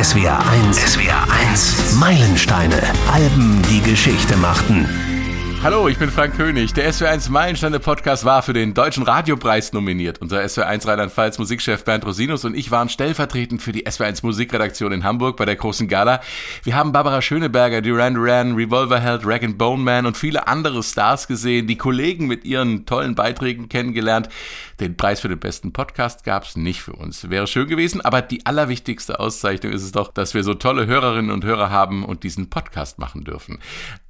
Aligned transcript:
SWR 0.00 0.38
1. 0.48 0.76
SWR 0.92 1.26
1. 1.50 1.96
Meilensteine. 1.98 2.80
Alben, 3.12 3.60
die 3.68 3.80
Geschichte 3.80 4.36
machten. 4.36 4.88
Hallo, 5.60 5.88
ich 5.88 5.98
bin 5.98 6.08
Frank 6.08 6.36
König. 6.36 6.72
Der 6.72 6.92
SW1 6.92 7.32
Meilensteine 7.32 7.80
Podcast 7.80 8.24
war 8.24 8.42
für 8.42 8.52
den 8.52 8.74
Deutschen 8.74 9.02
Radiopreis 9.02 9.72
nominiert. 9.72 10.20
Unser 10.20 10.38
SW1 10.38 10.86
Rheinland-Pfalz 10.86 11.40
Musikchef 11.40 11.82
Bernd 11.82 12.06
Rosinus 12.06 12.44
und 12.44 12.54
ich 12.54 12.70
waren 12.70 12.88
stellvertretend 12.88 13.60
für 13.60 13.72
die 13.72 13.88
SW1 13.88 14.24
Musikredaktion 14.24 14.92
in 14.92 15.02
Hamburg 15.02 15.36
bei 15.36 15.46
der 15.46 15.56
großen 15.56 15.88
Gala. 15.88 16.20
Wir 16.62 16.76
haben 16.76 16.92
Barbara 16.92 17.20
Schöneberger, 17.20 17.82
Duran 17.82 18.14
Duran, 18.14 18.54
Revolverheld, 18.54 19.22
Rag 19.24 19.58
Bone 19.58 19.82
Man 19.82 20.06
und 20.06 20.16
viele 20.16 20.46
andere 20.46 20.80
Stars 20.84 21.26
gesehen, 21.26 21.66
die 21.66 21.76
Kollegen 21.76 22.28
mit 22.28 22.44
ihren 22.44 22.86
tollen 22.86 23.16
Beiträgen 23.16 23.68
kennengelernt. 23.68 24.28
Den 24.80 24.96
Preis 24.96 25.20
für 25.20 25.28
den 25.28 25.40
besten 25.40 25.72
Podcast 25.72 26.22
gab's 26.22 26.54
nicht 26.54 26.82
für 26.82 26.92
uns. 26.92 27.28
Wäre 27.30 27.48
schön 27.48 27.66
gewesen, 27.66 28.00
aber 28.00 28.22
die 28.22 28.46
allerwichtigste 28.46 29.18
Auszeichnung 29.18 29.72
ist 29.72 29.82
es 29.82 29.90
doch, 29.92 30.12
dass 30.12 30.34
wir 30.34 30.44
so 30.44 30.54
tolle 30.54 30.86
Hörerinnen 30.86 31.32
und 31.32 31.44
Hörer 31.44 31.70
haben 31.70 32.04
und 32.04 32.22
diesen 32.22 32.48
Podcast 32.48 32.98
machen 33.00 33.24
dürfen. 33.24 33.58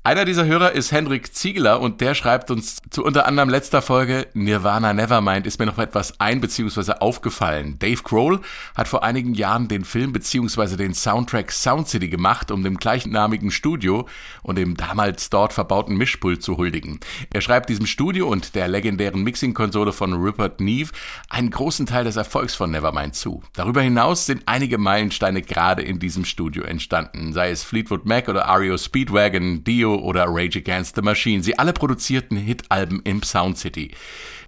Einer 0.04 0.24
dieser 0.24 0.46
Hörer 0.46 0.72
ist 0.72 0.90
Hendrik 0.90 1.34
Ziegler 1.34 1.80
und 1.80 2.00
der 2.00 2.14
schreibt 2.14 2.50
uns 2.50 2.78
zu 2.88 3.04
unter 3.04 3.26
anderem 3.26 3.50
letzter 3.50 3.82
Folge 3.82 4.26
Nirvana 4.32 4.94
Nevermind 4.94 5.46
ist 5.46 5.58
mir 5.58 5.66
noch 5.66 5.76
etwas 5.76 6.18
ein- 6.18 6.40
bzw. 6.40 6.92
aufgefallen. 7.00 7.78
Dave 7.78 8.02
Grohl 8.02 8.40
hat 8.74 8.88
vor 8.88 9.02
einigen 9.02 9.34
Jahren 9.34 9.68
den 9.68 9.84
Film 9.84 10.12
bzw. 10.12 10.76
den 10.76 10.94
Soundtrack 10.94 11.52
Sound 11.52 11.88
City 11.88 12.08
gemacht, 12.08 12.50
um 12.50 12.62
dem 12.62 12.78
gleichnamigen 12.78 13.50
Studio 13.50 14.08
und 14.42 14.56
dem 14.56 14.78
damals 14.78 15.28
dort 15.28 15.52
verbauten 15.52 15.96
Mischpult 15.96 16.42
zu 16.42 16.56
huldigen. 16.56 17.00
Er 17.30 17.42
schreibt 17.42 17.68
diesem 17.68 17.84
Studio 17.86 18.28
und 18.28 18.54
der 18.54 18.68
legendären 18.68 19.22
Mixing-Konsole 19.22 19.92
von 19.92 20.14
Rupert 20.14 20.57
Neve 20.60 20.92
einen 21.28 21.50
großen 21.50 21.86
Teil 21.86 22.04
des 22.04 22.16
Erfolgs 22.16 22.54
von 22.54 22.70
Nevermind 22.70 23.14
zu. 23.14 23.42
Darüber 23.54 23.82
hinaus 23.82 24.26
sind 24.26 24.42
einige 24.46 24.78
Meilensteine 24.78 25.42
gerade 25.42 25.82
in 25.82 25.98
diesem 25.98 26.24
Studio 26.24 26.64
entstanden, 26.64 27.32
sei 27.32 27.50
es 27.50 27.62
Fleetwood 27.62 28.06
Mac 28.06 28.28
oder 28.28 28.46
REO 28.48 28.76
Speedwagon, 28.78 29.64
Dio 29.64 29.96
oder 29.96 30.26
Rage 30.28 30.58
Against 30.58 30.96
the 30.96 31.02
Machine. 31.02 31.42
Sie 31.42 31.58
alle 31.58 31.72
produzierten 31.72 32.36
Hitalben 32.36 33.00
im 33.04 33.22
Sound 33.22 33.58
City. 33.58 33.92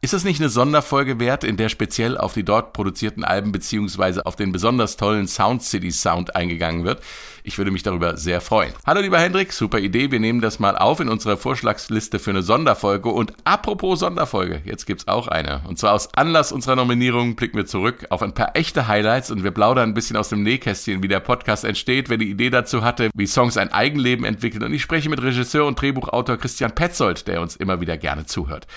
Ist 0.03 0.15
das 0.15 0.25
nicht 0.25 0.41
eine 0.41 0.49
Sonderfolge 0.49 1.21
wert, 1.21 1.45
in 1.45 1.59
der 1.59 1.69
speziell 1.69 2.17
auf 2.17 2.33
die 2.33 2.43
dort 2.43 2.73
produzierten 2.73 3.23
Alben 3.23 3.53
beziehungsweise 3.53 4.25
auf 4.25 4.35
den 4.35 4.51
besonders 4.51 4.97
tollen 4.97 5.29
Sound 5.29 5.63
City 5.63 5.91
Sound 5.91 6.35
eingegangen 6.35 6.85
wird? 6.85 7.03
Ich 7.51 7.59
würde 7.59 7.73
mich 7.73 7.83
darüber 7.83 8.17
sehr 8.17 8.41
freuen. 8.41 8.73
Hallo 8.87 9.01
lieber 9.01 9.19
Hendrik, 9.19 9.53
super 9.53 9.81
Idee. 9.81 10.13
Wir 10.13 10.21
nehmen 10.21 10.41
das 10.41 10.61
mal 10.61 10.79
auf 10.79 11.01
in 11.01 11.09
unserer 11.09 11.37
Vorschlagsliste 11.37 12.21
für 12.21 12.31
eine 12.31 12.43
Sonderfolge. 12.43 13.09
Und 13.09 13.33
apropos 13.43 13.99
Sonderfolge, 13.99 14.63
jetzt 14.65 14.87
gibt's 14.87 15.09
auch 15.09 15.27
eine. 15.27 15.63
Und 15.67 15.77
zwar 15.77 15.95
aus 15.95 16.15
Anlass 16.15 16.53
unserer 16.53 16.77
Nominierung 16.77 17.35
blicken 17.35 17.57
wir 17.57 17.67
zurück 17.67 18.07
auf 18.11 18.23
ein 18.23 18.35
paar 18.35 18.55
echte 18.55 18.87
Highlights 18.87 19.33
und 19.33 19.43
wir 19.43 19.51
plaudern 19.51 19.89
ein 19.89 19.95
bisschen 19.95 20.17
aus 20.17 20.29
dem 20.29 20.45
Nähkästchen, 20.45 21.03
wie 21.03 21.09
der 21.09 21.19
Podcast 21.19 21.65
entsteht, 21.65 22.09
wer 22.09 22.19
die 22.19 22.31
Idee 22.31 22.51
dazu 22.51 22.85
hatte, 22.85 23.11
wie 23.15 23.27
Songs 23.27 23.57
ein 23.57 23.73
Eigenleben 23.73 24.25
entwickeln. 24.25 24.63
Und 24.63 24.73
ich 24.73 24.83
spreche 24.83 25.09
mit 25.09 25.21
Regisseur 25.21 25.67
und 25.67 25.81
Drehbuchautor 25.81 26.37
Christian 26.37 26.73
Petzold, 26.77 27.27
der 27.27 27.41
uns 27.41 27.57
immer 27.57 27.81
wieder 27.81 27.97
gerne 27.97 28.27
zuhört. 28.27 28.69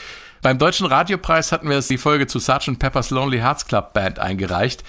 Beim 0.44 0.58
Deutschen 0.58 0.88
Radiopreis 0.88 1.54
hatten 1.54 1.70
wir 1.70 1.80
die 1.80 1.98
Folge 1.98 2.28
zu 2.28 2.38
Sgt. 2.38 2.78
Pepper's 2.78 3.12
Lonely 3.12 3.38
Hearts 3.38 3.66
Club 3.66 3.94
Band 3.94 4.20
eingereicht. 4.20 4.84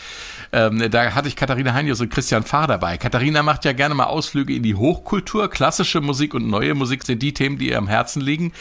Ähm, 0.55 0.89
da 0.89 1.17
hatte 1.17 1.27
ich 1.27 1.35
Katharina 1.35 1.75
Heinjus 1.75 2.01
und 2.01 2.11
Christian 2.11 2.45
Fahr 2.45 2.69
dabei. 2.69 2.97
Katharina 2.97 3.43
macht 3.43 3.65
ja 3.65 3.73
gerne 3.73 3.97
mal 3.97 4.05
Ausflüge 4.05 4.55
in 4.55 4.63
die 4.63 4.77
Hochkultur. 4.77 5.51
Klassische 5.51 6.01
Musik 6.01 6.33
und 6.33 6.49
neue 6.49 6.75
Musik 6.75 7.03
sind 7.03 7.23
die 7.23 7.35
Themen, 7.35 7.59
die 7.59 7.71
ihr 7.71 7.79
am 7.79 7.89
Herzen 7.89 8.23
liegen. 8.23 8.53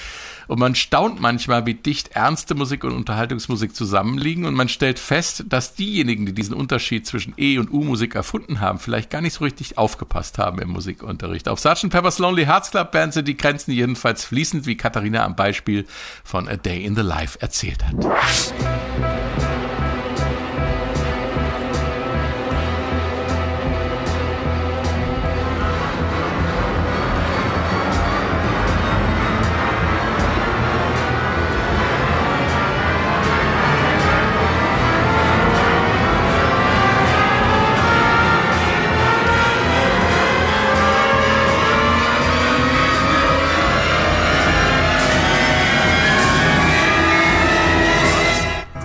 Und 0.48 0.58
man 0.60 0.74
staunt 0.74 1.22
manchmal, 1.22 1.68
wie 1.68 1.76
dicht 1.76 2.16
ernste 2.16 2.56
Musik 2.56 2.84
und 2.84 2.94
Unterhaltungsmusik 2.94 3.76
zusammenliegen. 3.76 4.46
Und 4.46 4.56
man 4.56 4.70
stellt 4.70 4.98
fest, 4.98 5.44
dass 5.50 5.76
diejenigen, 5.76 6.26
die 6.26 6.34
diesen 6.34 6.56
Unterschied 6.56 7.06
zwischen 7.06 7.36
E- 7.38 7.60
und 7.60 7.72
U-Musik 7.72 8.16
erfunden 8.16 8.60
haben, 8.60 8.80
vielleicht 8.80 9.12
gar 9.12 9.22
nicht 9.22 9.34
so 9.34 9.44
richtig 9.44 9.78
aufgepasst 9.78 10.40
haben 10.40 10.58
im 10.58 10.70
Musikunterricht. 10.70 11.48
Auf 11.48 11.60
Sgt. 11.60 11.92
Pepper's 11.92 12.18
Lonely 12.18 12.46
Hearts 12.46 12.72
Club 12.72 12.92
Band 12.92 13.14
sind 13.14 13.28
die 13.28 13.38
Grenzen 13.38 13.72
jedenfalls 13.72 14.26
fließend, 14.26 14.66
wie 14.66 14.78
Katharina 14.78 15.24
am 15.24 15.36
Beispiel 15.36 15.86
von 16.24 16.48
A 16.50 16.56
Day 16.56 16.84
in 16.84 16.96
the 16.96 17.04
Life 17.04 17.40
erzählt 17.40 17.86
hat. 17.86 17.94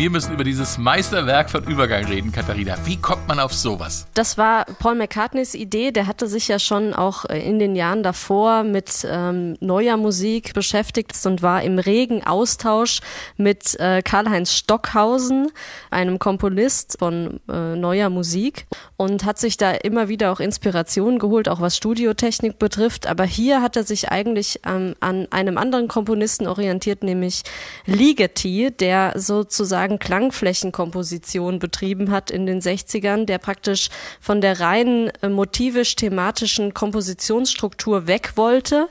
Wir 0.09 0.13
müssen 0.13 0.33
über 0.33 0.43
dieses 0.43 0.79
Meisterwerk 0.79 1.51
von 1.51 1.65
Übergang 1.65 2.07
reden, 2.07 2.33
Katharina. 2.33 2.77
Wie 2.87 2.97
kommt 2.97 3.29
man 3.29 3.39
auf 3.39 3.53
sowas? 3.53 4.07
Das 4.15 4.39
war 4.39 4.65
Paul 4.65 4.95
McCartneys 4.95 5.55
Idee. 5.55 5.91
Der 5.91 6.07
hatte 6.07 6.29
sich 6.29 6.49
ja 6.49 6.59
schon 6.59 6.95
auch 6.95 7.27
äh, 7.27 7.47
in 7.47 7.59
den 7.59 7.77
Jahren 7.77 8.03
davor 8.03 8.63
mit 8.63 9.07
ähm, 9.07 9.59
neuer 9.61 9.99
Musik 9.99 10.55
beschäftigt 10.55 11.15
und 11.27 11.43
war 11.43 11.63
im 11.63 11.79
regen 11.79 12.27
Austausch 12.27 13.01
mit 13.37 13.79
äh, 13.79 14.01
Karl-Heinz 14.01 14.55
Stockhausen, 14.55 15.53
einem 15.91 16.19
Komponist 16.19 16.97
von 16.99 17.41
äh, 17.47 17.77
neuer 17.77 18.09
Musik 18.09 18.67
und 18.99 19.25
hat 19.25 19.39
sich 19.39 19.57
da 19.57 19.71
immer 19.71 20.09
wieder 20.09 20.33
auch 20.33 20.41
Inspiration 20.41 21.21
geholt, 21.21 21.49
auch 21.49 21.61
was 21.61 21.77
Studiotechnik 21.77 22.59
betrifft. 22.59 23.07
Aber 23.07 23.23
hier 23.25 23.63
hat 23.63 23.77
er 23.77 23.85
sich 23.85 24.11
eigentlich 24.11 24.61
ähm, 24.67 24.97
an 24.99 25.29
einem 25.31 25.57
anderen 25.57 25.87
Komponisten 25.87 26.49
orientiert, 26.49 27.05
nämlich 27.05 27.45
Ligeti, 27.87 28.73
der 28.73 29.13
sozusagen 29.15 30.01
Klangflächenkomposition 30.01 31.61
betrieben 31.61 32.11
hat 32.11 32.33
in 32.33 32.45
den 32.45 32.61
60ern, 32.61 33.25
der 33.25 33.39
praktisch 33.39 33.89
von 34.21 34.41
der 34.41 34.59
reinen 34.59 35.13
äh, 35.23 35.29
motivisch-thematischen 35.29 36.75
Kompositionsstruktur 36.75 38.09
weg 38.09 38.33
wollte 38.35 38.89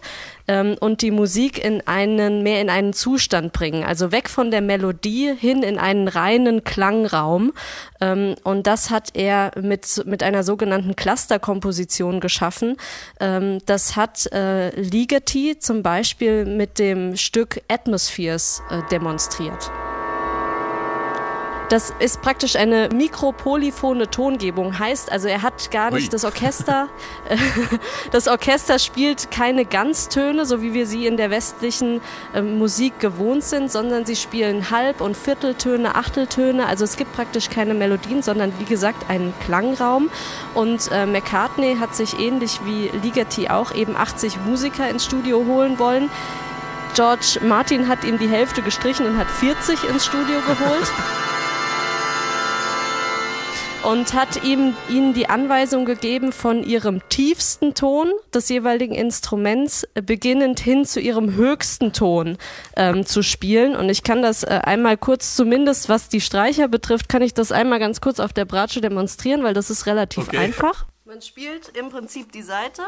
ähm, 0.47 0.75
und 0.80 1.02
die 1.02 1.12
Musik 1.12 1.63
in 1.63 1.85
einen, 1.85 2.44
mehr 2.44 2.62
in 2.62 2.69
einen 2.69 2.94
Zustand 2.94 3.53
bringen. 3.53 3.84
Also 3.84 4.12
weg 4.12 4.30
von 4.30 4.52
der 4.52 4.62
Melodie 4.62 5.34
hin 5.38 5.63
in 5.63 5.78
einen 5.78 6.08
reinen 6.08 6.63
Klangraum. 6.63 7.53
Ähm, 8.02 8.35
und 8.44 8.68
das 8.68 8.90
hat 8.90 9.09
er 9.16 9.52
mit, 9.62 10.03
mit 10.06 10.24
einer 10.24 10.44
sogenannten 10.44 10.96
Clusterkomposition 10.96 12.19
geschaffen. 12.19 12.78
Ähm, 13.19 13.59
das 13.66 13.96
hat 13.96 14.31
äh, 14.31 14.69
Ligeti 14.80 15.59
zum 15.59 15.84
Beispiel 15.84 16.46
mit 16.46 16.80
dem 16.80 17.16
Stück 17.16 17.62
Atmospheres 17.68 18.62
äh, 18.69 18.81
demonstriert. 18.91 19.72
Das 21.69 21.94
ist 22.00 22.22
praktisch 22.22 22.55
eine 22.55 22.88
mikropolyphone 22.94 24.09
Tongebung. 24.09 24.79
Heißt 24.79 25.11
also, 25.11 25.28
er 25.28 25.41
hat 25.41 25.69
gar 25.69 25.91
nicht 25.91 26.05
Ui. 26.05 26.09
das 26.09 26.23
Orchester. 26.23 26.88
das 28.11 28.29
Orchester 28.29 28.79
spielt 28.79 29.31
keine 29.31 29.66
Ganztöne, 29.66 30.45
so 30.45 30.61
wie 30.61 30.73
wir 30.73 30.88
sie 30.88 31.06
in 31.06 31.17
der 31.17 31.29
westlichen 31.29 32.00
äh, 32.33 32.41
Musik 32.41 33.00
gewohnt 33.01 33.44
sind, 33.44 33.69
sondern 33.69 34.06
sie 34.06 34.16
spielen 34.16 34.72
Halb- 34.72 35.01
und 35.01 35.17
Vierteltöne, 35.17 35.95
Achteltöne. 35.95 36.67
Also 36.67 36.85
es 36.85 36.95
gibt 36.95 37.11
praktisch 37.11 37.50
keine 37.50 37.73
Melodien, 37.73 38.22
sondern 38.22 38.53
wie 38.59 38.66
gesagt 38.66 39.09
einen 39.09 39.33
Klangraum. 39.44 40.09
Und 40.53 40.89
äh, 40.94 41.06
McCartney 41.06 41.75
hat 41.77 41.95
sich 41.95 42.17
ähnlich 42.17 42.61
wie 42.63 42.89
Ligeti 43.03 43.50
auch 43.50 43.75
eben 43.75 43.97
80 43.97 44.38
Musiker 44.45 44.89
ins 44.89 45.03
Studio 45.03 45.44
holen 45.45 45.77
wollen. 45.79 46.09
George 46.95 47.39
Martin 47.44 47.89
hat 47.89 48.06
ihm 48.06 48.17
die 48.17 48.29
Hälfte 48.29 48.61
gestrichen 48.61 49.06
und 49.06 49.17
hat 49.17 49.27
40 49.29 49.83
ins 49.89 50.06
Studio 50.06 50.39
geholt. 50.47 50.91
und 53.88 54.14
hat 54.14 54.44
ihm, 54.44 54.75
ihnen 54.90 55.14
die 55.14 55.30
Anweisung 55.30 55.86
gegeben, 55.86 56.34
von 56.34 56.62
ihrem 56.62 57.07
tiefsten 57.07 57.74
Ton 57.74 58.12
des 58.34 58.50
jeweiligen 58.50 58.94
Instruments 58.94 59.88
beginnend 59.94 60.60
hin 60.60 60.84
zu 60.84 61.00
ihrem 61.00 61.36
höchsten 61.36 61.94
Ton 61.94 62.38
ähm, 62.75 63.06
zu 63.06 63.24
spielen. 63.24 63.78
Und 63.78 63.88
ich 63.88 64.04
kann 64.04 64.22
das 64.22 64.44
äh, 64.44 64.60
einmal 64.62 64.98
kurz, 64.98 65.38
zumindest 65.38 65.88
was 65.88 66.10
die 66.10 66.19
Streicher 66.19 66.68
betrifft, 66.68 67.07
kann 67.07 67.22
ich 67.22 67.34
das 67.34 67.54
einmal 67.54 67.80
ganz 67.80 68.01
kurz 68.01 68.19
auf 68.19 68.34
der 68.34 68.44
Bratsche 68.44 68.81
demonstrieren, 68.81 69.44
weil 69.44 69.54
das 69.54 69.69
ist 69.69 69.86
relativ 69.86 70.28
okay. 70.28 70.38
einfach. 70.38 70.86
Man 71.06 71.22
spielt 71.22 71.69
im 71.78 71.90
Prinzip 71.90 72.33
die 72.33 72.42
Seite 72.42 72.81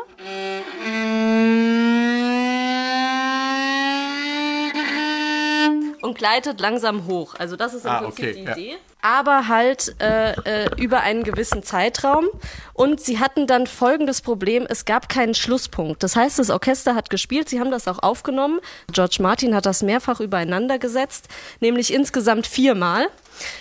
und 6.01 6.17
gleitet 6.17 6.59
langsam 6.59 7.05
hoch. 7.07 7.35
Also 7.37 7.55
das 7.55 7.73
ist 7.73 7.85
im 7.85 7.91
ah, 7.91 8.01
Prinzip 8.01 8.25
okay, 8.25 8.33
die 8.33 8.51
Idee. 8.51 8.71
Ja. 8.71 8.77
Aber 9.01 9.47
halt 9.47 9.95
äh, 10.01 10.33
äh, 10.33 10.69
über 10.77 10.99
einen 11.01 11.23
gewissen 11.23 11.63
Zeitraum. 11.63 12.27
Und 12.73 12.99
sie 12.99 13.19
hatten 13.19 13.47
dann 13.47 13.65
folgendes 13.65 14.21
Problem, 14.21 14.65
es 14.69 14.83
gab 14.83 15.07
keinen 15.07 15.33
Schlusspunkt. 15.33 16.03
Das 16.03 16.17
heißt, 16.17 16.37
das 16.37 16.49
Orchester 16.49 16.95
hat 16.95 17.09
gespielt, 17.09 17.47
sie 17.47 17.59
haben 17.61 17.71
das 17.71 17.87
auch 17.87 17.99
aufgenommen. 17.99 18.59
George 18.91 19.17
Martin 19.21 19.55
hat 19.55 19.65
das 19.65 19.83
mehrfach 19.83 20.19
übereinander 20.19 20.79
gesetzt, 20.79 21.29
nämlich 21.61 21.93
insgesamt 21.93 22.45
viermal. 22.45 23.07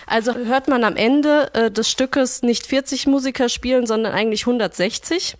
Also 0.06 0.34
hört 0.34 0.66
man 0.66 0.82
am 0.82 0.96
Ende 0.96 1.52
äh, 1.54 1.70
des 1.70 1.90
Stückes 1.90 2.42
nicht 2.42 2.66
40 2.66 3.06
Musiker 3.06 3.48
spielen, 3.48 3.86
sondern 3.86 4.12
eigentlich 4.12 4.42
160. 4.42 5.36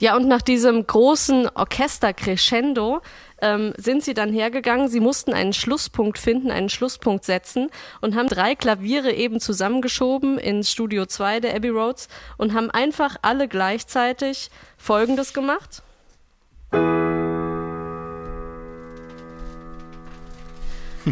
Ja, 0.00 0.16
und 0.16 0.26
nach 0.26 0.42
diesem 0.42 0.86
großen 0.86 1.48
Orchester-Crescendo 1.54 3.02
ähm, 3.44 3.74
sind 3.76 4.02
sie 4.02 4.14
dann 4.14 4.32
hergegangen. 4.32 4.88
Sie 4.88 5.00
mussten 5.00 5.34
einen 5.34 5.52
Schlusspunkt 5.52 6.18
finden, 6.18 6.50
einen 6.50 6.70
Schlusspunkt 6.70 7.24
setzen 7.24 7.68
und 8.00 8.16
haben 8.16 8.28
drei 8.28 8.54
Klaviere 8.54 9.12
eben 9.12 9.38
zusammengeschoben 9.38 10.38
ins 10.38 10.72
Studio 10.72 11.04
2 11.04 11.40
der 11.40 11.54
Abbey 11.54 11.68
Roads 11.68 12.08
und 12.38 12.54
haben 12.54 12.70
einfach 12.70 13.16
alle 13.20 13.46
gleichzeitig 13.46 14.50
Folgendes 14.78 15.34
gemacht. 15.34 15.82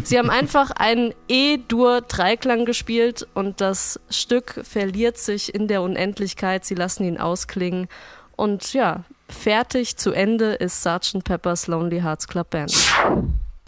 Sie 0.03 0.17
haben 0.17 0.31
einfach 0.31 0.71
einen 0.71 1.13
E-Dur-Dreiklang 1.27 2.65
gespielt 2.65 3.27
und 3.35 3.61
das 3.61 3.99
Stück 4.09 4.59
verliert 4.63 5.19
sich 5.19 5.53
in 5.53 5.67
der 5.67 5.83
Unendlichkeit. 5.83 6.65
Sie 6.65 6.73
lassen 6.73 7.03
ihn 7.03 7.19
ausklingen 7.19 7.87
und 8.35 8.73
ja, 8.73 9.03
fertig 9.29 9.97
zu 9.97 10.11
Ende 10.11 10.53
ist 10.53 10.83
Sgt. 10.83 11.23
Pepper's 11.23 11.67
Lonely 11.67 12.01
Hearts 12.01 12.27
Club 12.27 12.49
Band. 12.49 12.73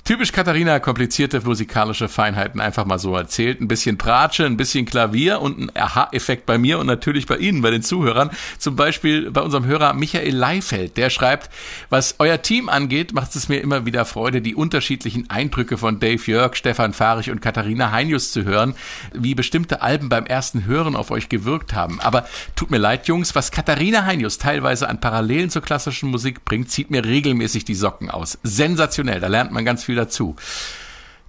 Typisch 0.07 0.31
Katharina, 0.31 0.77
komplizierte 0.77 1.41
musikalische 1.41 2.07
Feinheiten 2.07 2.61
einfach 2.61 2.85
mal 2.85 2.99
so 2.99 3.15
erzählt. 3.15 3.59
Ein 3.59 3.67
bisschen 3.67 3.97
Pratsche, 3.97 4.45
ein 4.45 4.55
bisschen 4.55 4.85
Klavier 4.85 5.41
und 5.41 5.57
ein 5.57 5.71
Aha-Effekt 5.75 6.45
bei 6.45 6.59
mir 6.59 6.77
und 6.77 6.85
natürlich 6.85 7.25
bei 7.25 7.37
Ihnen, 7.37 7.63
bei 7.63 7.71
den 7.71 7.81
Zuhörern. 7.81 8.29
Zum 8.59 8.75
Beispiel 8.75 9.31
bei 9.31 9.41
unserem 9.41 9.65
Hörer 9.65 9.93
Michael 9.93 10.35
Leifeld, 10.35 10.97
der 10.97 11.09
schreibt, 11.09 11.49
was 11.89 12.17
euer 12.19 12.39
Team 12.39 12.69
angeht, 12.69 13.13
macht 13.13 13.35
es 13.35 13.49
mir 13.49 13.61
immer 13.61 13.87
wieder 13.87 14.05
Freude, 14.05 14.43
die 14.43 14.53
unterschiedlichen 14.53 15.27
Eindrücke 15.31 15.75
von 15.75 15.99
Dave 15.99 16.21
Jörg, 16.23 16.55
Stefan 16.55 16.93
Fahrich 16.93 17.31
und 17.31 17.41
Katharina 17.41 17.89
Heinius 17.89 18.31
zu 18.31 18.43
hören, 18.43 18.75
wie 19.11 19.33
bestimmte 19.33 19.81
Alben 19.81 20.09
beim 20.09 20.27
ersten 20.27 20.65
Hören 20.65 20.95
auf 20.95 21.09
euch 21.09 21.29
gewirkt 21.29 21.73
haben. 21.73 21.99
Aber 21.99 22.27
tut 22.55 22.69
mir 22.69 22.77
leid, 22.77 23.07
Jungs, 23.07 23.33
was 23.33 23.49
Katharina 23.49 24.05
Heinius 24.05 24.37
teilweise 24.37 24.87
an 24.87 25.01
Parallelen 25.01 25.49
zur 25.49 25.63
klassischen 25.63 26.11
Musik 26.11 26.45
bringt, 26.45 26.69
zieht 26.69 26.91
mir 26.91 27.03
regelmäßig 27.03 27.65
die 27.65 27.73
Socken 27.73 28.11
aus. 28.11 28.37
Sensationell, 28.43 29.19
da 29.19 29.29
lernt 29.29 29.51
man 29.51 29.65
ganz 29.65 29.83
viel 29.83 29.94
viel 29.95 30.03
dazu. 30.03 30.35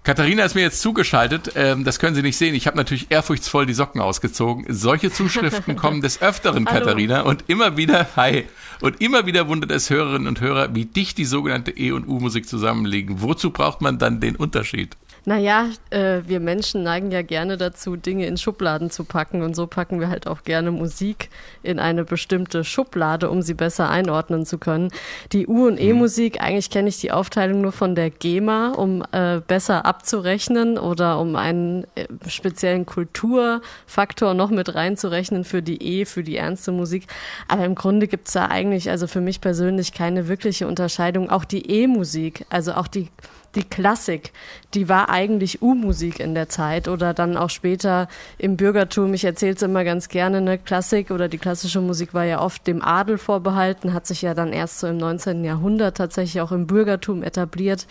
Katharina 0.03 0.45
ist 0.45 0.55
mir 0.55 0.61
jetzt 0.61 0.81
zugeschaltet. 0.83 1.53
Ähm, 1.57 1.83
das 1.83 1.99
können 1.99 2.15
Sie 2.15 2.23
nicht 2.23 2.37
sehen. 2.37 2.55
Ich 2.55 2.69
habe 2.69 2.77
natürlich 2.77 3.11
ehrfurchtsvoll 3.11 3.67
die 3.67 3.75
Socken 3.75 4.01
ausgezogen. 4.01 4.65
Solche 4.69 5.11
Zuschriften 5.11 5.75
kommen 5.83 6.01
des 6.01 6.23
Öfteren, 6.23 6.65
Katharina. 6.65 7.23
Und 7.23 7.45
immer 7.49 7.77
wieder, 7.77 8.07
hi, 8.15 8.45
und 8.81 9.01
immer 9.01 9.27
wieder 9.27 9.49
wundert 9.49 9.73
es 9.73 9.91
Hörerinnen 9.91 10.29
und 10.29 10.41
Hörer, 10.41 10.77
wie 10.77 10.85
dicht 10.85 11.19
die 11.19 11.25
sogenannte 11.25 11.73
E- 11.73 11.91
und 11.91 12.07
U-Musik 12.07 12.49
zusammenliegen. 12.49 13.21
Wozu 13.21 13.51
braucht 13.51 13.81
man 13.81 13.99
dann 13.99 14.21
den 14.21 14.37
Unterschied? 14.37 14.97
Naja, 15.29 15.71
äh, 15.91 16.21
wir 16.27 16.39
Menschen 16.39 16.85
neigen 16.85 17.11
ja 17.11 17.23
gerne 17.23 17.57
dazu, 17.57 17.97
Dinge 17.97 18.27
in 18.27 18.37
Schubladen 18.37 18.91
zu 18.91 19.03
packen 19.03 19.43
und 19.43 19.57
so 19.57 19.67
packen 19.67 19.99
wir 19.99 20.09
halt 20.09 20.29
auch 20.29 20.45
gerne 20.45 20.71
Musik 20.71 21.31
in 21.65 21.81
eine 21.81 22.05
bestimmte 22.05 22.63
Schublade, 22.63 23.29
um 23.29 23.43
sie 23.43 23.55
besser 23.55 23.91
einordnen 23.91 24.47
zu 24.47 24.57
können. 24.59 24.93
Die 25.33 25.49
U- 25.49 25.67
und 25.67 25.81
E-Musik, 25.81 26.41
eigentlich 26.41 26.71
kenne 26.71 26.91
ich 26.91 27.01
die 27.01 27.11
Aufteilung 27.11 27.61
nur 27.61 27.73
von 27.73 27.97
der 27.97 28.11
GEMA, 28.11 28.75
um 28.75 29.03
äh, 29.11 29.41
besser 29.45 29.85
abzurechnen 29.85 30.79
oder 30.79 31.19
um 31.19 31.35
einen 31.35 31.89
äh, 31.97 32.07
speziellen 32.29 32.87
Kulturfaktor 32.87 34.33
noch 34.33 34.51
mit 34.51 34.77
reinzurechnen 34.77 35.43
für 35.43 35.61
die 35.61 35.83
E, 35.83 36.05
für 36.05 36.23
die 36.23 36.37
ernste 36.37 36.71
Musik. 36.71 37.09
Aber 37.49 37.65
im 37.65 37.75
Grunde 37.75 38.07
gibt's 38.07 38.35
da 38.35 38.47
eigentlich, 38.47 38.91
also 38.91 39.09
für 39.09 39.21
mich 39.21 39.41
persönlich, 39.41 39.93
keine 39.93 40.29
wirkliche 40.29 40.69
Unterscheidung. 40.69 41.31
Auch 41.31 41.45
die 41.45 41.69
E-Musik, 41.69 42.47
also 42.49 42.75
auch 42.75 42.87
die 42.87 43.09
die 43.57 43.65
Klassik, 43.65 44.33
die 44.75 44.89
war 44.89 45.09
eigentlich 45.09 45.63
U-Musik 45.63 46.21
in 46.21 46.35
der 46.35 46.49
Zeit 46.49 46.87
oder 46.87 47.15
dann 47.15 47.37
auch 47.37 47.51
später 47.51 48.09
im 48.39 48.57
Bürgertum. 48.57 49.15
Ich 49.15 49.25
erzähle 49.25 49.55
es 49.55 49.63
immer 49.63 49.83
ganz 49.85 50.09
gerne, 50.09 50.37
eine 50.37 50.59
Klassik 50.59 51.11
oder 51.11 51.29
die 51.29 51.39
klassische 51.39 51.81
Musik 51.81 52.13
war 52.15 52.25
ja 52.25 52.41
oft 52.41 52.67
dem 52.67 52.83
Adel 52.83 53.17
vorbehalten, 53.19 53.95
hat 53.95 54.07
sich 54.07 54.23
ja 54.23 54.35
dann 54.35 54.53
erst 54.53 54.81
so 54.81 54.87
im 54.87 54.99
19. 54.99 55.45
Jahrhundert 55.45 55.97
tatsächlich 55.97 56.41
auch 56.43 56.53
im 56.53 56.67
Bürgertum 56.67 57.23
etabliert 57.23 57.87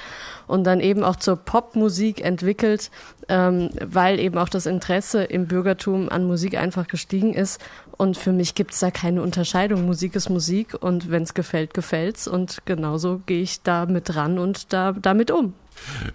und 0.47 0.63
dann 0.65 0.79
eben 0.79 1.03
auch 1.03 1.15
zur 1.15 1.38
Popmusik 1.38 2.23
entwickelt, 2.23 2.91
ähm, 3.27 3.71
weil 3.83 4.19
eben 4.19 4.38
auch 4.38 4.50
das 4.50 4.67
Interesse 4.67 5.23
im 5.23 5.47
Bürgertum 5.47 6.09
an 6.09 6.25
Musik 6.25 6.56
einfach 6.56 6.88
gestiegen 6.88 7.33
ist. 7.33 7.59
Und 7.97 8.18
für 8.18 8.31
mich 8.31 8.56
gibt 8.56 8.74
es 8.74 8.80
da 8.80 8.92
keine 8.92 9.21
Unterscheidung. 9.21 9.86
Musik 9.86 10.15
ist 10.15 10.30
Musik 10.30 10.75
und 10.80 11.09
wenn 11.09 11.24
es 11.24 11.33
gefällt, 11.33 11.74
gefällt's. 11.74 12.27
Und 12.27 12.62
genauso 12.65 13.21
gehe 13.25 13.42
ich 13.42 13.62
da 13.62 13.86
mit 13.86 14.15
ran 14.15 14.38
und 14.38 14.74
da 14.74 14.92
damit 14.92 15.31
um. 15.31 15.53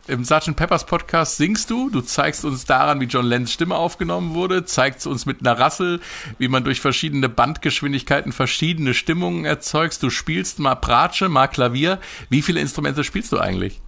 Im 0.06 0.25
Sgt. 0.25 0.56
Peppers 0.56 0.87
Podcast 0.87 1.37
singst 1.37 1.71
du, 1.71 1.91
du 1.91 2.00
zeigst 2.00 2.44
uns 2.44 2.65
daran, 2.65 3.00
wie 3.00 3.05
John 3.05 3.27
Lenns 3.27 3.53
Stimme 3.53 3.77
aufgenommen 3.77 4.35
wurde, 4.35 4.65
zeigst 4.65 5.06
uns 5.06 5.27
mit 5.27 5.41
einer 5.41 5.59
Rassel, 5.59 6.00
wie 6.38 6.49
man 6.49 6.65
durch 6.65 6.81
verschiedene 6.81 7.29
Bandgeschwindigkeiten 7.29 8.33
verschiedene 8.33 8.94
Stimmungen 8.94 9.44
erzeugst. 9.44 10.03
Du 10.03 10.11
spielst 10.11 10.59
mal 10.59 10.75
Pratsche, 10.75 11.29
mal 11.29 11.47
Klavier. 11.47 11.99
Wie 12.31 12.43
viele 12.43 12.61
Instrumente 12.61 13.05
spielst 13.05 13.33
du 13.33 13.38
eigentlich? 13.38 13.81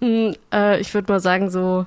Hm, 0.00 0.34
äh, 0.52 0.80
ich 0.80 0.94
würde 0.94 1.12
mal 1.12 1.20
sagen, 1.20 1.50
so 1.50 1.86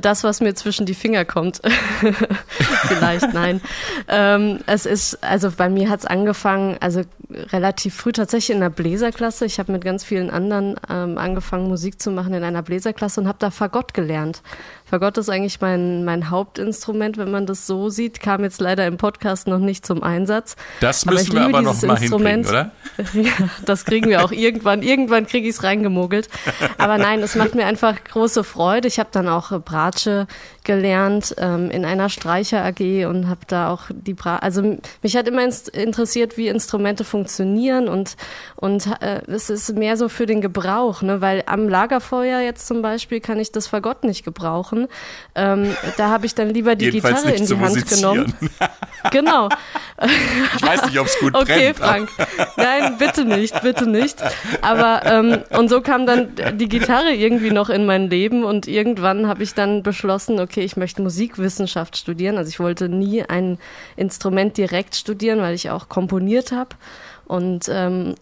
das, 0.00 0.24
was 0.24 0.40
mir 0.40 0.54
zwischen 0.54 0.86
die 0.86 0.94
Finger 0.94 1.24
kommt. 1.24 1.60
Vielleicht, 2.88 3.32
nein. 3.32 3.60
Ähm, 4.08 4.60
es 4.66 4.86
ist, 4.86 5.22
also 5.22 5.50
bei 5.50 5.68
mir 5.68 5.88
hat 5.88 6.00
es 6.00 6.06
angefangen, 6.06 6.76
also 6.80 7.02
relativ 7.30 7.94
früh 7.94 8.12
tatsächlich 8.12 8.54
in 8.54 8.60
der 8.60 8.70
Bläserklasse. 8.70 9.46
Ich 9.46 9.58
habe 9.58 9.72
mit 9.72 9.84
ganz 9.84 10.04
vielen 10.04 10.30
anderen 10.30 10.76
ähm, 10.88 11.18
angefangen, 11.18 11.68
Musik 11.68 12.00
zu 12.00 12.10
machen 12.10 12.34
in 12.34 12.44
einer 12.44 12.62
Bläserklasse 12.62 13.20
und 13.20 13.28
habe 13.28 13.38
da 13.40 13.50
Fagott 13.50 13.94
gelernt. 13.94 14.42
Fagott 14.88 15.18
ist 15.18 15.28
eigentlich 15.28 15.60
mein, 15.60 16.04
mein 16.04 16.30
Hauptinstrument, 16.30 17.18
wenn 17.18 17.32
man 17.32 17.44
das 17.44 17.66
so 17.66 17.88
sieht. 17.88 18.20
Kam 18.20 18.44
jetzt 18.44 18.60
leider 18.60 18.86
im 18.86 18.98
Podcast 18.98 19.48
noch 19.48 19.58
nicht 19.58 19.84
zum 19.84 20.04
Einsatz. 20.04 20.54
Das 20.78 21.04
müssen 21.06 21.32
wir 21.32 21.42
aber 21.42 21.60
noch 21.60 21.82
mal 21.82 22.00
Instrument. 22.00 22.46
oder? 22.46 22.70
ja, 23.14 23.32
das 23.64 23.84
kriegen 23.84 24.08
wir 24.08 24.24
auch 24.24 24.30
irgendwann. 24.30 24.82
Irgendwann 24.82 25.26
kriege 25.26 25.48
ich 25.48 25.56
es 25.56 25.64
reingemogelt. 25.64 26.28
Aber 26.78 26.98
nein, 26.98 27.20
es 27.20 27.34
macht 27.34 27.56
mir 27.56 27.66
einfach 27.66 27.96
große 28.04 28.44
Freude. 28.44 28.86
Ich 28.86 29.00
habe 29.00 29.08
dann 29.10 29.26
auch 29.28 29.60
Bratsche 29.60 30.28
gelernt 30.66 31.34
ähm, 31.38 31.70
in 31.70 31.84
einer 31.84 32.10
Streicher 32.10 32.62
AG 32.64 33.06
und 33.06 33.28
habe 33.28 33.40
da 33.46 33.70
auch 33.70 33.84
die 33.88 34.12
Bra 34.12 34.36
also 34.38 34.76
mich 35.00 35.16
hat 35.16 35.28
immer 35.28 35.42
interessiert, 35.72 36.36
wie 36.36 36.48
Instrumente 36.48 37.04
funktionieren 37.04 37.88
und 37.88 38.16
und 38.56 38.86
äh, 39.00 39.22
es 39.28 39.48
ist 39.48 39.74
mehr 39.76 39.96
so 39.96 40.08
für 40.08 40.26
den 40.26 40.40
Gebrauch, 40.40 41.02
ne, 41.02 41.20
weil 41.20 41.44
am 41.46 41.68
Lagerfeuer 41.68 42.40
jetzt 42.40 42.66
zum 42.66 42.82
Beispiel 42.82 43.20
kann 43.20 43.38
ich 43.38 43.52
das 43.52 43.68
Fagott 43.68 44.04
nicht 44.04 44.24
gebrauchen. 44.24 44.88
Ähm, 45.34 45.74
da 45.96 46.08
habe 46.10 46.26
ich 46.26 46.34
dann 46.34 46.50
lieber 46.50 46.74
die 46.74 46.86
Jedenfalls 46.86 47.22
Gitarre 47.22 47.36
in 47.36 47.46
die 47.46 47.56
Hand 47.56 47.88
genommen. 47.88 48.34
genau. 49.12 49.48
Ich 50.56 50.62
weiß 50.62 50.86
nicht, 50.86 50.98
ob 50.98 51.06
es 51.06 51.18
gut 51.20 51.34
okay, 51.36 51.72
brennt. 51.72 52.10
Frank. 52.10 52.10
Nein, 52.56 52.96
bitte 52.98 53.24
nicht, 53.24 53.62
bitte 53.62 53.88
nicht. 53.88 54.16
Aber 54.62 55.02
ähm, 55.04 55.38
und 55.56 55.68
so 55.68 55.80
kam 55.80 56.06
dann 56.06 56.34
die 56.54 56.68
Gitarre 56.68 57.12
irgendwie 57.12 57.50
noch 57.50 57.70
in 57.70 57.86
mein 57.86 58.10
Leben 58.10 58.44
und 58.44 58.66
irgendwann 58.66 59.28
habe 59.28 59.42
ich 59.42 59.54
dann 59.54 59.82
beschlossen, 59.82 60.40
okay, 60.40 60.55
ich 60.60 60.76
möchte 60.76 61.02
Musikwissenschaft 61.02 61.96
studieren. 61.96 62.36
Also 62.36 62.48
ich 62.48 62.60
wollte 62.60 62.88
nie 62.88 63.22
ein 63.22 63.58
Instrument 63.96 64.56
direkt 64.56 64.94
studieren, 64.94 65.40
weil 65.40 65.54
ich 65.54 65.70
auch 65.70 65.88
komponiert 65.88 66.52
habe 66.52 66.70
und 67.26 67.68
ähm, 67.70 68.14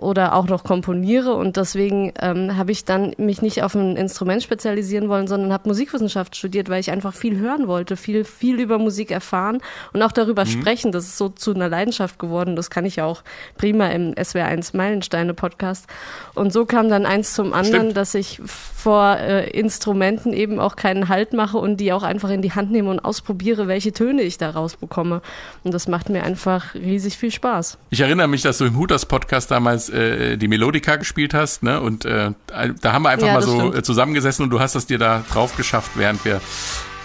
oder 0.00 0.34
auch 0.34 0.46
noch 0.46 0.64
komponiere 0.64 1.34
und 1.34 1.58
deswegen 1.58 2.12
ähm, 2.20 2.56
habe 2.56 2.72
ich 2.72 2.86
dann 2.86 3.12
mich 3.18 3.42
nicht 3.42 3.62
auf 3.62 3.74
ein 3.74 3.96
Instrument 3.96 4.42
spezialisieren 4.42 5.10
wollen, 5.10 5.26
sondern 5.26 5.52
habe 5.52 5.68
Musikwissenschaft 5.68 6.36
studiert, 6.36 6.70
weil 6.70 6.80
ich 6.80 6.90
einfach 6.90 7.12
viel 7.12 7.38
hören 7.38 7.68
wollte, 7.68 7.96
viel 7.96 8.24
viel 8.24 8.60
über 8.60 8.78
Musik 8.78 9.10
erfahren 9.10 9.58
und 9.92 10.02
auch 10.02 10.12
darüber 10.12 10.46
mhm. 10.46 10.48
sprechen. 10.48 10.92
Das 10.92 11.04
ist 11.04 11.18
so 11.18 11.28
zu 11.28 11.54
einer 11.54 11.68
Leidenschaft 11.68 12.18
geworden. 12.18 12.56
Das 12.56 12.70
kann 12.70 12.86
ich 12.86 12.96
ja 12.96 13.04
auch 13.04 13.22
prima 13.58 13.88
im 13.88 14.14
SWR1 14.14 14.74
Meilensteine 14.74 15.34
Podcast. 15.34 15.86
Und 16.34 16.50
so 16.50 16.64
kam 16.64 16.88
dann 16.88 17.04
eins 17.04 17.34
zum 17.34 17.52
anderen, 17.52 17.90
Stimmt. 17.90 17.96
dass 17.98 18.14
ich 18.14 18.40
vor 18.42 19.18
äh, 19.18 19.50
Instrumenten 19.50 20.32
eben 20.32 20.58
auch 20.58 20.76
keinen 20.76 21.10
Halt 21.10 21.34
mache 21.34 21.58
und 21.58 21.76
die 21.76 21.92
auch 21.92 22.02
einfach 22.02 22.30
in 22.30 22.40
die 22.40 22.52
Hand 22.52 22.72
nehme 22.72 22.88
und 22.88 23.00
ausprobiere, 23.00 23.68
welche 23.68 23.92
Töne 23.92 24.22
ich 24.22 24.38
da 24.38 24.48
rausbekomme. 24.48 25.20
Und 25.64 25.74
das 25.74 25.88
macht 25.88 26.08
mir 26.08 26.22
einfach 26.22 26.74
riesig 26.74 27.18
viel 27.18 27.30
Spaß. 27.30 27.76
Ich 27.90 28.00
erinnere 28.00 28.28
mich, 28.28 28.40
dass 28.40 28.56
du 28.56 28.64
im 28.64 28.78
Hutas 28.78 29.04
Podcast 29.04 29.50
damals 29.50 29.89
äh, 29.90 30.36
die 30.36 30.48
Melodika 30.48 30.96
gespielt 30.96 31.34
hast, 31.34 31.62
ne? 31.62 31.80
Und 31.80 32.04
äh, 32.04 32.32
da 32.80 32.92
haben 32.92 33.02
wir 33.02 33.10
einfach 33.10 33.26
ja, 33.26 33.34
mal 33.34 33.42
so 33.42 33.58
stimmt. 33.58 33.74
Äh, 33.74 33.82
zusammengesessen 33.82 34.44
und 34.44 34.50
du 34.50 34.60
hast 34.60 34.74
das 34.74 34.86
dir 34.86 34.98
da 34.98 35.24
drauf 35.30 35.56
geschafft, 35.56 35.92
während 35.94 36.24
wir 36.24 36.40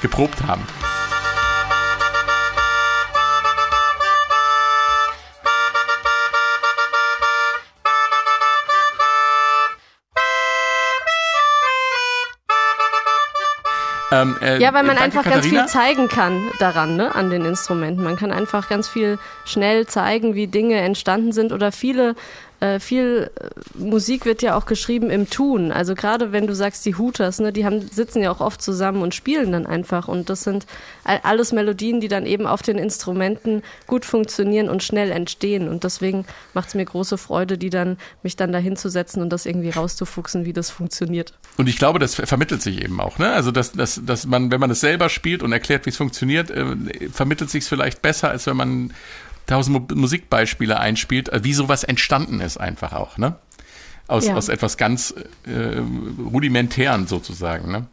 geprobt 0.01 0.43
haben. 0.43 0.61
Ähm, 14.15 14.37
äh, 14.41 14.61
ja, 14.61 14.73
weil 14.73 14.83
man 14.83 14.97
einfach 14.97 15.23
Katharina. 15.23 15.61
ganz 15.61 15.71
viel 15.71 15.81
zeigen 15.81 16.07
kann 16.07 16.51
daran, 16.59 16.95
ne, 16.95 17.13
an 17.15 17.29
den 17.29 17.43
Instrumenten. 17.43 18.03
Man 18.03 18.15
kann 18.15 18.31
einfach 18.31 18.69
ganz 18.69 18.87
viel 18.87 19.17
schnell 19.45 19.87
zeigen, 19.87 20.35
wie 20.35 20.47
Dinge 20.47 20.75
entstanden 20.75 21.31
sind 21.31 21.51
oder 21.51 21.71
viele 21.71 22.15
äh, 22.65 22.79
viel 22.79 23.29
äh, 23.39 23.49
Musik 23.77 24.25
wird 24.25 24.41
ja 24.41 24.55
auch 24.55 24.65
geschrieben 24.65 25.09
im 25.09 25.29
Tun. 25.29 25.71
Also 25.71 25.95
gerade 25.95 26.31
wenn 26.31 26.47
du 26.47 26.55
sagst, 26.55 26.85
die 26.85 26.95
Hooters, 26.95 27.39
ne, 27.39 27.53
die 27.53 27.65
haben, 27.65 27.81
sitzen 27.81 28.21
ja 28.21 28.31
auch 28.31 28.41
oft 28.41 28.61
zusammen 28.61 29.01
und 29.01 29.13
spielen 29.13 29.51
dann 29.51 29.65
einfach. 29.65 30.07
Und 30.07 30.29
das 30.29 30.43
sind 30.43 30.65
alles 31.03 31.51
Melodien, 31.51 32.01
die 32.01 32.07
dann 32.07 32.25
eben 32.25 32.47
auf 32.47 32.61
den 32.61 32.77
Instrumenten 32.77 33.61
gut 33.85 34.05
funktionieren 34.05 34.69
und 34.69 34.83
schnell 34.83 35.11
entstehen. 35.11 35.67
Und 35.67 35.83
deswegen 35.83 36.25
macht 36.53 36.69
es 36.69 36.75
mir 36.75 36.85
große 36.85 37.17
Freude, 37.17 37.57
die 37.57 37.69
dann, 37.69 37.97
mich 38.23 38.35
dann 38.35 38.51
dahin 38.51 38.75
zu 38.75 38.89
und 39.21 39.29
das 39.29 39.45
irgendwie 39.45 39.69
rauszufuchsen, 39.69 40.45
wie 40.45 40.53
das 40.53 40.69
funktioniert. 40.69 41.33
Und 41.57 41.67
ich 41.67 41.77
glaube, 41.77 41.99
das 41.99 42.15
vermittelt 42.15 42.61
sich 42.61 42.81
eben 42.81 42.99
auch, 42.99 43.19
ne? 43.19 43.31
Also 43.31 43.51
dass, 43.51 43.73
dass, 43.73 44.01
dass 44.03 44.25
man, 44.25 44.51
wenn 44.51 44.59
man 44.59 44.71
es 44.71 44.79
selber 44.79 45.09
spielt 45.09 45.43
und 45.43 45.51
erklärt, 45.51 45.85
wie 45.85 45.89
es 45.89 45.97
funktioniert, 45.97 46.49
äh, 46.49 46.75
vermittelt 47.11 47.49
sich 47.49 47.63
es 47.63 47.67
vielleicht 47.67 48.01
besser, 48.01 48.29
als 48.29 48.47
wenn 48.47 48.55
man 48.55 48.93
tausend 49.47 49.95
Musikbeispiele 49.95 50.79
einspielt, 50.79 51.29
äh, 51.29 51.43
wie 51.43 51.53
sowas 51.53 51.83
entstanden 51.83 52.39
ist 52.41 52.57
einfach 52.57 52.93
auch, 52.93 53.17
ne? 53.17 53.35
Aus, 54.07 54.27
ja. 54.27 54.35
aus 54.35 54.49
etwas 54.49 54.77
ganz 54.77 55.15
äh, 55.45 55.79
rudimentären 56.31 57.07
sozusagen, 57.07 57.71
ne? 57.71 57.87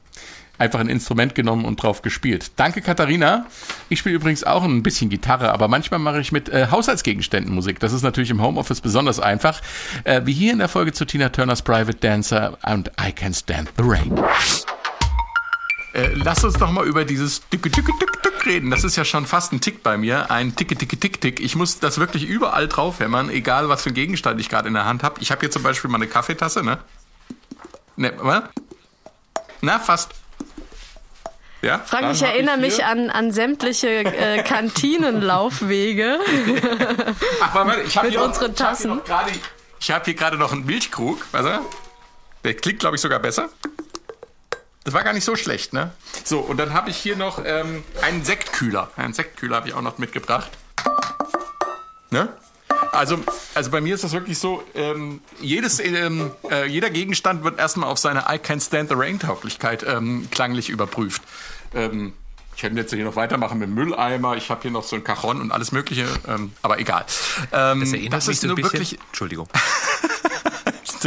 Einfach 0.58 0.78
ein 0.80 0.88
Instrument 0.88 1.34
genommen 1.34 1.64
und 1.64 1.82
drauf 1.82 2.02
gespielt. 2.02 2.52
Danke, 2.56 2.82
Katharina. 2.82 3.46
Ich 3.88 3.98
spiele 3.98 4.14
übrigens 4.14 4.44
auch 4.44 4.62
ein 4.62 4.82
bisschen 4.82 5.10
Gitarre, 5.10 5.50
aber 5.50 5.66
manchmal 5.66 5.98
mache 5.98 6.20
ich 6.20 6.30
mit 6.30 6.50
äh, 6.50 6.68
Haushaltsgegenständen 6.70 7.52
Musik. 7.52 7.80
Das 7.80 7.92
ist 7.92 8.02
natürlich 8.02 8.30
im 8.30 8.40
Homeoffice 8.40 8.80
besonders 8.80 9.18
einfach. 9.18 9.60
Äh, 10.04 10.20
wie 10.24 10.32
hier 10.32 10.52
in 10.52 10.58
der 10.58 10.68
Folge 10.68 10.92
zu 10.92 11.04
Tina 11.04 11.30
Turners 11.30 11.62
Private 11.62 11.96
Dancer 11.96 12.58
und 12.64 12.92
I 13.00 13.10
Can 13.12 13.34
Stand 13.34 13.72
the 13.76 13.82
Rain. 13.84 14.12
Äh, 15.92 16.12
lass 16.14 16.42
uns 16.42 16.54
doch 16.54 16.70
mal 16.70 16.86
über 16.86 17.04
dieses 17.04 17.42
Tück, 17.50 17.62
Tück, 17.64 17.74
Tück, 17.74 18.22
Tück 18.22 18.46
reden. 18.46 18.70
Das 18.70 18.82
ist 18.82 18.96
ja 18.96 19.04
schon 19.04 19.26
fast 19.26 19.52
ein 19.52 19.60
Tick 19.60 19.82
bei 19.82 19.98
mir. 19.98 20.30
Ein 20.30 20.56
Ticke, 20.56 20.74
Ticke, 20.74 20.98
Tick, 20.98 21.20
Tick. 21.20 21.40
Ich 21.40 21.54
muss 21.54 21.80
das 21.80 21.98
wirklich 21.98 22.24
überall 22.26 22.68
draufhämmern, 22.68 23.28
egal 23.28 23.68
was 23.68 23.82
für 23.82 23.90
ein 23.90 23.94
Gegenstand 23.94 24.40
ich 24.40 24.48
gerade 24.48 24.68
in 24.68 24.74
der 24.74 24.86
Hand 24.86 25.02
habe. 25.02 25.20
Ich 25.20 25.30
habe 25.30 25.40
hier 25.40 25.50
zum 25.50 25.62
Beispiel 25.62 25.90
mal 25.90 25.96
eine 25.96 26.06
Kaffeetasse, 26.06 26.62
ne? 26.62 26.78
Ne, 27.96 28.12
was? 28.18 28.44
Na, 29.60 29.78
fast. 29.78 30.12
Ja, 31.60 31.78
Frank, 31.78 32.12
ich 32.12 32.22
erinnere 32.22 32.56
ich 32.56 32.60
mich 32.62 32.84
an, 32.84 33.08
an 33.10 33.30
sämtliche 33.30 33.88
äh, 33.88 34.42
Kantinenlaufwege. 34.44 36.18
Ach, 37.40 37.54
warte, 37.54 37.82
ich 37.82 37.96
habe 37.96 38.08
hier 38.08 38.22
unseren 38.22 38.56
Tassen. 38.56 39.00
Ich 39.78 39.90
habe 39.90 40.04
hier 40.04 40.14
gerade 40.14 40.36
noch 40.38 40.52
einen 40.52 40.66
Milchkrug, 40.66 41.24
weißt 41.30 41.46
du? 41.46 41.60
Der 42.44 42.54
klingt, 42.54 42.80
glaube 42.80 42.96
ich, 42.96 43.02
sogar 43.02 43.20
besser. 43.20 43.50
Das 44.84 44.94
war 44.94 45.04
gar 45.04 45.12
nicht 45.12 45.24
so 45.24 45.36
schlecht, 45.36 45.72
ne? 45.72 45.92
So, 46.24 46.40
und 46.40 46.56
dann 46.56 46.72
habe 46.72 46.90
ich 46.90 46.96
hier 46.96 47.16
noch 47.16 47.40
ähm, 47.44 47.84
einen 48.02 48.24
Sektkühler. 48.24 48.90
Einen 48.96 49.14
Sektkühler 49.14 49.56
habe 49.56 49.68
ich 49.68 49.74
auch 49.74 49.82
noch 49.82 49.98
mitgebracht. 49.98 50.50
Ne? 52.10 52.28
Also, 52.90 53.18
also 53.54 53.70
bei 53.70 53.80
mir 53.80 53.94
ist 53.94 54.04
das 54.04 54.12
wirklich 54.12 54.38
so, 54.38 54.62
ähm, 54.74 55.20
jedes, 55.40 55.78
ähm, 55.80 56.32
äh, 56.50 56.66
jeder 56.66 56.90
Gegenstand 56.90 57.44
wird 57.44 57.58
erstmal 57.58 57.88
auf 57.88 57.98
seine 57.98 58.20
I 58.20 58.38
Can't 58.38 58.64
Stand 58.64 58.90
the 58.90 58.96
Rain-Tauglichkeit 58.96 59.84
ähm, 59.86 60.28
klanglich 60.30 60.68
überprüft. 60.68 61.22
Ähm, 61.74 62.12
ich 62.54 62.60
könnte 62.60 62.80
jetzt 62.80 62.92
hier 62.92 63.04
noch 63.04 63.16
weitermachen 63.16 63.58
mit 63.58 63.70
Mülleimer. 63.70 64.36
Ich 64.36 64.50
habe 64.50 64.62
hier 64.62 64.70
noch 64.70 64.84
so 64.84 64.96
ein 64.96 65.04
Cajon 65.04 65.40
und 65.40 65.52
alles 65.52 65.72
Mögliche, 65.72 66.06
ähm, 66.28 66.52
aber 66.60 66.78
egal. 66.78 67.06
Das 67.50 67.50
erinnert 67.50 68.12
das 68.12 68.26
mich 68.26 68.40
so 68.40 68.48
ein 68.48 68.54
bisschen. 68.56 68.72
Wirklich, 68.72 68.98
Entschuldigung. 69.08 69.48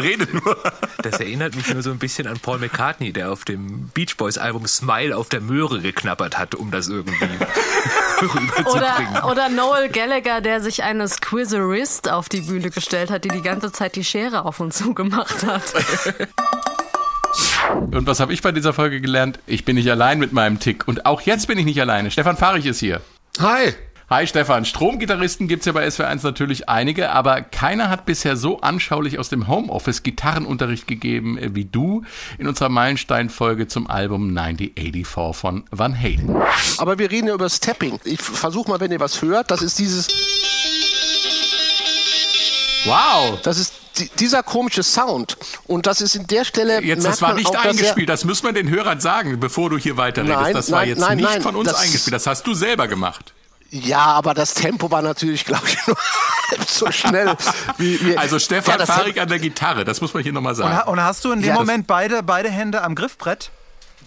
rede 0.01 0.27
nur. 0.31 0.57
Das 1.01 1.19
erinnert 1.19 1.55
mich 1.55 1.71
nur 1.73 1.83
so 1.83 1.91
ein 1.91 1.99
bisschen 1.99 2.27
an 2.27 2.39
Paul 2.39 2.59
McCartney, 2.59 3.13
der 3.13 3.31
auf 3.31 3.45
dem 3.45 3.89
Beach 3.89 4.17
Boys 4.17 4.37
Album 4.37 4.67
Smile 4.67 5.15
auf 5.15 5.29
der 5.29 5.41
Möhre 5.41 5.81
geknappert 5.81 6.37
hat, 6.37 6.55
um 6.55 6.71
das 6.71 6.87
irgendwie 6.87 7.13
rüberzubringen. 8.21 9.17
Oder, 9.17 9.31
oder 9.31 9.49
Noel 9.49 9.89
Gallagher, 9.89 10.41
der 10.41 10.61
sich 10.61 10.83
eine 10.83 11.07
Squizerist 11.07 12.11
auf 12.11 12.29
die 12.29 12.41
Bühne 12.41 12.69
gestellt 12.69 13.11
hat, 13.11 13.23
die 13.23 13.29
die 13.29 13.41
ganze 13.41 13.71
Zeit 13.71 13.95
die 13.95 14.03
Schere 14.03 14.45
auf 14.45 14.59
und 14.59 14.73
zu 14.73 14.93
gemacht 14.93 15.45
hat. 15.45 15.63
Und 17.91 18.07
was 18.07 18.19
habe 18.19 18.33
ich 18.33 18.41
bei 18.41 18.51
dieser 18.51 18.73
Folge 18.73 19.01
gelernt? 19.01 19.39
Ich 19.47 19.65
bin 19.65 19.75
nicht 19.75 19.89
allein 19.89 20.19
mit 20.19 20.33
meinem 20.33 20.59
Tick. 20.59 20.87
Und 20.87 21.05
auch 21.05 21.21
jetzt 21.21 21.47
bin 21.47 21.57
ich 21.57 21.65
nicht 21.65 21.79
alleine. 21.81 22.11
Stefan 22.11 22.37
Fahrig 22.37 22.65
ist 22.65 22.79
hier. 22.79 23.01
Hi. 23.39 23.73
Hi 24.07 24.27
Stefan, 24.27 24.65
Stromgitarristen 24.65 25.47
gibt's 25.47 25.65
ja 25.65 25.71
bei 25.71 25.87
SW1 25.87 26.19
natürlich 26.21 26.69
einige, 26.69 27.09
aber 27.09 27.41
keiner 27.41 27.89
hat 27.89 28.05
bisher 28.05 28.37
so 28.37 28.61
anschaulich 28.61 29.17
aus 29.17 29.29
dem 29.29 29.47
Homeoffice 29.47 30.03
Gitarrenunterricht 30.03 30.85
gegeben 30.85 31.39
äh, 31.39 31.55
wie 31.55 31.65
du 31.65 32.03
in 32.37 32.47
unserer 32.47 32.69
Meilenstein-Folge 32.69 33.67
zum 33.67 33.89
Album 33.89 34.31
9084 34.31 35.35
von 35.35 35.63
Van 35.71 35.99
Halen. 35.99 36.35
Aber 36.77 36.99
wir 36.99 37.09
reden 37.09 37.29
ja 37.29 37.33
über 37.33 37.49
Stepping. 37.49 37.99
Ich 38.03 38.21
versuche 38.21 38.69
mal, 38.69 38.79
wenn 38.79 38.91
ihr 38.91 38.99
was 38.99 39.23
hört, 39.23 39.49
das 39.49 39.63
ist 39.63 39.79
dieses... 39.79 40.07
Wow! 42.85 43.41
Das 43.41 43.57
ist 43.57 43.73
dieser 44.19 44.43
komische 44.43 44.83
Sound. 44.83 45.35
Und 45.65 45.87
das 45.87 46.01
ist 46.01 46.13
in 46.13 46.27
der 46.27 46.45
Stelle. 46.45 46.83
Jetzt, 46.83 47.03
das 47.03 47.23
war 47.23 47.33
nicht 47.33 47.47
auch, 47.47 47.65
eingespielt. 47.65 48.07
Das 48.09 48.23
muss 48.23 48.43
man 48.43 48.53
den 48.53 48.69
Hörern 48.69 48.99
sagen, 48.99 49.39
bevor 49.39 49.71
du 49.71 49.79
hier 49.79 49.97
weiterredest. 49.97 50.39
Nein, 50.39 50.53
das 50.53 50.71
war 50.71 50.79
nein, 50.81 50.89
jetzt 50.89 50.99
nein, 50.99 51.17
nicht 51.17 51.41
von 51.41 51.55
uns 51.55 51.73
eingespielt. 51.73 52.13
Das 52.13 52.27
hast 52.27 52.45
du 52.45 52.53
selber 52.53 52.87
gemacht. 52.87 53.33
Ja, 53.83 54.05
aber 54.05 54.33
das 54.33 54.53
Tempo 54.53 54.89
war 54.89 55.01
natürlich, 55.01 55.43
glaube 55.43 55.67
ich, 55.67 55.77
nur 55.87 55.97
halb 56.49 56.69
so 56.69 56.91
schnell. 56.91 57.35
Wie, 57.77 57.99
wie 58.05 58.17
also 58.17 58.39
Stefan 58.39 58.79
ja, 58.79 58.85
Farik 58.85 59.19
an 59.19 59.27
der 59.27 59.39
Gitarre, 59.39 59.83
das 59.83 59.99
muss 59.99 60.13
man 60.13 60.23
hier 60.23 60.31
nochmal 60.31 60.55
sagen. 60.55 60.89
Und, 60.89 61.01
hast 61.01 61.25
du 61.25 61.31
in 61.31 61.41
dem 61.41 61.49
ja, 61.49 61.55
Moment 61.55 61.85
beide, 61.85 62.23
beide 62.23 62.49
Hände 62.49 62.81
am 62.81 62.95
Griffbrett? 62.95 63.51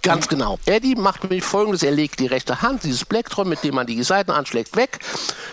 Ganz 0.02 0.28
genau. 0.28 0.58
Eddie 0.64 0.94
macht 0.94 1.25
nämlich 1.25 1.44
folgendes: 1.44 1.82
Er 1.82 1.90
legt 1.90 2.20
die 2.20 2.26
rechte 2.26 2.62
Hand, 2.62 2.84
dieses 2.84 3.04
Plektron, 3.04 3.48
mit 3.48 3.64
dem 3.64 3.75
man 3.75 3.87
die 3.87 4.02
Seiten 4.02 4.30
anschlägt, 4.30 4.76
weg 4.76 5.00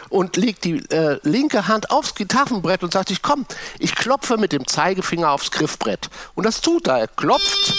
und 0.09 0.37
legt 0.37 0.63
die 0.63 0.77
äh, 0.91 1.19
linke 1.23 1.67
Hand 1.67 1.89
aufs 1.89 2.15
Gitarrenbrett 2.15 2.83
und 2.83 2.93
sagt 2.93 3.09
sich: 3.09 3.21
Komm, 3.21 3.45
ich 3.79 3.95
klopfe 3.95 4.37
mit 4.37 4.51
dem 4.51 4.67
Zeigefinger 4.67 5.31
aufs 5.31 5.51
Griffbrett. 5.51 6.09
Und 6.35 6.45
das 6.45 6.61
tut 6.61 6.87
er. 6.87 6.99
Er 6.99 7.07
klopft, 7.07 7.73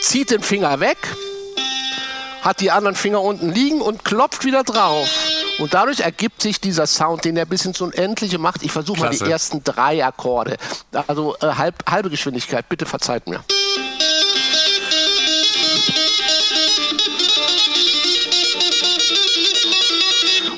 zieht 0.00 0.30
den 0.30 0.42
Finger 0.42 0.80
weg, 0.80 0.96
hat 2.42 2.60
die 2.60 2.70
anderen 2.70 2.96
Finger 2.96 3.20
unten 3.20 3.52
liegen 3.52 3.82
und 3.82 4.04
klopft 4.04 4.44
wieder 4.44 4.64
drauf. 4.64 5.08
Und 5.58 5.72
dadurch 5.72 6.00
ergibt 6.00 6.42
sich 6.42 6.60
dieser 6.60 6.86
Sound, 6.86 7.24
den 7.24 7.36
er 7.36 7.46
bis 7.46 7.64
ins 7.64 7.80
Unendliche 7.80 8.38
macht. 8.38 8.62
Ich 8.62 8.72
versuche 8.72 9.00
mal 9.00 9.10
die 9.10 9.30
ersten 9.30 9.62
drei 9.62 10.04
Akkorde. 10.04 10.56
Also 11.06 11.36
äh, 11.40 11.46
halb, 11.46 11.88
halbe 11.88 12.10
Geschwindigkeit, 12.10 12.68
bitte 12.68 12.86
verzeiht 12.86 13.28
mir. 13.28 13.44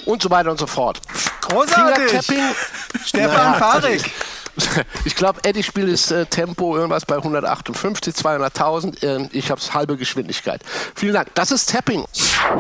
Und 0.07 0.23
so 0.23 0.31
weiter 0.31 0.50
und 0.50 0.59
so 0.59 0.67
fort. 0.67 1.00
Großartig! 1.43 2.21
Stefan 3.05 3.53
naja, 3.53 3.55
Farik. 3.55 4.11
Ich 5.05 5.15
glaube, 5.15 5.41
Eddie 5.45 5.62
spielt 5.62 5.93
das 5.93 6.11
äh, 6.11 6.25
Tempo 6.26 6.76
irgendwas 6.76 7.05
bei 7.05 7.17
158, 7.17 8.15
200.000. 8.15 9.03
Äh, 9.03 9.29
ich 9.33 9.50
habe 9.50 9.61
es 9.61 9.75
halbe 9.75 9.97
Geschwindigkeit. 9.97 10.62
Vielen 10.95 11.12
Dank. 11.12 11.35
Das 11.35 11.50
ist 11.50 11.71
Tapping. 11.71 12.07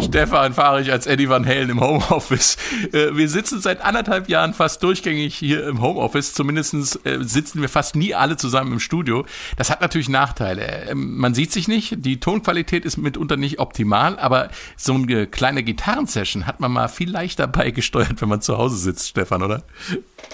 Stefan 0.00 0.52
fahre 0.52 0.82
ich 0.82 0.92
als 0.92 1.06
Eddie 1.06 1.28
Van 1.28 1.46
Halen 1.46 1.70
im 1.70 1.80
Homeoffice. 1.80 2.56
Äh, 2.92 3.16
wir 3.16 3.28
sitzen 3.28 3.60
seit 3.60 3.80
anderthalb 3.80 4.28
Jahren 4.28 4.54
fast 4.54 4.82
durchgängig 4.82 5.34
hier 5.34 5.66
im 5.66 5.80
Homeoffice. 5.80 6.34
Zumindest 6.34 6.74
äh, 7.04 7.18
sitzen 7.22 7.60
wir 7.60 7.68
fast 7.68 7.96
nie 7.96 8.14
alle 8.14 8.36
zusammen 8.36 8.72
im 8.72 8.80
Studio. 8.80 9.24
Das 9.56 9.70
hat 9.70 9.80
natürlich 9.80 10.08
Nachteile. 10.08 10.90
Ähm, 10.90 11.16
man 11.16 11.34
sieht 11.34 11.52
sich 11.52 11.68
nicht, 11.68 12.04
die 12.04 12.20
Tonqualität 12.20 12.84
ist 12.84 12.96
mitunter 12.96 13.36
nicht 13.36 13.58
optimal, 13.58 14.18
aber 14.18 14.50
so 14.76 14.94
eine 14.94 15.26
kleine 15.26 15.62
Gitarrensession 15.62 16.46
hat 16.46 16.60
man 16.60 16.72
mal 16.72 16.88
viel 16.88 17.10
leichter 17.10 17.46
beigesteuert, 17.46 18.20
wenn 18.20 18.28
man 18.28 18.40
zu 18.40 18.58
Hause 18.58 18.76
sitzt, 18.76 19.08
Stefan, 19.08 19.42
oder? 19.42 19.62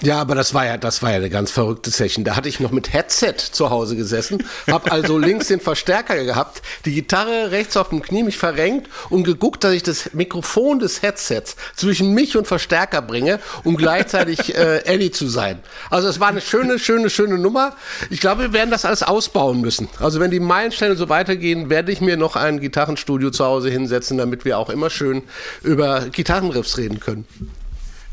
Ja, 0.02 0.20
aber 0.20 0.34
das 0.34 0.52
war 0.52 0.66
ja, 0.66 0.78
das 0.78 1.00
war 1.02 1.10
ja 1.10 1.16
eine 1.16 1.30
ganz 1.30 1.52
verrückte 1.52 1.90
Session. 1.90 2.24
Da 2.24 2.34
hatte 2.34 2.48
ich 2.48 2.58
noch 2.58 2.72
mit 2.72 2.92
Headset 2.92 3.34
zu 3.52 3.70
Hause 3.70 3.94
gesessen, 3.94 4.44
habe 4.68 4.90
also 4.90 5.16
links 5.16 5.46
den 5.46 5.60
Verstärker 5.60 6.24
gehabt, 6.24 6.60
die 6.84 6.92
Gitarre 6.92 7.52
rechts 7.52 7.76
auf 7.76 7.90
dem 7.90 8.02
Knie 8.02 8.24
mich 8.24 8.36
verrenkt 8.36 8.88
und 9.10 9.22
geguckt, 9.22 9.62
dass 9.62 9.72
ich 9.72 9.84
das 9.84 10.12
Mikrofon 10.12 10.80
des 10.80 11.02
Headsets 11.02 11.54
zwischen 11.76 12.14
mich 12.14 12.36
und 12.36 12.48
Verstärker 12.48 13.00
bringe, 13.00 13.38
um 13.62 13.76
gleichzeitig 13.76 14.56
äh, 14.56 14.84
Eddie 14.86 15.12
zu 15.12 15.28
sein. 15.28 15.60
Also 15.88 16.08
es 16.08 16.18
war 16.18 16.28
eine 16.28 16.40
schöne, 16.40 16.80
schöne, 16.80 17.08
schöne 17.08 17.38
Nummer. 17.38 17.76
Ich 18.10 18.20
glaube, 18.20 18.42
wir 18.42 18.52
werden 18.52 18.70
das 18.70 18.84
alles 18.84 19.04
ausbauen 19.04 19.60
müssen. 19.60 19.88
Also 20.00 20.18
wenn 20.18 20.32
die 20.32 20.40
Meilensteine 20.40 20.96
so 20.96 21.08
weitergehen, 21.08 21.70
werde 21.70 21.92
ich 21.92 22.00
mir 22.00 22.16
noch 22.16 22.34
ein 22.34 22.58
Gitarrenstudio 22.58 23.30
zu 23.30 23.44
Hause 23.44 23.70
hinsetzen, 23.70 24.18
damit 24.18 24.44
wir 24.44 24.58
auch 24.58 24.68
immer 24.68 24.90
schön 24.90 25.22
über 25.62 26.06
Gitarrenriffs 26.10 26.76
reden 26.76 26.98
können. 26.98 27.24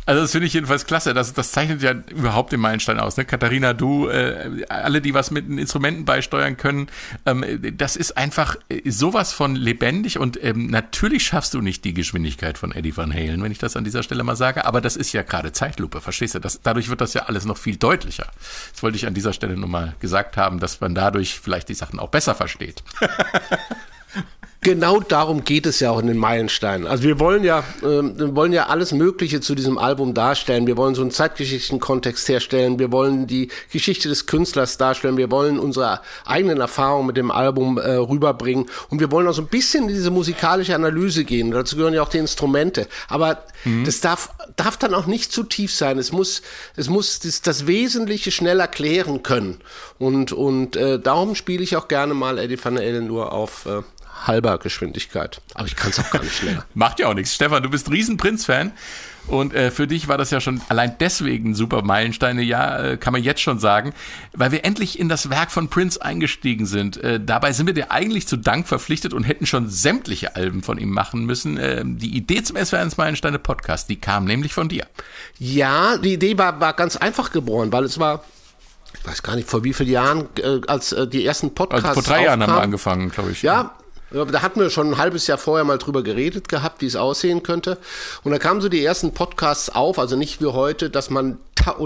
Also 0.09 0.23
das 0.23 0.31
finde 0.31 0.47
ich 0.47 0.53
jedenfalls 0.53 0.87
klasse. 0.87 1.13
Das, 1.13 1.33
das 1.33 1.51
zeichnet 1.51 1.83
ja 1.83 1.91
überhaupt 1.91 2.51
den 2.51 2.59
Meilenstein 2.59 2.99
aus. 2.99 3.15
Ne? 3.17 3.25
Katharina, 3.25 3.73
du, 3.73 4.07
äh, 4.07 4.65
alle, 4.67 5.01
die 5.01 5.13
was 5.13 5.29
mit 5.29 5.47
den 5.47 5.59
Instrumenten 5.59 6.03
beisteuern 6.03 6.57
können, 6.57 6.87
ähm, 7.27 7.45
das 7.77 7.95
ist 7.95 8.17
einfach 8.17 8.55
äh, 8.69 8.89
sowas 8.89 9.33
von 9.33 9.55
lebendig 9.55 10.17
und 10.17 10.43
ähm, 10.43 10.65
natürlich 10.65 11.23
schaffst 11.23 11.53
du 11.53 11.61
nicht 11.61 11.85
die 11.85 11.93
Geschwindigkeit 11.93 12.57
von 12.57 12.71
Eddie 12.71 12.97
Van 12.97 13.13
Halen, 13.13 13.43
wenn 13.43 13.51
ich 13.51 13.59
das 13.59 13.77
an 13.77 13.83
dieser 13.83 14.01
Stelle 14.01 14.23
mal 14.23 14.35
sage, 14.35 14.65
aber 14.65 14.81
das 14.81 14.95
ist 14.95 15.13
ja 15.13 15.21
gerade 15.21 15.51
Zeitlupe, 15.51 16.01
verstehst 16.01 16.33
du? 16.33 16.39
Das, 16.39 16.59
dadurch 16.63 16.89
wird 16.89 17.01
das 17.01 17.13
ja 17.13 17.25
alles 17.27 17.45
noch 17.45 17.59
viel 17.59 17.77
deutlicher. 17.77 18.25
Das 18.71 18.81
wollte 18.81 18.97
ich 18.97 19.05
an 19.05 19.13
dieser 19.13 19.31
Stelle 19.31 19.57
nur 19.57 19.69
mal 19.69 19.93
gesagt 19.99 20.37
haben, 20.37 20.59
dass 20.59 20.81
man 20.81 20.95
dadurch 20.95 21.39
vielleicht 21.39 21.69
die 21.69 21.75
Sachen 21.75 21.99
auch 21.99 22.09
besser 22.09 22.33
versteht. 22.33 22.81
Genau 24.61 24.99
darum 24.99 25.45
geht 25.45 25.65
es 25.65 25.79
ja 25.79 25.89
auch 25.91 25.99
in 25.99 26.07
den 26.07 26.17
Meilensteinen. 26.17 26.85
Also 26.85 27.03
wir 27.03 27.17
wollen 27.17 27.45
ja, 27.45 27.59
äh, 27.81 27.83
wir 27.83 28.35
wollen 28.35 28.51
ja 28.51 28.67
alles 28.67 28.91
Mögliche 28.91 29.39
zu 29.39 29.55
diesem 29.55 29.77
Album 29.77 30.13
darstellen. 30.13 30.67
Wir 30.67 30.75
wollen 30.75 30.95
so 30.95 31.01
einen 31.01 31.11
zeitgeschichtlichen 31.11 31.79
Kontext 31.79 32.27
herstellen. 32.27 32.77
Wir 32.77 32.91
wollen 32.91 33.25
die 33.25 33.51
Geschichte 33.71 34.09
des 34.09 34.25
Künstlers 34.25 34.77
darstellen. 34.77 35.15
Wir 35.15 35.31
wollen 35.31 35.59
unsere 35.59 36.01
eigenen 36.25 36.59
Erfahrungen 36.59 37.07
mit 37.07 37.15
dem 37.15 37.31
Album 37.31 37.77
äh, 37.77 37.91
rüberbringen. 37.91 38.65
Und 38.89 38.99
wir 38.99 39.11
wollen 39.11 39.29
auch 39.29 39.33
so 39.33 39.43
ein 39.43 39.47
bisschen 39.47 39.87
in 39.87 39.95
diese 39.95 40.11
musikalische 40.11 40.75
Analyse 40.75 41.23
gehen. 41.23 41.51
Dazu 41.51 41.77
gehören 41.77 41.93
ja 41.93 42.03
auch 42.03 42.09
die 42.09 42.17
Instrumente. 42.17 42.87
Aber 43.07 43.45
mhm. 43.63 43.85
das 43.85 44.01
darf, 44.01 44.29
darf 44.57 44.75
dann 44.75 44.93
auch 44.93 45.05
nicht 45.05 45.31
zu 45.31 45.43
tief 45.43 45.73
sein. 45.73 45.97
Es 45.97 46.11
muss, 46.11 46.41
es 46.75 46.89
muss 46.89 47.19
das, 47.19 47.41
das 47.41 47.65
Wesentliche 47.65 48.31
schnell 48.31 48.59
erklären 48.59 49.23
können. 49.23 49.61
Und, 49.99 50.33
und 50.33 50.75
äh, 50.75 50.99
darum 50.99 51.35
spiele 51.35 51.63
ich 51.63 51.77
auch 51.77 51.87
gerne 51.87 52.13
mal 52.13 52.37
Eddie 52.37 52.61
van 52.61 52.75
Ellen 52.75 53.07
nur 53.07 53.31
auf 53.31 53.65
äh, 53.65 53.83
halber 54.27 54.57
Geschwindigkeit. 54.57 55.41
Aber 55.53 55.67
ich 55.67 55.75
kann 55.75 55.91
es 55.91 55.99
auch 55.99 56.09
gar 56.09 56.23
nicht 56.23 56.35
schneller. 56.35 56.65
Macht 56.73 56.99
ja 56.99 57.07
auch 57.07 57.13
nichts. 57.13 57.35
Stefan, 57.35 57.63
du 57.63 57.69
bist 57.69 57.89
riesen 57.91 58.17
Prinz-Fan. 58.17 58.71
Und 59.27 59.53
äh, 59.53 59.69
für 59.69 59.85
dich 59.85 60.07
war 60.07 60.17
das 60.17 60.31
ja 60.31 60.41
schon 60.41 60.59
allein 60.69 60.95
deswegen 60.99 61.53
super 61.53 61.83
Meilensteine, 61.83 62.41
ja, 62.41 62.79
äh, 62.79 62.97
kann 62.97 63.13
man 63.13 63.21
jetzt 63.21 63.41
schon 63.41 63.59
sagen, 63.59 63.93
weil 64.33 64.51
wir 64.51 64.65
endlich 64.65 64.97
in 64.97 65.07
das 65.07 65.29
Werk 65.29 65.51
von 65.51 65.69
Prince 65.69 66.01
eingestiegen 66.01 66.65
sind. 66.65 66.97
Äh, 66.97 67.19
dabei 67.23 67.53
sind 67.53 67.67
wir 67.67 67.75
dir 67.75 67.91
eigentlich 67.91 68.27
zu 68.27 68.37
Dank 68.37 68.67
verpflichtet 68.67 69.13
und 69.13 69.23
hätten 69.23 69.45
schon 69.45 69.69
sämtliche 69.69 70.35
Alben 70.35 70.63
von 70.63 70.79
ihm 70.79 70.89
machen 70.89 71.25
müssen. 71.25 71.57
Äh, 71.57 71.83
die 71.85 72.17
Idee 72.17 72.41
zum 72.41 72.57
SWR1 72.57 72.95
Meilensteine 72.97 73.37
Podcast, 73.37 73.89
die 73.89 73.97
kam 73.97 74.25
nämlich 74.25 74.53
von 74.53 74.67
dir. 74.67 74.87
Ja, 75.37 75.97
die 75.97 76.13
Idee 76.13 76.37
war, 76.39 76.59
war 76.59 76.73
ganz 76.73 76.97
einfach 76.97 77.31
geboren, 77.31 77.71
weil 77.71 77.83
es 77.83 77.99
war 77.99 78.23
ich 78.99 79.07
weiß 79.07 79.21
gar 79.21 79.35
nicht, 79.35 79.47
vor 79.47 79.63
wie 79.63 79.73
vielen 79.73 79.89
Jahren, 79.89 80.27
äh, 80.41 80.61
als 80.67 80.91
äh, 80.91 81.07
die 81.07 81.23
ersten 81.23 81.53
Podcasts. 81.53 81.85
Also 81.85 82.01
vor 82.01 82.13
drei 82.13 82.23
Jahren 82.23 82.41
haben 82.41 82.53
wir 82.53 82.61
angefangen, 82.61 83.11
glaube 83.11 83.31
ich. 83.31 83.43
Ja, 83.43 83.75
da 84.11 84.41
hatten 84.41 84.59
wir 84.59 84.69
schon 84.69 84.91
ein 84.91 84.97
halbes 84.97 85.27
Jahr 85.27 85.37
vorher 85.37 85.63
mal 85.63 85.77
drüber 85.77 86.03
geredet 86.03 86.49
gehabt, 86.49 86.81
wie 86.81 86.85
es 86.87 86.95
aussehen 86.95 87.43
könnte. 87.43 87.77
Und 88.23 88.31
da 88.31 88.39
kamen 88.39 88.61
so 88.61 88.69
die 88.69 88.83
ersten 88.83 89.13
Podcasts 89.13 89.69
auf, 89.69 89.99
also 89.99 90.15
nicht 90.15 90.41
wie 90.41 90.47
heute, 90.47 90.89
dass 90.89 91.09
man 91.09 91.37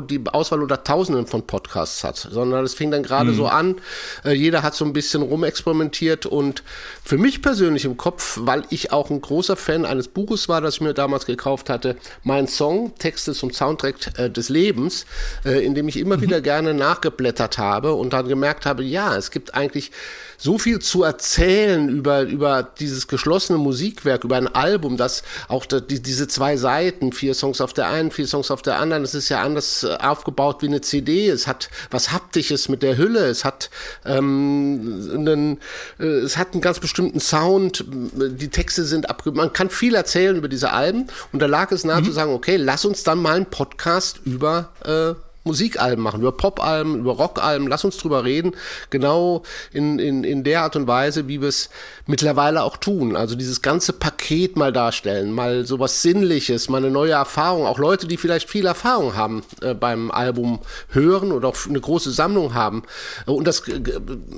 die 0.10 0.22
Auswahl 0.32 0.62
unter 0.62 0.84
Tausenden 0.84 1.26
von 1.26 1.46
Podcasts 1.48 2.04
hat, 2.04 2.18
sondern 2.18 2.64
es 2.64 2.74
fing 2.74 2.92
dann 2.92 3.04
gerade 3.04 3.32
mhm. 3.32 3.36
so 3.36 3.48
an. 3.48 3.76
Äh, 4.24 4.34
jeder 4.34 4.64
hat 4.64 4.76
so 4.76 4.86
ein 4.86 4.94
bisschen 4.94 5.22
rumexperimentiert 5.24 6.26
und 6.26 6.64
für 7.04 7.18
mich 7.18 7.42
persönlich 7.42 7.86
im 7.86 7.98
Kopf, 7.98 8.38
weil 8.42 8.64
ich 8.70 8.92
auch 8.92 9.10
ein 9.10 9.22
großer 9.22 9.56
Fan 9.56 9.86
eines 9.86 10.08
Buches 10.08 10.48
war, 10.48 10.62
das 10.62 10.76
ich 10.76 10.82
mir 10.82 10.94
damals 10.94 11.26
gekauft 11.26 11.70
hatte, 11.70 11.98
mein 12.24 12.48
Song, 12.48 12.94
Texte 12.98 13.34
zum 13.34 13.52
Soundtrack 13.52 13.96
äh, 14.18 14.30
des 14.30 14.50
Lebens, 14.50 15.06
äh, 15.44 15.66
in 15.66 15.76
dem 15.76 15.88
ich 15.88 15.98
immer 15.98 16.18
mhm. 16.18 16.22
wieder 16.22 16.42
gerne 16.42 16.74
nachgeblättert 16.74 17.58
habe 17.58 17.94
und 17.94 18.14
dann 18.14 18.28
gemerkt 18.28 18.66
habe, 18.66 18.84
ja, 18.84 19.16
es 19.16 19.32
gibt 19.32 19.56
eigentlich 19.56 19.92
so 20.38 20.58
viel 20.58 20.80
zu 20.80 21.04
erzählen 21.04 21.90
über, 21.90 22.13
über 22.22 22.64
dieses 22.80 23.08
geschlossene 23.08 23.58
Musikwerk, 23.58 24.24
über 24.24 24.38
ein 24.38 24.54
Album, 24.54 24.98
das 24.98 25.24
auch 25.48 25.66
die, 25.66 26.02
diese 26.02 26.28
zwei 26.28 26.58
Seiten, 26.58 27.12
vier 27.12 27.34
Songs 27.34 27.62
auf 27.62 27.74
der 27.74 27.88
einen, 27.88 28.12
vier 28.12 28.28
Songs 28.28 28.52
auf 28.52 28.62
der 28.62 28.80
anderen, 28.80 29.04
das 29.04 29.16
ist 29.16 29.30
ja 29.30 29.42
anders 29.42 29.84
äh, 29.84 29.96
aufgebaut 30.00 30.62
wie 30.62 30.68
eine 30.68 30.82
CD. 30.82 31.28
Es 31.28 31.48
hat 31.48 31.70
was 31.92 32.12
Haptisches 32.12 32.70
mit 32.70 32.84
der 32.84 32.98
Hülle, 32.98 33.26
es 33.26 33.44
hat, 33.44 33.70
ähm, 34.06 35.10
einen, 35.14 35.60
äh, 36.00 36.06
es 36.06 36.38
hat 36.38 36.54
einen 36.54 36.62
ganz 36.62 36.80
bestimmten 36.80 37.20
Sound, 37.20 37.86
die 37.88 38.50
Texte 38.50 38.84
sind 38.86 39.10
abge... 39.10 39.32
Man 39.32 39.52
kann 39.52 39.70
viel 39.70 39.96
erzählen 39.96 40.36
über 40.36 40.48
diese 40.48 40.72
Alben 40.72 41.08
und 41.32 41.42
da 41.42 41.48
lag 41.48 41.72
es 41.72 41.84
nahe 41.84 42.02
mhm. 42.02 42.06
zu 42.06 42.12
sagen, 42.12 42.34
okay, 42.34 42.58
lass 42.58 42.86
uns 42.86 43.04
dann 43.04 43.20
mal 43.20 43.36
einen 43.36 43.46
Podcast 43.48 44.22
über 44.26 44.70
äh, 44.86 45.16
Musikalben 45.44 46.04
machen, 46.04 46.22
über 46.22 46.32
Popalben, 46.32 47.00
über 47.00 47.14
Rockalben. 47.14 47.68
Lass 47.68 47.84
uns 47.84 47.98
drüber 47.98 48.24
reden. 48.24 48.56
Genau 48.90 49.44
in, 49.72 50.00
in, 50.00 50.24
in 50.24 50.44
der 50.44 50.62
Art 50.62 50.76
und 50.76 50.88
Weise, 50.88 51.28
wie 51.28 51.42
wir 51.42 51.50
es 51.50 51.70
mittlerweile 52.06 52.64
auch 52.64 52.78
tun. 52.78 53.16
Also 53.16 53.36
dieses 53.36 53.62
ganze 53.62 53.94
Paket 53.94 54.58
mal 54.58 54.74
darstellen, 54.74 55.32
mal 55.32 55.66
sowas 55.66 56.02
Sinnliches, 56.02 56.68
mal 56.68 56.78
eine 56.78 56.92
neue 56.92 57.14
Erfahrung. 57.14 57.66
Auch 57.66 57.80
Leute, 57.80 58.08
die 58.08 58.18
vielleicht 58.18 58.50
viel 58.50 58.66
Erfahrung 58.66 59.16
haben 59.16 59.44
äh, 59.62 59.74
beim 59.74 60.12
Album 60.12 60.60
hören 60.90 61.32
oder 61.32 61.48
auch 61.48 61.58
eine 61.68 61.80
große 61.80 62.12
Sammlung 62.12 62.54
haben. 62.54 62.84
Und 63.26 63.48
das 63.48 63.68
äh, 63.68 63.82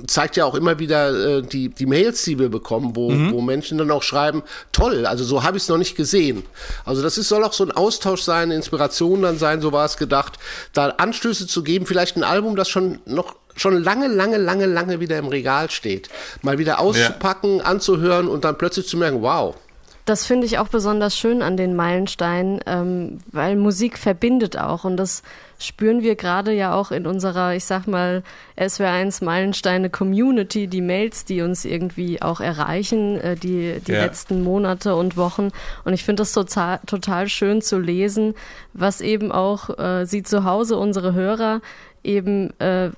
zeigt 0.06 0.36
ja 0.36 0.44
auch 0.44 0.54
immer 0.54 0.78
wieder 0.78 1.38
äh, 1.38 1.42
die, 1.42 1.68
die 1.70 1.86
Mails, 1.86 2.22
die 2.22 2.38
wir 2.38 2.48
bekommen, 2.48 2.94
wo, 2.94 3.10
mhm. 3.10 3.32
wo 3.32 3.40
Menschen 3.40 3.78
dann 3.78 3.90
auch 3.90 4.02
schreiben, 4.02 4.42
toll, 4.70 5.06
also 5.06 5.24
so 5.24 5.42
habe 5.42 5.56
ich 5.56 5.64
es 5.64 5.68
noch 5.68 5.78
nicht 5.78 5.96
gesehen. 5.96 6.44
Also 6.84 7.02
das 7.02 7.18
ist, 7.18 7.28
soll 7.28 7.42
auch 7.42 7.52
so 7.52 7.64
ein 7.64 7.72
Austausch 7.72 8.22
sein, 8.22 8.50
Inspiration 8.52 9.22
dann 9.22 9.38
sein, 9.38 9.60
so 9.60 9.72
war 9.72 9.86
es 9.86 9.96
gedacht. 9.96 10.38
Da 10.72 10.90
Anstöße 10.90 11.46
zu 11.48 11.64
geben, 11.64 11.86
vielleicht 11.86 12.16
ein 12.16 12.24
Album, 12.24 12.54
das 12.54 12.68
schon 12.68 13.00
noch 13.06 13.34
schon 13.56 13.82
lange, 13.82 14.08
lange, 14.08 14.36
lange, 14.36 14.66
lange 14.66 15.00
wieder 15.00 15.18
im 15.18 15.26
Regal 15.26 15.70
steht, 15.70 16.08
mal 16.42 16.58
wieder 16.58 16.78
auszupacken, 16.78 17.58
ja. 17.58 17.64
anzuhören 17.64 18.28
und 18.28 18.44
dann 18.44 18.56
plötzlich 18.58 18.86
zu 18.86 18.96
merken, 18.96 19.22
wow. 19.22 19.54
Das 20.06 20.24
finde 20.24 20.46
ich 20.46 20.58
auch 20.58 20.68
besonders 20.68 21.18
schön 21.18 21.42
an 21.42 21.56
den 21.56 21.74
Meilensteinen, 21.74 22.60
ähm, 22.66 23.18
weil 23.32 23.56
Musik 23.56 23.98
verbindet 23.98 24.56
auch 24.56 24.84
und 24.84 24.96
das 24.96 25.24
spüren 25.58 26.02
wir 26.02 26.14
gerade 26.14 26.52
ja 26.52 26.74
auch 26.74 26.92
in 26.92 27.08
unserer, 27.08 27.54
ich 27.54 27.64
sag 27.64 27.88
mal, 27.88 28.22
SWR1 28.56 29.24
Meilensteine 29.24 29.90
Community, 29.90 30.68
die 30.68 30.80
Mails, 30.80 31.24
die 31.24 31.42
uns 31.42 31.64
irgendwie 31.64 32.22
auch 32.22 32.40
erreichen, 32.40 33.20
äh, 33.20 33.34
die, 33.34 33.80
die 33.80 33.92
ja. 33.92 34.04
letzten 34.04 34.44
Monate 34.44 34.94
und 34.94 35.16
Wochen. 35.16 35.50
Und 35.84 35.92
ich 35.92 36.04
finde 36.04 36.20
das 36.20 36.32
total, 36.32 36.78
total 36.86 37.28
schön 37.28 37.60
zu 37.60 37.80
lesen, 37.80 38.34
was 38.74 39.00
eben 39.00 39.32
auch 39.32 39.76
äh, 39.76 40.04
sie 40.04 40.22
zu 40.22 40.44
Hause, 40.44 40.76
unsere 40.76 41.14
Hörer, 41.14 41.62
eben, 42.06 42.58
äh, 42.60 42.90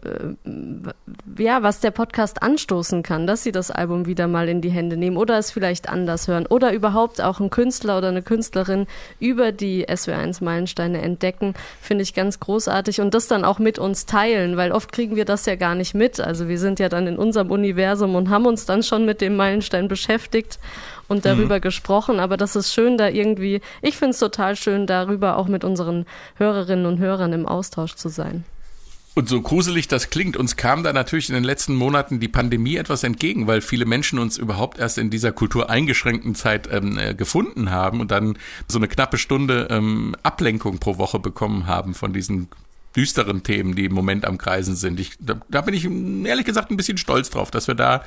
ja, 1.39 1.63
was 1.63 1.81
der 1.81 1.91
Podcast 1.91 2.43
anstoßen 2.43 3.03
kann, 3.03 3.27
dass 3.27 3.43
sie 3.43 3.53
das 3.53 3.71
Album 3.71 4.07
wieder 4.07 4.29
mal 4.29 4.49
in 4.49 4.61
die 4.61 4.71
Hände 4.71 4.97
nehmen 4.97 5.17
oder 5.17 5.39
es 5.39 5.51
vielleicht 5.51 5.89
anders 5.89 6.29
hören 6.29 6.47
oder 6.47 6.73
überhaupt 6.73 7.21
auch 7.21 7.41
ein 7.41 7.51
Künstler 7.51 7.99
oder 7.99 8.09
eine 8.09 8.23
Künstlerin 8.23 8.87
über 9.19 9.53
die 9.53 9.89
SW1 9.89 10.45
Meilensteine 10.45 11.01
entdecken, 11.01 11.55
finde 11.81 12.03
ich 12.03 12.15
ganz 12.15 12.39
großartig 12.39 13.01
und 13.01 13.15
das 13.15 13.27
dann 13.27 13.45
auch 13.45 13.59
mit 13.59 13.79
uns 13.79 14.07
teilen, 14.07 14.57
weil 14.57 14.73
oft 14.73 14.93
kriegen 14.93 15.17
wir 15.17 15.25
das 15.25 15.47
ja 15.47 15.57
gar 15.57 15.75
nicht 15.75 15.95
mit. 15.95 16.21
Also 16.21 16.49
wir 16.49 16.59
sind 16.59 16.79
ja 16.79 16.89
dann 16.89 17.07
in 17.07 17.17
unserem 17.17 17.51
Universum 17.51 18.15
und 18.15 18.29
haben 18.31 18.47
uns 18.47 18.67
dann 18.67 18.83
schon 18.83 19.05
mit 19.07 19.21
dem 19.21 19.37
Meilenstein 19.37 19.89
beschäftigt 19.89 20.59
und 21.09 21.25
darüber 21.25 21.57
mhm. 21.57 21.63
gesprochen. 21.63 22.21
Aber 22.21 22.37
das 22.37 22.55
ist 22.55 22.73
schön, 22.73 22.99
da 22.99 23.09
irgendwie, 23.09 23.61
ich 23.83 23.97
finde 23.97 24.11
es 24.11 24.19
total 24.19 24.55
schön, 24.57 24.87
darüber 24.87 25.37
auch 25.37 25.49
mit 25.49 25.65
unseren 25.65 26.07
Hörerinnen 26.37 26.87
und 26.87 26.99
Hörern 26.99 27.33
im 27.33 27.47
Austausch 27.47 27.95
zu 27.95 28.09
sein. 28.09 28.45
Und 29.19 29.29
so 29.29 29.43
gruselig 29.43 29.89
das 29.89 30.11
klingt, 30.11 30.37
uns 30.37 30.55
kam 30.55 30.85
da 30.85 30.93
natürlich 30.93 31.29
in 31.29 31.35
den 31.35 31.43
letzten 31.43 31.75
Monaten 31.75 32.21
die 32.21 32.29
Pandemie 32.29 32.77
etwas 32.77 33.03
entgegen, 33.03 33.49
weil 33.49 33.63
viele 33.63 33.85
Menschen 33.85 34.21
uns 34.21 34.39
überhaupt 34.39 34.79
erst 34.79 34.97
in 34.97 35.11
dieser 35.11 35.33
Kultur 35.33 35.69
eingeschränkten 35.69 36.37
Zeit 36.37 36.69
ähm, 36.71 36.97
äh, 37.01 37.15
gefunden 37.15 37.73
haben 37.73 38.01
und 38.01 38.13
dann 38.13 38.39
so 38.69 38.79
eine 38.79 38.87
knappe 38.87 39.19
Stunde 39.19 39.67
ähm, 39.73 40.15
Ablenkung 40.23 40.79
pro 40.79 40.99
Woche 40.99 41.19
bekommen 41.19 41.67
haben 41.67 41.95
von 41.95 42.13
diesen 42.13 42.47
düsteren 42.95 43.43
Themen, 43.43 43.75
die 43.75 43.87
im 43.87 43.93
Moment 43.93 44.25
am 44.25 44.39
Kreisen 44.39 44.77
sind. 44.77 45.01
Ich, 45.01 45.15
da, 45.19 45.41
da 45.49 45.63
bin 45.63 45.75
ich 45.75 45.85
ehrlich 45.85 46.47
gesagt 46.47 46.71
ein 46.71 46.77
bisschen 46.77 46.97
stolz 46.97 47.29
drauf, 47.29 47.51
dass 47.51 47.67
wir 47.67 47.75
da 47.75 48.05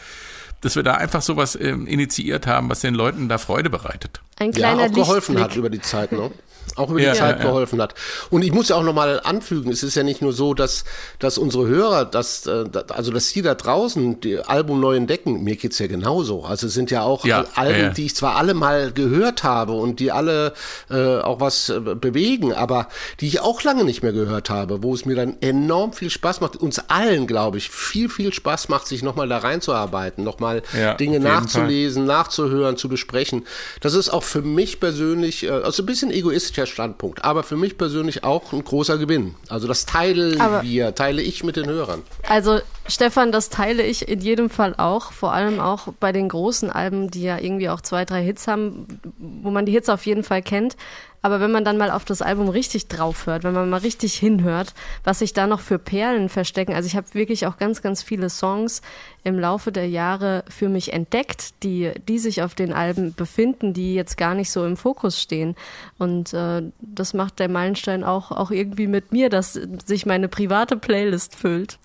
dass 0.61 0.75
wir 0.75 0.83
da 0.83 0.93
einfach 0.93 1.23
sowas 1.23 1.57
ähm, 1.59 1.87
initiiert 1.87 2.47
haben, 2.47 2.69
was 2.69 2.81
den 2.81 2.93
Leuten 2.93 3.27
da 3.27 3.37
Freude 3.37 3.69
bereitet. 3.69 4.21
Ein 4.37 4.51
kleiner 4.51 4.83
ja, 4.83 4.87
auch 4.87 4.93
geholfen 4.93 5.35
Lichtblick. 5.35 5.43
hat 5.43 5.55
über 5.57 5.69
die 5.71 5.81
Zeit, 5.81 6.11
ne? 6.11 6.31
Auch 6.75 6.89
über 6.89 6.99
die 6.99 7.05
ja, 7.05 7.13
Zeit 7.13 7.39
ja, 7.39 7.45
geholfen 7.45 7.81
hat. 7.81 7.95
Und 8.29 8.43
ich 8.43 8.53
muss 8.53 8.69
ja 8.69 8.75
auch 8.75 8.83
nochmal 8.83 9.19
anfügen, 9.23 9.71
es 9.71 9.83
ist 9.83 9.95
ja 9.95 10.03
nicht 10.03 10.21
nur 10.21 10.33
so, 10.33 10.53
dass, 10.53 10.83
dass 11.19 11.37
unsere 11.37 11.67
Hörer, 11.67 12.05
dass, 12.05 12.45
äh, 12.47 12.65
also 12.89 13.11
dass 13.11 13.29
sie 13.29 13.41
da 13.41 13.55
draußen 13.55 14.21
die 14.21 14.39
Album 14.39 14.79
neu 14.79 14.95
entdecken, 14.95 15.43
mir 15.43 15.55
geht's 15.55 15.79
ja 15.79 15.87
genauso. 15.87 16.43
Also 16.43 16.67
es 16.67 16.73
sind 16.73 16.91
ja 16.91 17.03
auch 17.03 17.25
ja, 17.25 17.45
Alben, 17.55 17.93
die 17.93 18.05
ich 18.05 18.15
zwar 18.15 18.35
alle 18.35 18.53
mal 18.53 18.91
gehört 18.91 19.43
habe 19.43 19.73
und 19.73 19.99
die 19.99 20.11
alle 20.11 20.53
äh, 20.89 21.17
auch 21.19 21.39
was 21.39 21.69
äh, 21.69 21.79
bewegen, 21.79 22.53
aber 22.53 22.87
die 23.19 23.27
ich 23.27 23.41
auch 23.41 23.63
lange 23.63 23.83
nicht 23.83 24.01
mehr 24.01 24.13
gehört 24.13 24.49
habe, 24.49 24.83
wo 24.83 24.93
es 24.93 25.05
mir 25.05 25.15
dann 25.15 25.37
enorm 25.41 25.93
viel 25.93 26.09
Spaß 26.09 26.41
macht, 26.41 26.55
uns 26.55 26.79
allen, 26.87 27.27
glaube 27.27 27.57
ich, 27.57 27.69
viel, 27.69 28.09
viel 28.09 28.33
Spaß 28.33 28.69
macht, 28.69 28.87
sich 28.87 29.03
nochmal 29.03 29.27
da 29.27 29.39
reinzuarbeiten, 29.39 30.23
nochmal 30.23 30.63
Dinge 30.99 31.19
nachzulesen, 31.19 32.05
Fall. 32.05 32.17
nachzuhören, 32.17 32.77
zu 32.77 32.87
besprechen. 32.87 33.45
Das 33.81 33.93
ist 33.93 34.09
auch 34.09 34.23
für 34.23 34.41
mich 34.41 34.79
persönlich, 34.79 35.43
äh, 35.43 35.49
also 35.49 35.83
ein 35.83 35.85
bisschen 35.85 36.11
egoistisch 36.11 36.50
persönlicher 36.51 36.65
Standpunkt, 36.71 37.23
aber 37.23 37.43
für 37.43 37.55
mich 37.55 37.77
persönlich 37.77 38.23
auch 38.23 38.53
ein 38.53 38.63
großer 38.63 38.97
Gewinn. 38.97 39.35
Also 39.49 39.67
das 39.67 39.85
teilen 39.85 40.39
wir, 40.61 40.95
teile 40.95 41.21
ich 41.21 41.43
mit 41.43 41.55
den 41.55 41.67
Hörern. 41.67 42.01
Also 42.27 42.59
Stefan, 42.87 43.31
das 43.31 43.49
teile 43.49 43.83
ich 43.83 44.07
in 44.07 44.21
jedem 44.21 44.49
Fall 44.49 44.75
auch, 44.75 45.11
vor 45.11 45.33
allem 45.33 45.59
auch 45.59 45.93
bei 45.99 46.11
den 46.11 46.27
großen 46.27 46.69
Alben, 46.69 47.11
die 47.11 47.23
ja 47.23 47.37
irgendwie 47.37 47.69
auch 47.69 47.81
zwei, 47.81 48.05
drei 48.05 48.23
Hits 48.23 48.47
haben, 48.47 48.87
wo 49.17 49.51
man 49.51 49.65
die 49.65 49.71
Hits 49.71 49.87
auf 49.87 50.05
jeden 50.05 50.23
Fall 50.23 50.41
kennt. 50.41 50.75
Aber 51.23 51.39
wenn 51.39 51.51
man 51.51 51.63
dann 51.63 51.77
mal 51.77 51.91
auf 51.91 52.03
das 52.03 52.23
Album 52.23 52.49
richtig 52.49 52.87
drauf 52.87 53.27
hört, 53.27 53.43
wenn 53.43 53.53
man 53.53 53.69
mal 53.69 53.81
richtig 53.81 54.15
hinhört, 54.15 54.73
was 55.03 55.19
sich 55.19 55.33
da 55.33 55.45
noch 55.45 55.59
für 55.59 55.77
Perlen 55.77 56.29
verstecken. 56.29 56.73
Also 56.73 56.87
ich 56.87 56.95
habe 56.95 57.13
wirklich 57.13 57.45
auch 57.45 57.57
ganz, 57.57 57.83
ganz 57.83 58.01
viele 58.01 58.29
Songs 58.29 58.81
im 59.23 59.37
Laufe 59.37 59.71
der 59.71 59.87
Jahre 59.87 60.43
für 60.49 60.67
mich 60.67 60.93
entdeckt, 60.93 61.61
die, 61.61 61.91
die 62.07 62.17
sich 62.17 62.41
auf 62.41 62.55
den 62.55 62.73
Alben 62.73 63.13
befinden, 63.13 63.73
die 63.73 63.93
jetzt 63.93 64.17
gar 64.17 64.33
nicht 64.33 64.49
so 64.49 64.65
im 64.65 64.77
Fokus 64.77 65.21
stehen. 65.21 65.55
Und 65.99 66.33
äh, 66.33 66.63
das 66.79 67.13
macht 67.13 67.37
der 67.37 67.49
Meilenstein 67.49 68.03
auch, 68.03 68.31
auch 68.31 68.49
irgendwie 68.49 68.87
mit 68.87 69.11
mir, 69.11 69.29
dass 69.29 69.59
sich 69.85 70.07
meine 70.07 70.27
private 70.27 70.75
Playlist 70.75 71.35
füllt. 71.35 71.77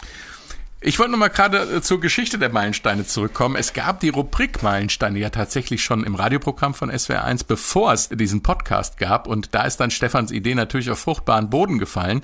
Ich 0.82 0.98
wollte 0.98 1.12
noch 1.12 1.18
mal 1.18 1.28
gerade 1.28 1.76
äh, 1.76 1.80
zur 1.80 2.00
Geschichte 2.00 2.38
der 2.38 2.50
Meilensteine 2.50 3.06
zurückkommen. 3.06 3.56
Es 3.56 3.72
gab 3.72 4.00
die 4.00 4.10
Rubrik 4.10 4.62
Meilensteine 4.62 5.18
ja 5.18 5.30
tatsächlich 5.30 5.82
schon 5.82 6.04
im 6.04 6.14
Radioprogramm 6.14 6.74
von 6.74 6.90
SWR1, 6.90 7.44
bevor 7.48 7.94
es 7.94 8.10
diesen 8.10 8.42
Podcast 8.42 8.98
gab. 8.98 9.26
Und 9.26 9.54
da 9.54 9.62
ist 9.62 9.78
dann 9.78 9.90
Stefans 9.90 10.30
Idee 10.30 10.54
natürlich 10.54 10.90
auf 10.90 10.98
fruchtbaren 10.98 11.48
Boden 11.48 11.78
gefallen. 11.78 12.22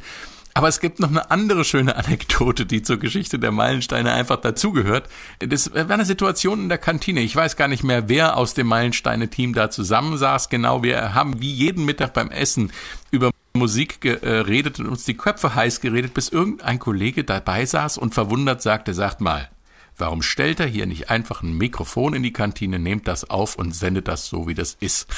Aber 0.54 0.68
es 0.68 0.80
gibt 0.80 1.00
noch 1.00 1.08
eine 1.08 1.30
andere 1.30 1.64
schöne 1.64 1.96
Anekdote, 1.96 2.66
die 2.66 2.82
zur 2.82 2.98
Geschichte 2.98 3.38
der 3.38 3.52
Meilensteine 3.52 4.12
einfach 4.12 4.36
dazugehört. 4.36 5.08
Das 5.38 5.72
war 5.72 5.90
eine 5.90 6.04
Situation 6.04 6.64
in 6.64 6.68
der 6.68 6.76
Kantine. 6.76 7.20
Ich 7.20 7.34
weiß 7.34 7.56
gar 7.56 7.68
nicht 7.68 7.84
mehr, 7.84 8.10
wer 8.10 8.36
aus 8.36 8.52
dem 8.52 8.66
Meilensteine-Team 8.66 9.54
da 9.54 9.70
zusammensaß. 9.70 10.50
Genau, 10.50 10.82
wir 10.82 11.14
haben 11.14 11.40
wie 11.40 11.52
jeden 11.52 11.86
Mittag 11.86 12.12
beim 12.12 12.30
Essen 12.30 12.70
über 13.10 13.30
Musik 13.54 14.00
geredet 14.00 14.80
und 14.80 14.88
uns 14.88 15.04
die 15.04 15.16
Köpfe 15.16 15.54
heiß 15.54 15.80
geredet, 15.80 16.14
bis 16.14 16.28
irgendein 16.28 16.78
Kollege 16.78 17.24
dabei 17.24 17.66
saß 17.66 17.98
und 17.98 18.14
verwundert 18.14 18.62
sagte, 18.62 18.94
sagt 18.94 19.20
mal, 19.20 19.50
warum 19.98 20.22
stellt 20.22 20.60
er 20.60 20.66
hier 20.66 20.86
nicht 20.86 21.10
einfach 21.10 21.42
ein 21.42 21.56
Mikrofon 21.56 22.14
in 22.14 22.22
die 22.22 22.32
Kantine, 22.32 22.78
nehmt 22.78 23.06
das 23.08 23.28
auf 23.28 23.56
und 23.56 23.74
sendet 23.74 24.08
das 24.08 24.26
so, 24.26 24.48
wie 24.48 24.54
das 24.54 24.76
ist? 24.80 25.08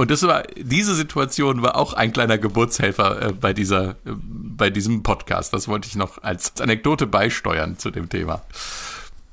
Und 0.00 0.12
das 0.12 0.22
war, 0.22 0.44
diese 0.56 0.94
Situation 0.94 1.60
war 1.62 1.74
auch 1.74 1.92
ein 1.92 2.12
kleiner 2.12 2.38
Geburtshelfer 2.38 3.20
äh, 3.20 3.32
bei 3.32 3.52
dieser, 3.52 3.90
äh, 3.90 4.12
bei 4.14 4.70
diesem 4.70 5.02
Podcast. 5.02 5.52
Das 5.52 5.66
wollte 5.66 5.88
ich 5.88 5.96
noch 5.96 6.22
als 6.22 6.60
Anekdote 6.60 7.08
beisteuern 7.08 7.78
zu 7.78 7.90
dem 7.90 8.08
Thema. 8.08 8.42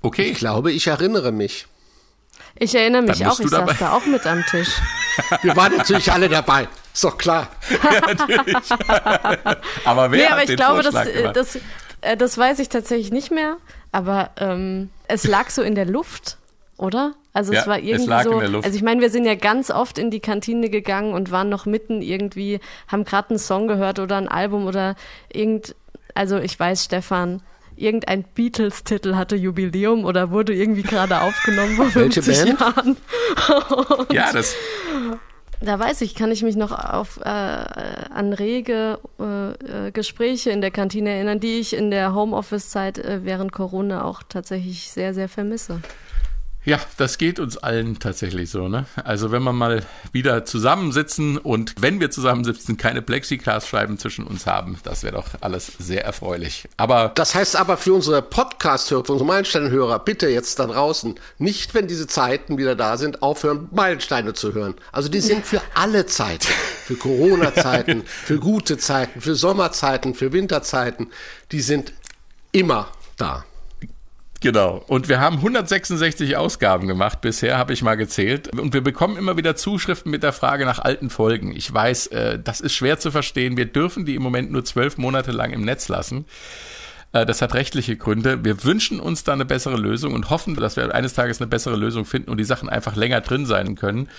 Okay. 0.01 0.23
Ich 0.23 0.39
glaube, 0.39 0.71
ich 0.71 0.87
erinnere 0.87 1.31
mich. 1.31 1.67
Ich 2.57 2.73
erinnere 2.73 3.03
mich 3.03 3.23
auch, 3.27 3.39
ich 3.39 3.47
saß 3.47 3.77
da 3.77 3.93
auch 3.93 4.07
mit 4.07 4.25
am 4.25 4.43
Tisch. 4.49 4.69
Wir 5.43 5.55
waren 5.55 5.77
natürlich 5.77 6.11
alle 6.11 6.29
dabei. 6.29 6.67
Ist 6.95 7.03
doch 7.03 7.17
klar. 7.17 7.49
ja, 7.83 8.13
natürlich. 8.13 8.55
aber 9.85 10.11
wer 10.11 10.17
nee, 10.17 10.25
aber 10.27 10.35
hat 10.35 10.41
ich 10.43 10.47
den 10.47 10.55
glaube, 10.55 10.81
Vorschlag 10.81 11.03
das, 11.03 11.13
äh, 11.13 11.33
das, 11.33 11.59
äh, 11.99 12.15
das 12.15 12.37
weiß 12.37 12.59
ich 12.59 12.69
tatsächlich 12.69 13.11
nicht 13.11 13.31
mehr. 13.31 13.57
Aber 13.91 14.29
ähm, 14.37 14.91
es 15.09 15.25
lag 15.27 15.49
so 15.49 15.61
in 15.61 15.75
der 15.75 15.85
Luft, 15.85 16.37
oder? 16.77 17.13
Also 17.33 17.51
Ja, 17.51 17.59
es 17.59 17.67
war 17.67 17.79
es 17.79 17.83
irgendwie 17.83 18.05
lag 18.09 18.23
so. 18.23 18.31
in 18.31 18.39
der 18.39 18.47
Luft. 18.47 18.63
Also 18.65 18.77
ich 18.77 18.81
meine, 18.81 19.01
wir 19.01 19.09
sind 19.09 19.25
ja 19.25 19.35
ganz 19.35 19.71
oft 19.71 19.97
in 19.97 20.09
die 20.09 20.21
Kantine 20.21 20.69
gegangen 20.69 21.13
und 21.13 21.31
waren 21.31 21.49
noch 21.49 21.65
mitten 21.65 22.01
irgendwie, 22.01 22.61
haben 22.87 23.03
gerade 23.03 23.31
einen 23.31 23.39
Song 23.39 23.67
gehört 23.67 23.99
oder 23.99 24.15
ein 24.15 24.29
Album 24.29 24.65
oder 24.65 24.95
irgend. 25.33 25.75
Also 26.13 26.37
ich 26.37 26.57
weiß, 26.57 26.85
Stefan. 26.85 27.41
Irgendein 27.75 28.23
Beatles-Titel 28.23 29.15
hatte 29.15 29.35
Jubiläum 29.35 30.05
oder 30.05 30.31
wurde 30.31 30.53
irgendwie 30.53 30.83
gerade 30.83 31.19
aufgenommen 31.19 31.75
vor 31.75 31.93
Welche 31.93 32.23
50 32.23 32.55
Band? 32.55 32.59
Jahren. 32.61 32.97
ja, 34.13 34.31
das, 34.31 34.55
Da 35.61 35.79
weiß 35.79 36.01
ich, 36.01 36.15
kann 36.15 36.31
ich 36.31 36.43
mich 36.43 36.55
noch 36.55 36.71
auf, 36.71 37.19
äh, 37.21 37.29
an 37.29 38.33
rege 38.33 38.99
äh, 39.19 39.87
äh, 39.87 39.91
Gespräche 39.91 40.51
in 40.51 40.61
der 40.61 40.71
Kantine 40.71 41.11
erinnern, 41.11 41.39
die 41.39 41.59
ich 41.59 41.73
in 41.73 41.91
der 41.91 42.13
Homeoffice-Zeit 42.13 42.97
äh, 42.97 43.21
während 43.23 43.51
Corona 43.51 44.03
auch 44.03 44.21
tatsächlich 44.27 44.91
sehr, 44.91 45.13
sehr 45.13 45.29
vermisse. 45.29 45.81
Ja, 46.65 46.79
das 46.97 47.19
geht 47.19 47.39
uns 47.39 47.57
allen 47.57 47.99
tatsächlich 47.99 48.49
so, 48.49 48.67
ne? 48.67 48.87
Also 49.03 49.31
wenn 49.31 49.43
wir 49.43 49.53
mal 49.53 49.83
wieder 50.11 50.45
zusammensitzen 50.45 51.37
und 51.37 51.75
wenn 51.79 51.99
wir 51.99 52.09
zusammensitzen, 52.09 52.75
keine 52.77 53.03
Plexiglasscheiben 53.03 53.99
zwischen 53.99 54.25
uns 54.25 54.47
haben, 54.47 54.79
das 54.83 55.03
wäre 55.03 55.13
doch 55.13 55.27
alles 55.41 55.71
sehr 55.77 56.03
erfreulich. 56.03 56.67
Aber 56.77 57.11
Das 57.13 57.35
heißt 57.35 57.55
aber 57.55 57.77
für 57.77 57.93
unsere 57.93 58.23
Podcast-Hörer, 58.23 59.05
für 59.05 59.11
unsere 59.11 59.27
Meilensteine-Hörer, 59.27 59.99
bitte 59.99 60.27
jetzt 60.27 60.57
da 60.57 60.65
draußen, 60.65 61.19
nicht, 61.37 61.75
wenn 61.75 61.87
diese 61.87 62.07
Zeiten 62.07 62.57
wieder 62.57 62.75
da 62.75 62.97
sind, 62.97 63.21
aufhören, 63.21 63.69
Meilensteine 63.71 64.33
zu 64.33 64.55
hören. 64.55 64.73
Also 64.91 65.07
die 65.07 65.21
sind 65.21 65.45
für 65.45 65.61
alle 65.75 66.07
Zeiten. 66.07 66.47
Für 66.85 66.95
Corona-Zeiten, 66.95 68.03
für 68.05 68.39
gute 68.39 68.79
Zeiten, 68.79 69.21
für 69.21 69.35
Sommerzeiten, 69.35 70.15
für 70.15 70.33
Winterzeiten. 70.33 71.11
Die 71.51 71.61
sind 71.61 71.93
immer 72.51 72.87
da. 73.17 73.45
Genau. 74.45 74.83
Und 74.85 75.09
wir 75.09 75.19
haben 75.19 75.37
166 75.37 76.37
Ausgaben 76.37 76.87
gemacht 76.87 77.19
bisher, 77.19 77.57
habe 77.57 77.73
ich 77.73 77.81
mal 77.81 77.95
gezählt. 77.95 78.55
Und 78.55 78.75
wir 78.75 78.81
bekommen 78.81 79.17
immer 79.17 79.37
wieder 79.37 79.55
Zuschriften 79.55 80.11
mit 80.11 80.21
der 80.21 80.33
Frage 80.33 80.65
nach 80.65 80.77
alten 80.77 81.09
Folgen. 81.09 81.51
Ich 81.55 81.73
weiß, 81.73 82.05
äh, 82.07 82.37
das 82.37 82.61
ist 82.61 82.75
schwer 82.75 82.99
zu 82.99 83.09
verstehen. 83.09 83.57
Wir 83.57 83.65
dürfen 83.65 84.05
die 84.05 84.13
im 84.13 84.21
Moment 84.21 84.51
nur 84.51 84.63
zwölf 84.63 84.99
Monate 84.99 85.31
lang 85.31 85.51
im 85.51 85.65
Netz 85.65 85.87
lassen. 85.87 86.25
Äh, 87.11 87.25
Das 87.25 87.41
hat 87.41 87.55
rechtliche 87.55 87.97
Gründe. 87.97 88.45
Wir 88.45 88.63
wünschen 88.63 88.99
uns 88.99 89.23
da 89.23 89.33
eine 89.33 89.45
bessere 89.45 89.77
Lösung 89.77 90.13
und 90.13 90.29
hoffen, 90.29 90.53
dass 90.53 90.75
wir 90.75 90.93
eines 90.93 91.15
Tages 91.15 91.41
eine 91.41 91.47
bessere 91.47 91.75
Lösung 91.75 92.05
finden 92.05 92.29
und 92.29 92.37
die 92.37 92.43
Sachen 92.43 92.69
einfach 92.69 92.95
länger 92.95 93.21
drin 93.21 93.47
sein 93.47 93.73
können. 93.73 94.09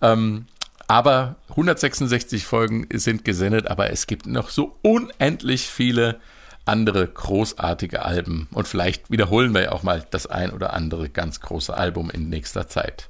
Ähm, 0.00 0.46
aber 0.86 1.36
166 1.50 2.46
Folgen 2.46 2.86
sind 2.94 3.26
gesendet, 3.26 3.66
aber 3.66 3.90
es 3.90 4.06
gibt 4.06 4.26
noch 4.26 4.48
so 4.48 4.78
unendlich 4.80 5.66
viele 5.66 6.18
andere 6.66 7.06
großartige 7.06 8.04
Alben. 8.04 8.48
Und 8.52 8.68
vielleicht 8.68 9.10
wiederholen 9.10 9.54
wir 9.54 9.62
ja 9.62 9.72
auch 9.72 9.82
mal 9.82 10.04
das 10.10 10.26
ein 10.26 10.50
oder 10.50 10.72
andere 10.72 11.08
ganz 11.08 11.40
große 11.40 11.74
Album 11.74 12.10
in 12.10 12.28
nächster 12.28 12.68
Zeit. 12.68 13.08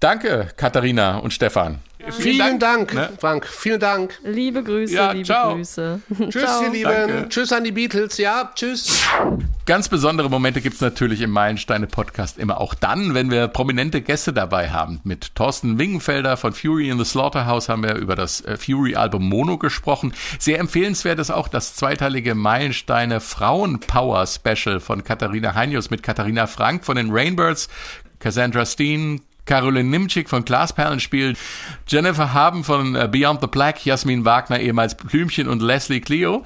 Danke, 0.00 0.48
Katharina 0.56 1.18
und 1.18 1.32
Stefan. 1.32 1.78
Vielen 2.10 2.58
Dank, 2.58 2.94
ne? 2.94 3.10
Frank. 3.18 3.46
Vielen 3.46 3.80
Dank. 3.80 4.18
Liebe 4.24 4.62
Grüße, 4.62 4.94
Ja, 4.94 5.12
liebe 5.12 5.24
ciao. 5.24 5.54
Grüße. 5.54 6.00
Tschüss, 6.30 6.42
Ciao. 6.44 6.62
ihr 6.64 6.70
Lieben. 6.70 6.90
Danke. 6.90 7.28
Tschüss 7.28 7.52
an 7.52 7.64
die 7.64 7.72
Beatles. 7.72 8.18
Ja, 8.18 8.50
tschüss. 8.54 9.02
Ganz 9.66 9.88
besondere 9.88 10.28
Momente 10.28 10.60
gibt's 10.60 10.80
natürlich 10.80 11.20
im 11.20 11.30
Meilensteine-Podcast 11.30 12.38
immer 12.38 12.60
auch 12.60 12.74
dann, 12.74 13.14
wenn 13.14 13.30
wir 13.30 13.46
prominente 13.48 14.00
Gäste 14.02 14.32
dabei 14.32 14.70
haben. 14.70 15.00
Mit 15.04 15.34
Thorsten 15.36 15.78
Wingenfelder 15.78 16.36
von 16.36 16.52
Fury 16.52 16.88
in 16.88 16.98
the 16.98 17.04
Slaughterhouse 17.04 17.68
haben 17.68 17.82
wir 17.84 17.94
über 17.94 18.16
das 18.16 18.40
äh, 18.40 18.56
Fury-Album 18.56 19.28
Mono 19.28 19.58
gesprochen. 19.58 20.12
Sehr 20.38 20.58
empfehlenswert 20.58 21.18
ist 21.20 21.30
auch 21.30 21.46
das 21.48 21.76
zweiteilige 21.76 22.34
Meilensteine 22.34 23.20
Frauenpower-Special 23.20 24.80
von 24.80 25.04
Katharina 25.04 25.54
Heinius 25.54 25.90
mit 25.90 26.02
Katharina 26.02 26.46
Frank 26.46 26.84
von 26.84 26.96
den 26.96 27.10
Rainbirds, 27.12 27.68
Cassandra 28.18 28.66
Steen, 28.66 29.20
Caroline 29.44 29.88
Nimczyk 29.90 30.28
von 30.28 30.44
Glasperlenspiel, 30.44 31.34
Jennifer 31.88 32.32
Haben 32.32 32.64
von 32.64 32.94
äh, 32.94 33.08
Beyond 33.10 33.40
the 33.40 33.46
Black, 33.46 33.84
Jasmin 33.84 34.24
Wagner, 34.24 34.60
ehemals 34.60 34.96
Blümchen 34.96 35.48
und 35.48 35.62
Leslie 35.62 36.00
Clio. 36.00 36.42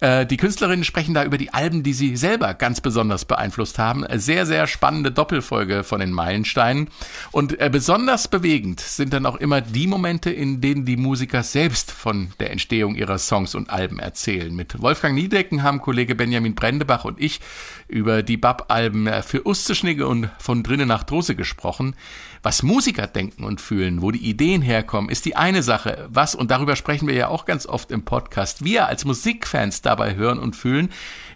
Äh, 0.00 0.26
die 0.26 0.36
Künstlerinnen 0.36 0.84
sprechen 0.84 1.14
da 1.14 1.24
über 1.24 1.38
die 1.38 1.52
Alben, 1.52 1.82
die 1.82 1.92
sie 1.92 2.16
selber 2.16 2.54
ganz 2.54 2.80
besonders 2.80 3.24
beeinflusst 3.24 3.78
haben. 3.78 4.04
Sehr, 4.14 4.46
sehr 4.46 4.66
spannende 4.66 5.10
Doppelfolge 5.10 5.82
von 5.82 6.00
den 6.00 6.12
Meilensteinen. 6.12 6.88
Und 7.32 7.60
äh, 7.60 7.68
besonders 7.70 8.28
bewegend 8.28 8.80
sind 8.80 9.12
dann 9.12 9.26
auch 9.26 9.36
immer 9.36 9.60
die 9.60 9.86
Momente, 9.86 10.30
in 10.30 10.60
denen 10.60 10.84
die 10.84 10.96
Musiker 10.96 11.42
selbst 11.42 11.90
von 11.90 12.30
der 12.38 12.52
Entstehung 12.52 12.94
ihrer 12.94 13.18
Songs 13.18 13.54
und 13.54 13.70
Alben 13.70 13.98
erzählen. 13.98 14.54
Mit 14.54 14.80
Wolfgang 14.80 15.14
Niedecken 15.14 15.62
haben 15.62 15.80
Kollege 15.80 16.14
Benjamin 16.14 16.54
Brendebach 16.54 17.04
und 17.04 17.20
ich 17.20 17.40
über 17.88 18.22
die 18.22 18.36
Bab-Alben 18.36 19.06
äh, 19.08 19.22
für 19.22 19.46
Usteschnigge 19.46 20.06
und 20.06 20.28
von 20.38 20.62
drinnen 20.62 20.88
nach 20.88 21.02
Drose 21.02 21.34
gesprochen. 21.34 21.96
Was 22.42 22.62
Musiker 22.62 23.08
denken 23.08 23.42
und 23.42 23.60
fühlen, 23.60 24.00
wo 24.00 24.12
die 24.12 24.24
Ideen 24.24 24.62
herkommen, 24.62 25.10
ist 25.10 25.24
die 25.24 25.34
eine 25.34 25.62
Sache. 25.62 26.06
Was, 26.08 26.36
und 26.36 26.52
darüber 26.52 26.76
sprechen 26.76 27.08
wir 27.08 27.14
ja 27.14 27.28
auch 27.28 27.46
ganz 27.46 27.66
oft 27.66 27.90
im 27.90 28.04
Podcast, 28.04 28.64
wir 28.64 28.86
als 28.86 29.04
Musikfans 29.04 29.82
dabei 29.88 30.14
hören 30.16 30.38
und 30.38 30.54
fühlen, 30.54 30.90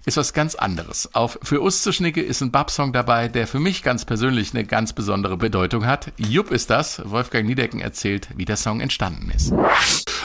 ist 0.04 0.16
was 0.16 0.32
ganz 0.32 0.54
anderes. 0.54 1.14
Auf 1.14 1.38
Für 1.42 1.62
Usteschnigge 1.62 2.22
ist 2.22 2.42
ein 2.42 2.50
Bab-Song 2.50 2.92
dabei, 2.92 3.28
der 3.28 3.46
für 3.46 3.60
mich 3.60 3.82
ganz 3.82 4.04
persönlich 4.04 4.52
eine 4.52 4.64
ganz 4.64 4.92
besondere 4.92 5.36
Bedeutung 5.36 5.86
hat. 5.86 6.12
Jupp 6.18 6.50
ist 6.50 6.70
das. 6.70 7.00
Wolfgang 7.04 7.46
Niedecken 7.46 7.80
erzählt, 7.80 8.28
wie 8.36 8.44
der 8.44 8.56
Song 8.56 8.80
entstanden 8.80 9.30
ist. 9.30 9.52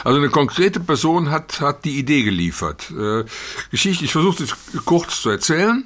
Also 0.04 0.18
eine 0.18 0.28
konkrete 0.28 0.80
Person 0.80 1.30
hat, 1.30 1.60
hat 1.60 1.84
die 1.84 1.98
Idee 1.98 2.22
geliefert. 2.22 2.90
Äh, 2.90 3.24
Geschichte, 3.70 4.04
ich 4.04 4.12
versuche 4.12 4.44
es 4.44 4.54
kurz 4.84 5.22
zu 5.22 5.30
erzählen. 5.30 5.84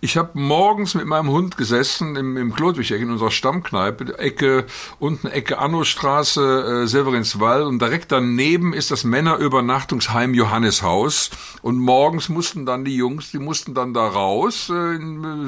Ich 0.00 0.16
habe 0.16 0.38
morgens 0.38 0.94
mit 0.94 1.06
meinem 1.06 1.30
Hund 1.30 1.56
gesessen 1.56 2.16
im, 2.16 2.36
im 2.36 2.54
Klodwig-Eck 2.54 3.00
in 3.00 3.10
unserer 3.10 3.30
Stammkneipe, 3.30 4.18
Ecke, 4.18 4.66
unten 4.98 5.26
Ecke 5.26 5.58
Annostraße, 5.58 6.82
äh, 6.82 6.86
Severinswall. 6.86 7.62
Und 7.62 7.80
direkt 7.80 8.12
daneben 8.12 8.74
ist 8.74 8.90
das 8.90 9.04
Männerübernachtungsheim 9.04 10.34
Johanneshaus. 10.34 11.30
Und 11.62 11.78
morgens 11.78 12.28
mussten 12.28 12.66
dann 12.66 12.84
die 12.84 12.96
Jungs, 12.96 13.30
die 13.30 13.38
mussten 13.38 13.74
dann 13.74 13.94
da 13.94 14.06
raus, 14.06 14.70
äh, 14.70 14.98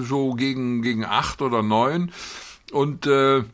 so 0.02 0.35
gegen, 0.35 0.83
gegen 0.83 1.04
acht 1.04 1.42
oder 1.42 1.62
neun. 1.62 2.12
Und 2.72 3.07
äh, 3.07 3.44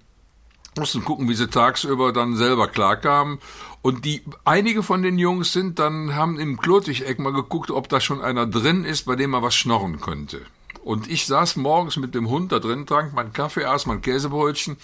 mussten 0.77 1.05
gucken, 1.05 1.29
wie 1.29 1.35
sie 1.35 1.49
tagsüber 1.49 2.13
dann 2.13 2.37
selber 2.37 2.69
klarkamen. 2.69 3.39
Und 3.85 4.07
die, 4.07 4.23
einige 4.47 4.83
von 4.83 5.03
den 5.03 5.19
Jungs 5.19 5.53
sind 5.53 5.79
dann, 5.79 6.15
haben 6.15 6.41
im 6.41 6.57
Klotwig-Eck 6.57 7.19
mal 7.19 7.35
geguckt, 7.35 7.71
ob 7.71 7.87
da 7.91 8.01
schon 8.01 8.23
einer 8.23 8.47
drin 8.47 8.83
ist, 8.87 9.05
bei 9.05 9.15
dem 9.15 9.33
man 9.33 9.43
was 9.43 9.55
schnorren 9.55 10.01
könnte. 10.01 10.41
Und 10.83 11.07
ich 11.07 11.27
saß 11.27 11.57
morgens 11.57 11.99
mit 11.99 12.15
dem 12.15 12.31
Hund 12.31 12.51
da 12.51 12.61
drin, 12.61 12.87
trank 12.87 13.13
meinen 13.13 13.35
Kaffee, 13.35 13.67
aß 13.67 13.85
mein 13.85 14.01
Käsebrötchen. 14.01 14.79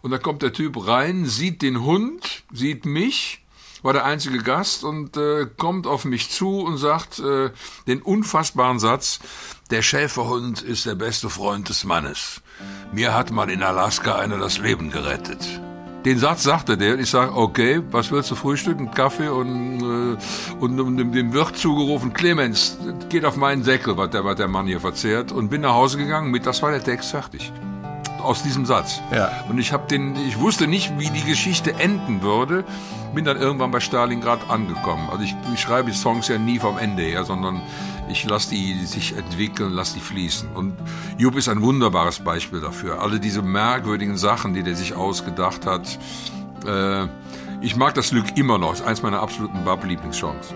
Und 0.00 0.12
da 0.12 0.18
kommt 0.18 0.42
der 0.42 0.52
Typ 0.52 0.86
rein, 0.86 1.26
sieht 1.26 1.60
den 1.60 1.82
Hund, 1.82 2.44
sieht 2.52 2.86
mich, 2.86 3.40
war 3.82 3.92
der 3.92 4.04
einzige 4.04 4.38
Gast 4.38 4.84
und 4.84 5.16
äh, 5.16 5.48
kommt 5.56 5.88
auf 5.88 6.04
mich 6.04 6.30
zu 6.30 6.60
und 6.60 6.78
sagt 6.78 7.18
äh, 7.18 7.50
den 7.88 8.00
unfassbaren 8.00 8.78
Satz, 8.78 9.18
der 9.72 9.82
Schäferhund 9.82 10.62
ist 10.62 10.86
der 10.86 10.94
beste 10.94 11.30
Freund 11.30 11.68
des 11.68 11.82
Mannes. 11.82 12.42
Mir 12.92 13.12
hat 13.12 13.32
mal 13.32 13.50
in 13.50 13.64
Alaska 13.64 14.14
einer 14.14 14.38
das 14.38 14.58
Leben 14.58 14.92
gerettet. 14.92 15.60
Den 16.06 16.20
Satz 16.20 16.44
sagte 16.44 16.76
der. 16.76 17.00
Ich 17.00 17.10
sage, 17.10 17.34
okay, 17.34 17.82
was 17.90 18.12
willst 18.12 18.30
du 18.30 18.36
frühstücken? 18.36 18.92
Kaffee 18.92 19.28
und, 19.28 19.80
äh, 19.80 20.16
und, 20.60 20.78
und 20.78 20.96
dem 20.98 21.32
Wirt 21.32 21.56
zugerufen, 21.56 22.12
Clemens, 22.12 22.78
geht 23.08 23.24
auf 23.24 23.36
meinen 23.36 23.64
Säckel, 23.64 23.96
was 23.96 24.10
der, 24.10 24.24
was 24.24 24.36
der 24.36 24.46
Mann 24.46 24.68
hier 24.68 24.78
verzehrt. 24.78 25.32
Und 25.32 25.48
bin 25.48 25.62
nach 25.62 25.74
Hause 25.74 25.98
gegangen 25.98 26.30
mit, 26.30 26.46
das 26.46 26.62
war 26.62 26.70
der 26.70 26.84
Text 26.84 27.10
fertig 27.10 27.52
aus 28.26 28.42
diesem 28.42 28.66
Satz. 28.66 29.00
Ja. 29.12 29.30
Und 29.48 29.58
ich 29.58 29.72
habe 29.72 29.86
den, 29.88 30.16
ich 30.16 30.38
wusste 30.38 30.66
nicht, 30.66 30.98
wie 30.98 31.10
die 31.10 31.24
Geschichte 31.24 31.74
enden 31.74 32.22
würde. 32.22 32.64
Bin 33.14 33.24
dann 33.24 33.36
irgendwann 33.38 33.70
bei 33.70 33.80
Stalingrad 33.80 34.50
angekommen. 34.50 35.08
Also 35.10 35.22
ich, 35.22 35.34
ich 35.54 35.60
schreibe 35.60 35.90
die 35.90 35.96
Songs 35.96 36.28
ja 36.28 36.38
nie 36.38 36.58
vom 36.58 36.76
Ende 36.76 37.02
her, 37.02 37.24
sondern 37.24 37.62
ich 38.08 38.24
lasse 38.24 38.50
die 38.50 38.84
sich 38.84 39.16
entwickeln, 39.16 39.72
lasse 39.72 39.94
die 39.94 40.00
fließen. 40.00 40.50
Und 40.54 40.74
Jupp 41.18 41.36
ist 41.36 41.48
ein 41.48 41.62
wunderbares 41.62 42.20
Beispiel 42.20 42.60
dafür. 42.60 43.00
Alle 43.00 43.18
diese 43.20 43.42
merkwürdigen 43.42 44.16
Sachen, 44.16 44.54
die 44.54 44.62
der 44.62 44.76
sich 44.76 44.94
ausgedacht 44.94 45.66
hat. 45.66 45.98
Äh, 46.66 47.06
ich 47.60 47.76
mag 47.76 47.94
das 47.94 48.10
Glück 48.10 48.36
immer 48.36 48.58
noch. 48.58 48.74
Ist 48.74 48.82
eins 48.82 49.02
meiner 49.02 49.20
absoluten 49.20 49.64
Bab-Lieblingssongs. 49.64 50.52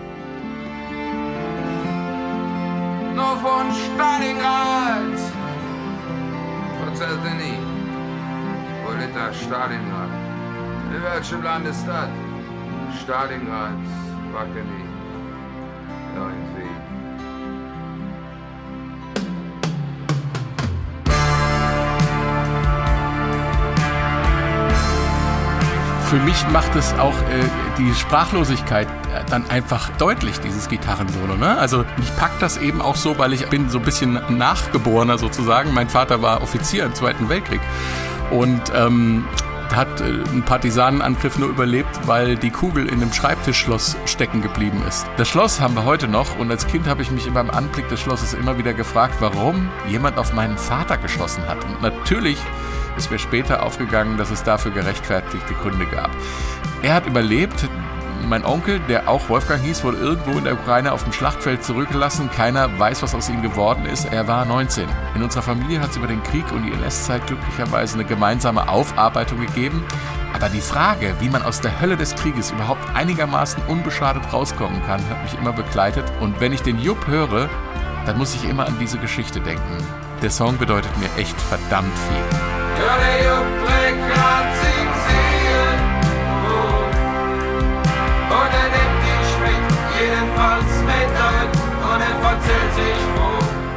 Noch 3.15 3.41
von 3.41 3.65
Stalingrad 3.95 5.30
liegt 9.01 9.15
da 9.15 9.33
Stalingrad? 9.33 10.09
In 10.95 11.03
welchem 11.03 11.41
Land 11.43 11.67
ist 11.67 11.85
das? 11.87 12.09
Stalingrad, 13.01 13.73
wacke 14.33 14.61
nie. 14.71 14.85
Irgendwie. 16.15 16.90
Für 26.11 26.19
mich 26.19 26.45
macht 26.49 26.75
es 26.75 26.91
auch 26.95 27.13
äh, 27.13 27.41
die 27.77 27.93
Sprachlosigkeit 27.93 28.89
äh, 28.89 29.23
dann 29.29 29.49
einfach 29.49 29.89
deutlich, 29.91 30.41
dieses 30.41 30.67
Gitarrensolo. 30.67 31.37
Ne? 31.37 31.57
Also 31.57 31.85
ich 32.01 32.17
pack 32.17 32.31
das 32.41 32.57
eben 32.57 32.81
auch 32.81 32.97
so, 32.97 33.17
weil 33.17 33.31
ich 33.31 33.47
bin 33.47 33.69
so 33.69 33.77
ein 33.77 33.85
bisschen 33.85 34.19
Nachgeborener 34.27 35.17
sozusagen. 35.17 35.73
Mein 35.73 35.87
Vater 35.87 36.21
war 36.21 36.41
Offizier 36.41 36.83
im 36.83 36.93
Zweiten 36.93 37.29
Weltkrieg 37.29 37.61
und 38.29 38.61
ähm, 38.75 39.23
hat 39.73 40.01
äh, 40.01 40.03
einen 40.03 40.43
Partisanenangriff 40.43 41.39
nur 41.39 41.47
überlebt, 41.47 42.05
weil 42.07 42.35
die 42.35 42.49
Kugel 42.49 42.89
in 42.89 42.99
dem 42.99 43.13
Schreibtischschloss 43.13 43.95
stecken 44.05 44.41
geblieben 44.41 44.83
ist. 44.85 45.05
Das 45.15 45.29
Schloss 45.29 45.61
haben 45.61 45.75
wir 45.75 45.85
heute 45.85 46.09
noch 46.09 46.37
und 46.37 46.51
als 46.51 46.67
Kind 46.67 46.87
habe 46.87 47.03
ich 47.03 47.11
mich 47.11 47.31
beim 47.31 47.49
Anblick 47.49 47.87
des 47.87 48.01
Schlosses 48.01 48.33
immer 48.33 48.57
wieder 48.57 48.73
gefragt, 48.73 49.15
warum 49.21 49.69
jemand 49.87 50.17
auf 50.17 50.33
meinen 50.33 50.57
Vater 50.57 50.97
geschossen 50.97 51.47
hat. 51.47 51.63
Und 51.63 51.81
natürlich 51.81 52.37
ist 52.97 53.11
mir 53.11 53.19
später 53.19 53.63
aufgegangen, 53.63 54.17
dass 54.17 54.31
es 54.31 54.43
dafür 54.43 54.71
gerechtfertigte 54.71 55.53
Gründe 55.55 55.85
gab. 55.85 56.11
Er 56.81 56.93
hat 56.95 57.05
überlebt. 57.05 57.67
Mein 58.27 58.45
Onkel, 58.45 58.79
der 58.87 59.09
auch 59.09 59.29
Wolfgang 59.29 59.61
hieß, 59.61 59.83
wurde 59.83 59.97
irgendwo 59.97 60.37
in 60.37 60.43
der 60.43 60.53
Ukraine 60.53 60.91
auf 60.91 61.03
dem 61.03 61.11
Schlachtfeld 61.11 61.63
zurückgelassen. 61.63 62.29
Keiner 62.29 62.79
weiß, 62.79 63.01
was 63.01 63.15
aus 63.15 63.29
ihm 63.29 63.41
geworden 63.41 63.85
ist. 63.85 64.05
Er 64.11 64.27
war 64.27 64.45
19. 64.45 64.87
In 65.15 65.23
unserer 65.23 65.41
Familie 65.41 65.81
hat 65.81 65.89
es 65.89 65.97
über 65.97 66.07
den 66.07 66.21
Krieg 66.23 66.49
und 66.51 66.63
die 66.63 66.71
NS-Zeit 66.71 67.25
glücklicherweise 67.25 67.95
eine 67.95 68.05
gemeinsame 68.05 68.69
Aufarbeitung 68.69 69.39
gegeben. 69.39 69.83
Aber 70.33 70.49
die 70.49 70.61
Frage, 70.61 71.15
wie 71.19 71.29
man 71.29 71.41
aus 71.41 71.61
der 71.61 71.81
Hölle 71.81 71.97
des 71.97 72.15
Krieges 72.15 72.51
überhaupt 72.51 72.95
einigermaßen 72.95 73.63
unbeschadet 73.67 74.31
rauskommen 74.31 74.81
kann, 74.85 75.01
hat 75.09 75.23
mich 75.23 75.33
immer 75.33 75.53
begleitet. 75.53 76.05
Und 76.19 76.39
wenn 76.39 76.53
ich 76.53 76.61
den 76.61 76.79
Jupp 76.79 77.07
höre, 77.07 77.49
dann 78.05 78.17
muss 78.17 78.35
ich 78.35 78.47
immer 78.47 78.65
an 78.65 78.77
diese 78.79 78.97
Geschichte 78.97 79.39
denken. 79.39 79.77
Der 80.21 80.29
Song 80.29 80.57
bedeutet 80.57 80.91
mir 80.99 81.09
echt 81.19 81.39
verdammt 81.41 81.93
viel. 81.97 82.50
Jedenfalls 90.01 90.81
mit 90.81 91.09
darin. 91.15 91.49
Und 91.93 92.01
er 92.01 92.15
verzählt 92.21 92.73
sich 92.73 92.97
froh. 93.13 93.20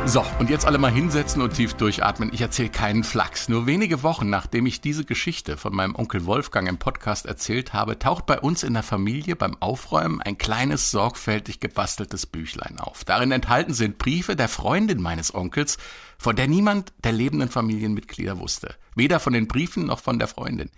So, 0.06 0.22
und 0.38 0.50
jetzt 0.50 0.66
alle 0.66 0.76
mal 0.76 0.92
hinsetzen 0.92 1.40
und 1.40 1.54
tief 1.54 1.72
durchatmen. 1.74 2.30
Ich 2.34 2.42
erzähle 2.42 2.68
keinen 2.68 3.04
Flachs. 3.04 3.48
Nur 3.48 3.66
wenige 3.66 4.02
Wochen 4.02 4.28
nachdem 4.28 4.66
ich 4.66 4.82
diese 4.82 5.06
Geschichte 5.06 5.56
von 5.56 5.74
meinem 5.74 5.94
Onkel 5.96 6.26
Wolfgang 6.26 6.68
im 6.68 6.76
Podcast 6.76 7.24
erzählt 7.24 7.72
habe, 7.72 7.98
taucht 7.98 8.26
bei 8.26 8.38
uns 8.38 8.64
in 8.64 8.74
der 8.74 8.82
Familie 8.82 9.34
beim 9.34 9.56
Aufräumen 9.60 10.20
ein 10.20 10.36
kleines, 10.36 10.90
sorgfältig 10.90 11.58
gebasteltes 11.58 12.26
Büchlein 12.26 12.78
auf. 12.78 13.04
Darin 13.04 13.32
enthalten 13.32 13.72
sind 13.72 13.96
Briefe 13.96 14.36
der 14.36 14.48
Freundin 14.48 15.00
meines 15.00 15.34
Onkels, 15.34 15.78
von 16.18 16.36
der 16.36 16.48
niemand 16.48 16.92
der 17.02 17.12
lebenden 17.12 17.48
Familienmitglieder 17.48 18.38
wusste. 18.38 18.74
Weder 18.94 19.20
von 19.20 19.32
den 19.32 19.48
Briefen 19.48 19.86
noch 19.86 20.00
von 20.00 20.18
der 20.18 20.28
Freundin. 20.28 20.70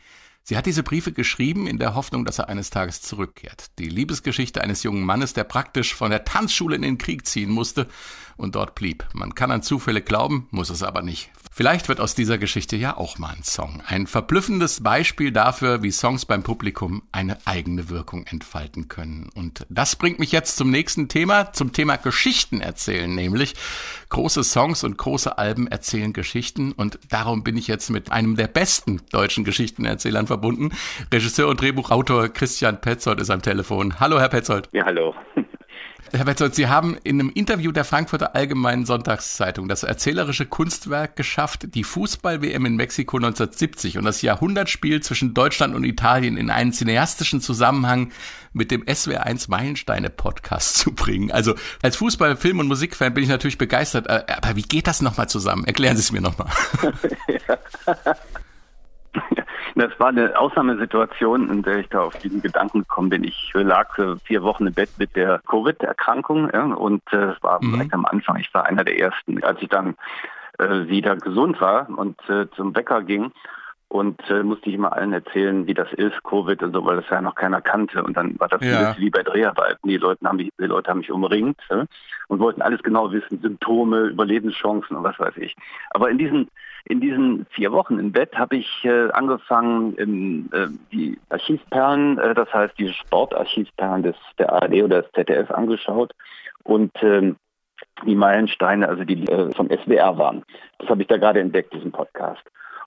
Sie 0.44 0.56
hat 0.56 0.66
diese 0.66 0.84
Briefe 0.84 1.10
geschrieben 1.10 1.66
in 1.66 1.80
der 1.80 1.96
Hoffnung, 1.96 2.24
dass 2.24 2.38
er 2.38 2.48
eines 2.48 2.70
Tages 2.70 3.02
zurückkehrt. 3.02 3.72
Die 3.80 3.88
Liebesgeschichte 3.88 4.60
eines 4.62 4.84
jungen 4.84 5.02
Mannes, 5.02 5.32
der 5.32 5.42
praktisch 5.42 5.92
von 5.92 6.12
der 6.12 6.24
Tanzschule 6.24 6.76
in 6.76 6.82
den 6.82 6.98
Krieg 6.98 7.26
ziehen 7.26 7.50
musste 7.50 7.88
und 8.36 8.54
dort 8.54 8.74
blieb. 8.74 9.06
Man 9.12 9.34
kann 9.34 9.50
an 9.50 9.62
Zufälle 9.62 10.02
glauben, 10.02 10.48
muss 10.50 10.70
es 10.70 10.82
aber 10.82 11.02
nicht. 11.02 11.30
Vielleicht 11.56 11.88
wird 11.88 12.00
aus 12.00 12.14
dieser 12.14 12.36
Geschichte 12.36 12.76
ja 12.76 12.98
auch 12.98 13.18
mal 13.18 13.34
ein 13.34 13.42
Song. 13.42 13.82
Ein 13.86 14.06
verblüffendes 14.06 14.82
Beispiel 14.82 15.32
dafür, 15.32 15.82
wie 15.82 15.90
Songs 15.90 16.26
beim 16.26 16.42
Publikum 16.42 17.02
eine 17.12 17.38
eigene 17.46 17.88
Wirkung 17.88 18.26
entfalten 18.26 18.88
können. 18.88 19.30
Und 19.34 19.64
das 19.70 19.96
bringt 19.96 20.18
mich 20.18 20.32
jetzt 20.32 20.58
zum 20.58 20.70
nächsten 20.70 21.08
Thema, 21.08 21.54
zum 21.54 21.72
Thema 21.72 21.96
Geschichten 21.96 22.60
erzählen, 22.60 23.14
nämlich 23.14 23.54
große 24.10 24.44
Songs 24.44 24.84
und 24.84 24.98
große 24.98 25.38
Alben 25.38 25.66
erzählen 25.66 26.12
Geschichten 26.12 26.72
und 26.72 26.98
darum 27.08 27.42
bin 27.42 27.56
ich 27.56 27.68
jetzt 27.68 27.88
mit 27.88 28.12
einem 28.12 28.36
der 28.36 28.48
besten 28.48 29.00
deutschen 29.10 29.44
Geschichtenerzählern 29.44 30.26
verbunden. 30.26 30.72
Regisseur 31.10 31.48
und 31.48 31.58
Drehbuchautor 31.60 32.28
Christian 32.28 32.82
Petzold 32.82 33.18
ist 33.18 33.30
am 33.30 33.40
Telefon. 33.40 33.98
Hallo, 33.98 34.20
Herr 34.20 34.28
Petzold. 34.28 34.68
Ja, 34.72 34.84
hallo. 34.84 35.14
Herr 36.12 36.24
Petzold, 36.24 36.54
Sie 36.54 36.68
haben 36.68 36.96
in 37.02 37.20
einem 37.20 37.30
Interview 37.30 37.72
der 37.72 37.84
Frankfurter 37.84 38.34
Allgemeinen 38.34 38.86
Sonntagszeitung 38.86 39.68
das 39.68 39.82
erzählerische 39.82 40.46
Kunstwerk 40.46 41.16
geschafft, 41.16 41.74
die 41.74 41.84
Fußball-WM 41.84 42.64
in 42.64 42.76
Mexiko 42.76 43.16
1970 43.16 43.98
und 43.98 44.04
das 44.04 44.22
Jahrhundertspiel 44.22 45.02
zwischen 45.02 45.34
Deutschland 45.34 45.74
und 45.74 45.84
Italien 45.84 46.36
in 46.36 46.50
einen 46.50 46.72
cineastischen 46.72 47.40
Zusammenhang 47.40 48.12
mit 48.52 48.70
dem 48.70 48.84
SWR1 48.84 49.50
Meilensteine 49.50 50.10
Podcast 50.10 50.76
zu 50.76 50.92
bringen. 50.94 51.32
Also 51.32 51.54
als 51.82 51.96
Fußball-, 51.98 52.36
Film- 52.36 52.60
und 52.60 52.68
Musikfan 52.68 53.12
bin 53.12 53.24
ich 53.24 53.30
natürlich 53.30 53.58
begeistert, 53.58 54.06
äh, 54.06 54.24
aber 54.28 54.56
wie 54.56 54.62
geht 54.62 54.86
das 54.86 55.02
nochmal 55.02 55.28
zusammen? 55.28 55.64
Erklären 55.64 55.96
Sie 55.96 56.02
es 56.02 56.12
mir 56.12 56.20
nochmal. 56.20 56.50
Das 59.76 59.92
war 60.00 60.08
eine 60.08 60.38
Ausnahmesituation, 60.38 61.50
in 61.50 61.62
der 61.62 61.80
ich 61.80 61.88
da 61.88 62.00
auf 62.00 62.16
diesen 62.18 62.40
Gedanken 62.40 62.80
gekommen 62.80 63.10
bin. 63.10 63.24
Ich 63.24 63.52
lag 63.54 63.94
vier 64.24 64.42
Wochen 64.42 64.66
im 64.66 64.72
Bett 64.72 64.88
mit 64.98 65.14
der 65.14 65.40
Covid-Erkrankung 65.46 66.50
ja, 66.52 66.64
und 66.64 67.02
äh, 67.12 67.32
es 67.32 67.42
war 67.42 67.62
mhm. 67.62 67.86
am 67.92 68.06
Anfang. 68.06 68.38
Ich 68.38 68.52
war 68.54 68.64
einer 68.64 68.84
der 68.84 68.98
ersten. 68.98 69.44
Als 69.44 69.60
ich 69.60 69.68
dann 69.68 69.94
äh, 70.58 70.88
wieder 70.88 71.16
gesund 71.16 71.60
war 71.60 71.88
und 71.90 72.18
äh, 72.30 72.46
zum 72.56 72.72
Bäcker 72.72 73.02
ging, 73.02 73.32
und 73.88 74.20
äh, 74.28 74.42
musste 74.42 74.68
ich 74.68 74.74
immer 74.74 74.92
allen 74.92 75.12
erzählen, 75.12 75.66
wie 75.66 75.74
das 75.74 75.92
ist, 75.92 76.22
Covid 76.24 76.60
und 76.62 76.72
so, 76.72 76.84
weil 76.84 76.96
das 76.96 77.08
ja 77.08 77.20
noch 77.20 77.36
keiner 77.36 77.60
kannte. 77.60 78.02
Und 78.02 78.16
dann 78.16 78.38
war 78.40 78.48
das 78.48 78.60
ja. 78.62 78.96
wie 78.98 79.10
bei 79.10 79.22
Dreharbeiten. 79.22 79.88
Die 79.88 79.96
Leute 79.96 80.26
haben 80.26 80.36
mich, 80.36 80.50
die 80.58 80.66
Leute 80.66 80.90
haben 80.90 80.98
mich 80.98 81.12
umringt 81.12 81.60
äh, 81.68 81.84
und 82.26 82.40
wollten 82.40 82.62
alles 82.62 82.82
genau 82.82 83.12
wissen, 83.12 83.40
Symptome, 83.40 84.06
Überlebenschancen 84.06 84.96
und 84.96 85.04
was 85.04 85.18
weiß 85.18 85.36
ich. 85.36 85.54
Aber 85.90 86.10
in 86.10 86.18
diesen 86.18 86.48
in 86.88 87.00
diesen 87.00 87.46
vier 87.50 87.72
Wochen 87.72 87.98
im 87.98 88.12
Bett 88.12 88.36
habe 88.36 88.56
ich 88.56 88.84
äh, 88.84 89.10
angefangen, 89.10 89.94
in, 89.96 90.48
äh, 90.52 90.68
die 90.92 91.18
Archivperlen, 91.28 92.18
äh, 92.18 92.34
das 92.34 92.52
heißt 92.52 92.78
die 92.78 92.92
Sportarchivperlen 92.92 94.04
des 94.04 94.16
der 94.38 94.52
ARD 94.52 94.82
oder 94.82 95.02
des 95.02 95.12
ZDF 95.12 95.50
angeschaut 95.50 96.12
und 96.62 96.92
ähm, 97.02 97.36
die 98.06 98.14
Meilensteine, 98.14 98.88
also 98.88 99.04
die 99.04 99.24
äh, 99.26 99.52
vom 99.52 99.68
SWR 99.68 100.16
waren. 100.16 100.44
Das 100.78 100.88
habe 100.88 101.02
ich 101.02 101.08
da 101.08 101.16
gerade 101.16 101.40
entdeckt, 101.40 101.72
diesen 101.72 101.92
Podcast. 101.92 102.42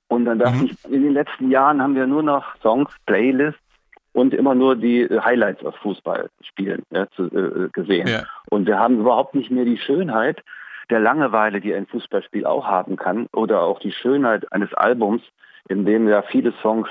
Und 0.08 0.26
dann 0.26 0.40
dachte 0.40 0.58
mhm. 0.58 0.66
ich, 0.66 0.86
in 0.86 1.04
den 1.04 1.14
letzten 1.14 1.52
Jahren 1.52 1.82
haben 1.82 1.96
wir 1.96 2.08
nur 2.08 2.24
noch 2.24 2.56
Songs, 2.62 2.92
Playlists 3.06 3.62
und 4.14 4.34
immer 4.34 4.56
nur 4.56 4.76
die 4.76 5.08
Highlights 5.08 5.64
aus 5.66 5.76
Fußballspielen 5.82 6.84
ja, 6.92 7.08
zu, 7.12 7.26
äh, 7.26 7.70
gesehen. 7.74 8.08
Ja. 8.08 8.24
Und 8.50 8.66
wir 8.66 8.80
haben 8.80 9.00
überhaupt 9.00 9.36
nicht 9.36 9.52
mehr 9.52 9.66
die 9.66 9.78
Schönheit 9.78 10.42
der 10.90 11.00
Langeweile, 11.00 11.62
die 11.62 11.74
ein 11.74 11.88
Fußballspiel 11.88 12.46
auch 12.46 12.66
haben 12.66 12.96
kann, 12.96 13.28
oder 13.34 13.62
auch 13.62 13.80
die 13.80 13.92
Schönheit 13.92 14.52
eines 14.52 14.74
Albums, 14.74 15.22
in 15.68 15.86
dem 15.86 16.08
ja 16.08 16.22
viele 16.24 16.54
Songs 16.62 16.90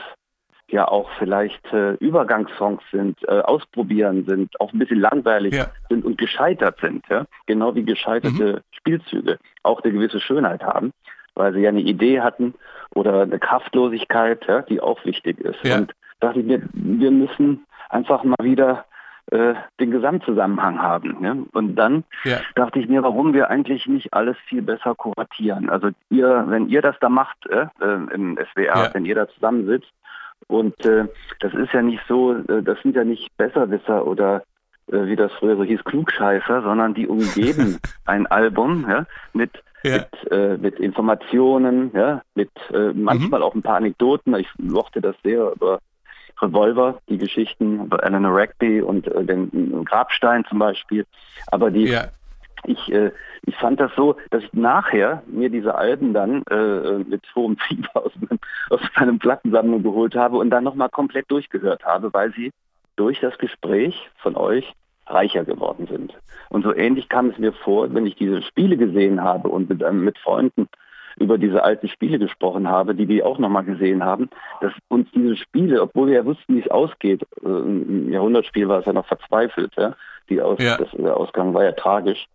ja 0.70 0.86
auch 0.86 1.08
vielleicht 1.18 1.72
äh, 1.72 1.94
Übergangssongs 1.94 2.82
sind, 2.92 3.18
äh, 3.26 3.40
ausprobieren 3.40 4.26
sind, 4.26 4.60
auch 4.60 4.72
ein 4.72 4.78
bisschen 4.78 5.00
langweilig 5.00 5.54
ja. 5.54 5.66
sind 5.88 6.04
und 6.04 6.18
gescheitert 6.18 6.78
sind, 6.80 7.06
ja? 7.08 7.24
genau 7.46 7.74
wie 7.74 7.84
gescheiterte 7.84 8.52
mhm. 8.56 8.60
Spielzüge 8.72 9.38
auch 9.62 9.82
eine 9.82 9.92
gewisse 9.92 10.20
Schönheit 10.20 10.62
haben, 10.62 10.92
weil 11.34 11.54
sie 11.54 11.60
ja 11.60 11.70
eine 11.70 11.80
Idee 11.80 12.20
hatten 12.20 12.54
oder 12.94 13.22
eine 13.22 13.38
Kraftlosigkeit, 13.38 14.44
ja, 14.46 14.62
die 14.62 14.80
auch 14.80 15.02
wichtig 15.04 15.40
ist. 15.40 15.64
Und 15.78 15.94
dachte 16.20 16.40
ich 16.40 16.46
mir, 16.46 16.62
wir 16.72 17.10
müssen 17.10 17.64
einfach 17.88 18.24
mal 18.24 18.36
wieder 18.42 18.84
äh, 19.30 19.54
den 19.78 19.90
Gesamtzusammenhang 19.90 20.80
haben. 20.80 21.22
Ja? 21.22 21.36
Und 21.52 21.76
dann 21.76 22.04
ja. 22.24 22.38
dachte 22.54 22.78
ich 22.78 22.88
mir, 22.88 23.02
warum 23.02 23.34
wir 23.34 23.50
eigentlich 23.50 23.86
nicht 23.86 24.14
alles 24.14 24.36
viel 24.46 24.62
besser 24.62 24.94
kuratieren. 24.94 25.68
Also 25.68 25.90
ihr, 26.08 26.44
wenn 26.48 26.68
ihr 26.68 26.82
das 26.82 26.96
da 27.00 27.08
macht 27.08 27.46
äh, 27.46 27.66
im 28.12 28.38
SWR, 28.52 28.64
ja. 28.64 28.90
wenn 28.94 29.04
ihr 29.04 29.14
da 29.14 29.28
zusammensitzt 29.28 29.92
Und 30.46 30.84
äh, 30.86 31.06
das 31.40 31.52
ist 31.52 31.72
ja 31.72 31.82
nicht 31.82 32.02
so, 32.08 32.34
äh, 32.34 32.62
das 32.62 32.80
sind 32.82 32.96
ja 32.96 33.04
nicht 33.04 33.28
Besserwisser 33.36 34.06
oder 34.06 34.44
äh, 34.90 35.06
wie 35.06 35.16
das 35.16 35.32
früher 35.32 35.56
so 35.56 35.64
hieß, 35.64 35.84
Klugscheißer, 35.84 36.62
sondern 36.62 36.94
die 36.94 37.06
umgeben 37.06 37.78
ein 38.06 38.26
Album 38.26 38.86
ja, 38.88 39.04
mit, 39.34 39.50
ja. 39.82 39.98
Mit, 39.98 40.32
äh, 40.32 40.56
mit 40.56 40.80
Informationen, 40.80 41.90
ja, 41.94 42.22
mit 42.34 42.50
äh, 42.72 42.92
manchmal 42.94 43.40
mhm. 43.40 43.46
auch 43.46 43.54
ein 43.54 43.62
paar 43.62 43.76
Anekdoten. 43.76 44.34
Ich 44.36 44.48
mochte 44.58 45.00
das 45.00 45.16
sehr 45.22 45.52
über 45.52 45.80
Revolver, 46.42 47.00
die 47.08 47.18
Geschichten 47.18 47.84
über 47.84 48.02
Eleanor 48.02 48.38
Rugby 48.38 48.80
und 48.80 49.06
äh, 49.08 49.24
den 49.24 49.84
Grabstein 49.84 50.44
zum 50.48 50.58
Beispiel. 50.58 51.06
Aber 51.48 51.70
die, 51.70 51.84
ja. 51.86 52.08
ich, 52.64 52.92
äh, 52.92 53.12
ich 53.44 53.56
fand 53.56 53.80
das 53.80 53.90
so, 53.96 54.16
dass 54.30 54.42
ich 54.42 54.52
nachher 54.52 55.22
mir 55.26 55.50
diese 55.50 55.74
Alben 55.74 56.12
dann 56.12 56.42
äh, 56.50 56.98
mit 57.04 57.22
hohem 57.34 57.56
Fieber 57.56 57.90
aus, 57.94 58.12
aus 58.70 58.80
meinem 58.96 59.18
Plattensammlung 59.18 59.82
geholt 59.82 60.14
habe 60.14 60.36
und 60.38 60.50
dann 60.50 60.64
nochmal 60.64 60.88
komplett 60.88 61.30
durchgehört 61.30 61.84
habe, 61.84 62.12
weil 62.12 62.32
sie 62.34 62.52
durch 62.96 63.20
das 63.20 63.38
Gespräch 63.38 64.10
von 64.16 64.36
euch 64.36 64.74
reicher 65.06 65.44
geworden 65.44 65.86
sind. 65.90 66.12
Und 66.50 66.64
so 66.64 66.74
ähnlich 66.74 67.08
kam 67.08 67.30
es 67.30 67.38
mir 67.38 67.52
vor, 67.52 67.92
wenn 67.94 68.06
ich 68.06 68.16
diese 68.16 68.42
Spiele 68.42 68.76
gesehen 68.76 69.22
habe 69.22 69.48
und 69.48 69.68
mit, 69.68 69.82
ähm, 69.82 70.04
mit 70.04 70.18
Freunden 70.18 70.68
über 71.20 71.38
diese 71.38 71.62
alten 71.62 71.88
Spiele 71.88 72.18
gesprochen 72.18 72.68
habe, 72.68 72.94
die 72.94 73.08
wir 73.08 73.26
auch 73.26 73.38
nochmal 73.38 73.64
gesehen 73.64 74.04
haben, 74.04 74.30
dass 74.60 74.72
uns 74.88 75.08
diese 75.14 75.36
Spiele, 75.36 75.82
obwohl 75.82 76.08
wir 76.08 76.14
ja 76.14 76.24
wussten, 76.24 76.56
wie 76.56 76.60
es 76.60 76.70
ausgeht, 76.70 77.22
äh, 77.44 77.48
im 77.48 78.12
Jahrhundertspiel 78.12 78.68
war 78.68 78.80
es 78.80 78.86
ja 78.86 78.92
noch 78.92 79.06
verzweifelt, 79.06 79.72
ja? 79.76 79.94
Die 80.30 80.42
Aus, 80.42 80.58
ja. 80.60 80.76
Das, 80.76 80.88
der 80.92 81.16
Ausgang 81.16 81.54
war 81.54 81.64
ja 81.64 81.72
tragisch. 81.72 82.26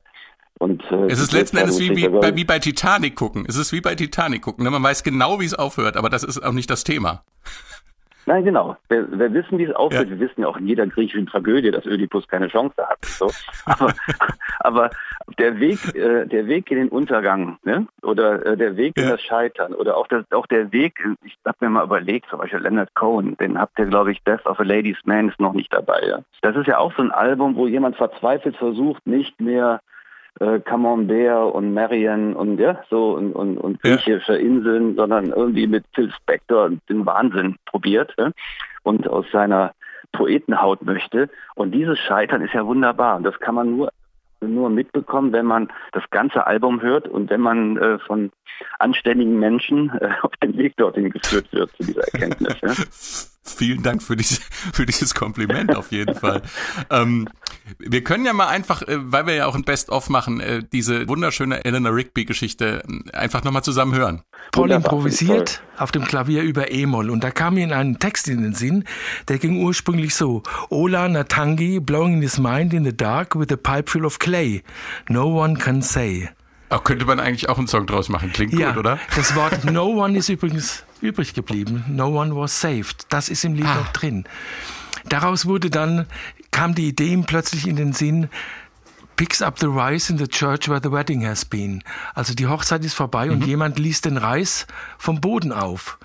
Und, 0.59 0.83
äh, 0.91 1.07
es 1.07 1.19
ist 1.19 1.33
letzten 1.33 1.57
Endes 1.57 1.79
wie, 1.79 1.95
wie, 1.95 2.07
bei, 2.07 2.35
wie 2.35 2.45
bei 2.45 2.59
Titanic 2.59 3.15
gucken. 3.15 3.45
Es 3.47 3.57
ist 3.57 3.73
wie 3.73 3.81
bei 3.81 3.95
Titanic 3.95 4.41
gucken. 4.41 4.63
Ne? 4.63 4.71
Man 4.71 4.83
weiß 4.83 5.03
genau, 5.03 5.39
wie 5.39 5.45
es 5.45 5.53
aufhört, 5.53 5.97
aber 5.97 6.09
das 6.09 6.23
ist 6.23 6.43
auch 6.43 6.53
nicht 6.53 6.69
das 6.69 6.83
Thema. 6.83 7.23
Nein, 8.25 8.45
genau. 8.45 8.77
Wir, 8.89 9.07
wir 9.11 9.33
wissen, 9.33 9.57
wie 9.57 9.63
es 9.63 9.75
aufhört. 9.75 10.05
Ja. 10.05 10.09
Wir 10.11 10.19
wissen 10.19 10.41
ja 10.41 10.47
auch 10.47 10.57
in 10.57 10.67
jeder 10.67 10.87
griechischen 10.87 11.27
Tragödie, 11.27 11.71
dass 11.71 11.85
Ödipus 11.85 12.27
keine 12.27 12.47
Chance 12.47 12.75
hat. 12.77 13.03
So. 13.05 13.29
Aber, 13.65 13.93
aber 14.59 14.89
der 15.37 15.59
Weg, 15.59 15.95
äh, 15.95 16.25
der 16.25 16.47
Weg 16.47 16.71
in 16.71 16.77
den 16.77 16.89
Untergang, 16.89 17.57
ne? 17.63 17.87
oder 18.01 18.45
äh, 18.45 18.57
der 18.57 18.77
Weg 18.77 18.97
ja. 18.97 19.03
in 19.03 19.09
das 19.09 19.21
Scheitern, 19.21 19.73
oder 19.73 19.97
auch, 19.97 20.07
das, 20.07 20.23
auch 20.31 20.47
der 20.47 20.71
Weg, 20.71 20.99
ich 21.23 21.37
habe 21.45 21.57
mir 21.61 21.69
mal 21.69 21.83
überlegt, 21.83 22.29
zum 22.29 22.39
Beispiel 22.39 22.59
Leonard 22.59 22.93
Cohen, 22.95 23.35
den 23.37 23.59
habt 23.59 23.77
ihr, 23.79 23.85
glaube 23.85 24.11
ich, 24.11 24.23
Death 24.23 24.45
of 24.45 24.59
a 24.59 24.63
Lady's 24.63 24.97
Man 25.05 25.29
ist 25.29 25.39
noch 25.39 25.53
nicht 25.53 25.73
dabei. 25.73 26.01
Ja? 26.05 26.19
Das 26.41 26.55
ist 26.55 26.67
ja 26.67 26.77
auch 26.77 26.93
so 26.95 27.01
ein 27.01 27.11
Album, 27.11 27.55
wo 27.55 27.67
jemand 27.67 27.95
verzweifelt 27.97 28.55
versucht, 28.57 29.05
nicht 29.05 29.39
mehr 29.41 29.81
äh, 30.39 30.59
Camembert 30.59 31.53
und 31.53 31.73
Marion 31.73 32.35
und 32.35 32.59
ja, 32.59 32.83
so 32.89 33.13
und, 33.13 33.33
und, 33.33 33.57
und 33.57 33.81
griechische 33.81 34.33
ja. 34.33 34.39
Inseln, 34.39 34.95
sondern 34.95 35.27
irgendwie 35.27 35.67
mit 35.67 35.85
Phil 35.93 36.11
Spector 36.11 36.71
den 36.89 37.05
Wahnsinn 37.05 37.57
probiert 37.65 38.13
ja, 38.17 38.31
und 38.83 39.07
aus 39.07 39.25
seiner 39.31 39.73
Poetenhaut 40.11 40.81
möchte. 40.83 41.29
Und 41.55 41.71
dieses 41.71 41.99
Scheitern 41.99 42.41
ist 42.41 42.53
ja 42.53 42.65
wunderbar. 42.65 43.17
Und 43.17 43.23
das 43.23 43.39
kann 43.39 43.55
man 43.55 43.75
nur 43.75 43.91
nur 44.41 44.69
mitbekommen, 44.69 45.31
wenn 45.31 45.45
man 45.45 45.71
das 45.93 46.03
ganze 46.09 46.45
Album 46.45 46.81
hört 46.81 47.07
und 47.07 47.29
wenn 47.29 47.39
man 47.39 47.77
äh, 47.77 47.97
von 47.99 48.29
anständigen 48.77 49.39
Menschen 49.39 49.89
äh, 50.01 50.09
auf 50.21 50.35
den 50.43 50.57
Weg 50.57 50.75
dorthin 50.75 51.11
geführt 51.11 51.47
wird 51.53 51.71
zu 51.77 51.83
dieser 51.83 52.03
Erkenntnis. 52.13 52.59
Ja? 52.61 53.29
Vielen 53.45 53.83
Dank 53.83 54.01
für, 54.01 54.15
diese, 54.15 54.39
für 54.73 54.85
dieses 54.85 55.13
Kompliment 55.13 55.75
auf 55.75 55.91
jeden 55.91 56.15
Fall. 56.15 56.41
Ähm, 56.89 57.27
wir 57.77 58.03
können 58.03 58.25
ja 58.25 58.31
mal 58.31 58.47
einfach, 58.47 58.81
äh, 58.83 58.97
weil 58.99 59.25
wir 59.25 59.35
ja 59.35 59.45
auch 59.47 59.55
ein 59.55 59.63
Best-of 59.63 60.09
machen, 60.09 60.39
äh, 60.39 60.63
diese 60.71 61.07
wunderschöne 61.09 61.65
Eleanor 61.65 61.93
Rigby-Geschichte 61.93 62.83
äh, 62.87 63.17
einfach 63.17 63.43
nochmal 63.43 63.63
zusammen 63.63 63.95
hören. 63.95 64.23
Paul 64.53 64.71
improvisiert 64.71 65.61
auf 65.77 65.91
dem 65.91 66.05
Klavier 66.05 66.43
über 66.43 66.71
E-Moll 66.71 67.09
und 67.09 67.23
da 67.23 67.31
kam 67.31 67.55
mir 67.55 67.75
einen 67.75 67.99
Text 67.99 68.29
in 68.29 68.43
den 68.43 68.53
Sinn, 68.53 68.85
der 69.27 69.39
ging 69.39 69.61
ursprünglich 69.61 70.15
so. 70.15 70.43
Ola 70.69 71.09
Natangi 71.09 71.79
blowing 71.79 72.21
his 72.21 72.37
mind 72.37 72.73
in 72.73 72.85
the 72.85 72.95
dark 72.95 73.35
with 73.35 73.51
a 73.51 73.57
pipe 73.57 73.89
full 73.89 74.05
of 74.05 74.19
clay. 74.19 74.63
No 75.09 75.27
one 75.27 75.57
can 75.57 75.81
say. 75.81 76.29
Auch 76.73 76.83
könnte 76.83 77.05
man 77.05 77.19
eigentlich 77.19 77.49
auch 77.49 77.59
einen 77.59 77.67
Song 77.67 77.85
draus 77.85 78.09
machen. 78.09 78.33
Klingt 78.33 78.53
ja, 78.53 78.71
gut, 78.71 78.79
oder? 78.79 78.99
Das 79.15 79.35
Wort 79.35 79.63
No 79.65 80.03
One 80.03 80.17
ist 80.17 80.29
übrigens 80.29 80.83
übrig 81.01 81.35
geblieben. 81.35 81.85
No 81.87 82.07
one 82.07 82.35
was 82.35 82.59
saved. 82.59 83.05
Das 83.09 83.29
ist 83.29 83.45
im 83.45 83.53
Lied 83.53 83.67
ah. 83.67 83.81
auch 83.81 83.89
drin. 83.89 84.23
Daraus 85.07 85.45
wurde 85.45 85.69
dann, 85.69 86.07
kam 86.49 86.73
die 86.73 86.87
Idee 86.87 87.13
ihm 87.13 87.25
plötzlich 87.25 87.67
in 87.67 87.75
den 87.75 87.93
Sinn, 87.93 88.27
picks 89.15 89.43
up 89.43 89.59
the 89.59 89.67
rice 89.67 90.09
in 90.09 90.17
the 90.17 90.27
church 90.27 90.67
where 90.67 90.81
the 90.81 90.91
wedding 90.91 91.23
has 91.23 91.45
been. 91.45 91.83
Also 92.15 92.33
die 92.33 92.47
Hochzeit 92.47 92.83
ist 92.83 92.95
vorbei 92.95 93.27
mhm. 93.27 93.33
und 93.33 93.45
jemand 93.45 93.77
liest 93.77 94.05
den 94.05 94.17
Reis 94.17 94.65
vom 94.97 95.21
Boden 95.21 95.51
auf. 95.51 95.99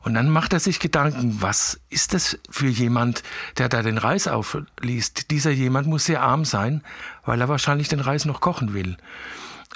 Und 0.00 0.14
dann 0.14 0.30
macht 0.30 0.54
er 0.54 0.60
sich 0.60 0.80
Gedanken, 0.80 1.38
was 1.40 1.80
ist 1.90 2.14
das 2.14 2.38
für 2.48 2.68
jemand, 2.68 3.22
der 3.58 3.68
da 3.68 3.82
den 3.82 3.98
Reis 3.98 4.26
aufliest? 4.26 5.30
Dieser 5.30 5.50
jemand 5.50 5.86
muss 5.86 6.06
sehr 6.06 6.22
arm 6.22 6.46
sein, 6.46 6.82
weil 7.26 7.40
er 7.42 7.48
wahrscheinlich 7.48 7.88
den 7.88 8.00
Reis 8.00 8.24
noch 8.24 8.40
kochen 8.40 8.72
will. 8.72 8.96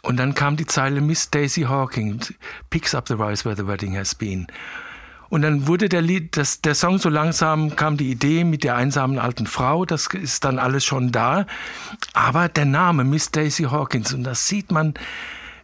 Und 0.02 0.16
dann 0.16 0.34
kam 0.34 0.56
die 0.56 0.66
Zeile 0.66 1.00
Miss 1.00 1.30
Daisy 1.30 1.62
Hawking 1.62 2.20
picks 2.70 2.94
up 2.94 3.08
the 3.08 3.14
rice 3.14 3.44
where 3.44 3.56
the 3.56 3.66
wedding 3.66 3.96
has 3.96 4.14
been. 4.14 4.46
Und 5.28 5.42
dann 5.42 5.66
wurde 5.66 5.88
der 5.88 6.00
Lied, 6.00 6.36
das, 6.36 6.62
der 6.62 6.74
Song 6.74 6.98
so 6.98 7.10
langsam 7.10 7.76
kam 7.76 7.96
die 7.96 8.10
Idee 8.10 8.44
mit 8.44 8.64
der 8.64 8.76
einsamen 8.76 9.18
alten 9.18 9.46
Frau, 9.46 9.84
das 9.84 10.06
ist 10.06 10.44
dann 10.44 10.58
alles 10.58 10.84
schon 10.84 11.12
da. 11.12 11.46
Aber 12.14 12.48
der 12.48 12.64
Name 12.64 13.04
Miss 13.04 13.30
Daisy 13.30 13.64
Hawkins, 13.64 14.14
und 14.14 14.24
das 14.24 14.48
sieht 14.48 14.72
man, 14.72 14.94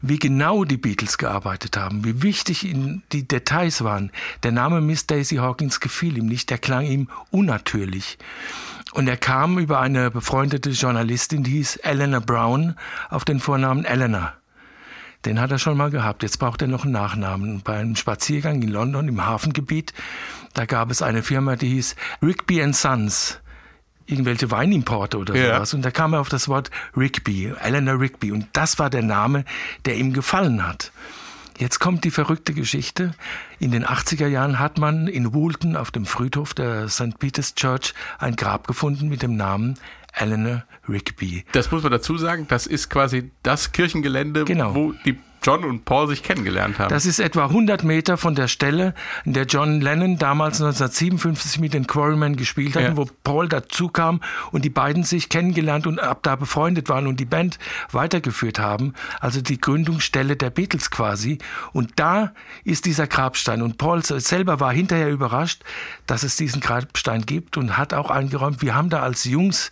wie 0.06 0.18
genau 0.18 0.64
die 0.64 0.76
Beatles 0.76 1.16
gearbeitet 1.16 1.78
haben, 1.78 2.04
wie 2.04 2.22
wichtig 2.22 2.64
ihnen 2.64 3.02
die 3.12 3.26
Details 3.26 3.82
waren. 3.82 4.12
Der 4.42 4.52
Name 4.52 4.82
Miss 4.82 5.06
Daisy 5.06 5.36
Hawkins 5.36 5.80
gefiel 5.80 6.18
ihm 6.18 6.26
nicht, 6.26 6.50
der 6.50 6.58
klang 6.58 6.84
ihm 6.84 7.08
unnatürlich. 7.30 8.18
Und 8.92 9.08
er 9.08 9.16
kam 9.16 9.58
über 9.58 9.80
eine 9.80 10.10
befreundete 10.10 10.70
Journalistin, 10.70 11.42
die 11.42 11.52
hieß 11.52 11.76
Eleanor 11.76 12.20
Brown, 12.20 12.76
auf 13.08 13.24
den 13.24 13.40
Vornamen 13.40 13.86
Eleanor. 13.86 14.34
Den 15.24 15.40
hat 15.40 15.50
er 15.50 15.58
schon 15.58 15.78
mal 15.78 15.90
gehabt. 15.90 16.22
Jetzt 16.22 16.38
braucht 16.38 16.60
er 16.60 16.68
noch 16.68 16.84
einen 16.84 16.92
Nachnamen. 16.92 17.62
Bei 17.62 17.78
einem 17.78 17.96
Spaziergang 17.96 18.60
in 18.60 18.68
London 18.68 19.08
im 19.08 19.24
Hafengebiet, 19.24 19.94
da 20.52 20.66
gab 20.66 20.90
es 20.90 21.00
eine 21.00 21.22
Firma, 21.22 21.56
die 21.56 21.70
hieß 21.70 21.96
Rigby 22.22 22.70
Sons. 22.74 23.40
Irgendwelche 24.06 24.50
Weinimporte 24.50 25.18
oder 25.18 25.34
ja. 25.34 25.54
sowas. 25.54 25.74
Und 25.74 25.82
da 25.82 25.90
kam 25.90 26.12
er 26.12 26.20
auf 26.20 26.28
das 26.28 26.48
Wort 26.48 26.70
Rigby, 26.96 27.52
Eleanor 27.60 28.00
Rigby. 28.00 28.32
Und 28.32 28.48
das 28.52 28.78
war 28.78 28.90
der 28.90 29.02
Name, 29.02 29.44
der 29.86 29.96
ihm 29.96 30.12
gefallen 30.12 30.66
hat. 30.66 30.92
Jetzt 31.58 31.78
kommt 31.78 32.04
die 32.04 32.10
verrückte 32.10 32.52
Geschichte. 32.52 33.14
In 33.60 33.70
den 33.70 33.84
80er 33.84 34.26
Jahren 34.26 34.58
hat 34.58 34.78
man 34.78 35.06
in 35.06 35.32
Woolton 35.32 35.76
auf 35.76 35.92
dem 35.92 36.04
Friedhof 36.04 36.52
der 36.52 36.88
St. 36.88 37.18
Peter's 37.18 37.54
Church 37.54 37.94
ein 38.18 38.34
Grab 38.34 38.66
gefunden 38.66 39.08
mit 39.08 39.22
dem 39.22 39.36
Namen 39.36 39.78
Eleanor 40.12 40.64
Rigby. 40.88 41.44
Das 41.52 41.70
muss 41.70 41.82
man 41.82 41.92
dazu 41.92 42.18
sagen, 42.18 42.46
das 42.48 42.66
ist 42.66 42.90
quasi 42.90 43.30
das 43.42 43.72
Kirchengelände, 43.72 44.44
genau. 44.44 44.74
wo 44.74 44.92
die 45.04 45.18
John 45.44 45.62
und 45.62 45.84
Paul 45.84 46.08
sich 46.08 46.22
kennengelernt 46.22 46.78
haben. 46.78 46.88
Das 46.88 47.04
ist 47.04 47.18
etwa 47.18 47.44
100 47.44 47.84
Meter 47.84 48.16
von 48.16 48.34
der 48.34 48.48
Stelle, 48.48 48.94
in 49.26 49.34
der 49.34 49.44
John 49.44 49.82
Lennon 49.82 50.16
damals 50.16 50.60
1957 50.60 51.60
mit 51.60 51.74
den 51.74 51.86
Quarrymen 51.86 52.36
gespielt 52.36 52.76
hat, 52.76 52.82
ja. 52.82 52.96
wo 52.96 53.06
Paul 53.24 53.48
dazu 53.48 53.88
kam 53.88 54.20
und 54.52 54.64
die 54.64 54.70
beiden 54.70 55.04
sich 55.04 55.28
kennengelernt 55.28 55.86
und 55.86 56.00
ab 56.00 56.20
da 56.22 56.36
befreundet 56.36 56.88
waren 56.88 57.06
und 57.06 57.20
die 57.20 57.26
Band 57.26 57.58
weitergeführt 57.92 58.58
haben. 58.58 58.94
Also 59.20 59.42
die 59.42 59.60
Gründungsstelle 59.60 60.36
der 60.36 60.48
Beatles 60.48 60.90
quasi. 60.90 61.38
Und 61.72 61.92
da 61.96 62.32
ist 62.64 62.86
dieser 62.86 63.06
Grabstein. 63.06 63.60
Und 63.60 63.76
Paul 63.76 64.02
selber 64.02 64.60
war 64.60 64.72
hinterher 64.72 65.10
überrascht, 65.10 65.62
dass 66.06 66.22
es 66.22 66.36
diesen 66.36 66.62
Grabstein 66.62 67.26
gibt 67.26 67.58
und 67.58 67.76
hat 67.76 67.92
auch 67.92 68.10
eingeräumt, 68.10 68.62
wir 68.62 68.74
haben 68.74 68.88
da 68.88 69.02
als 69.02 69.24
Jungs 69.24 69.70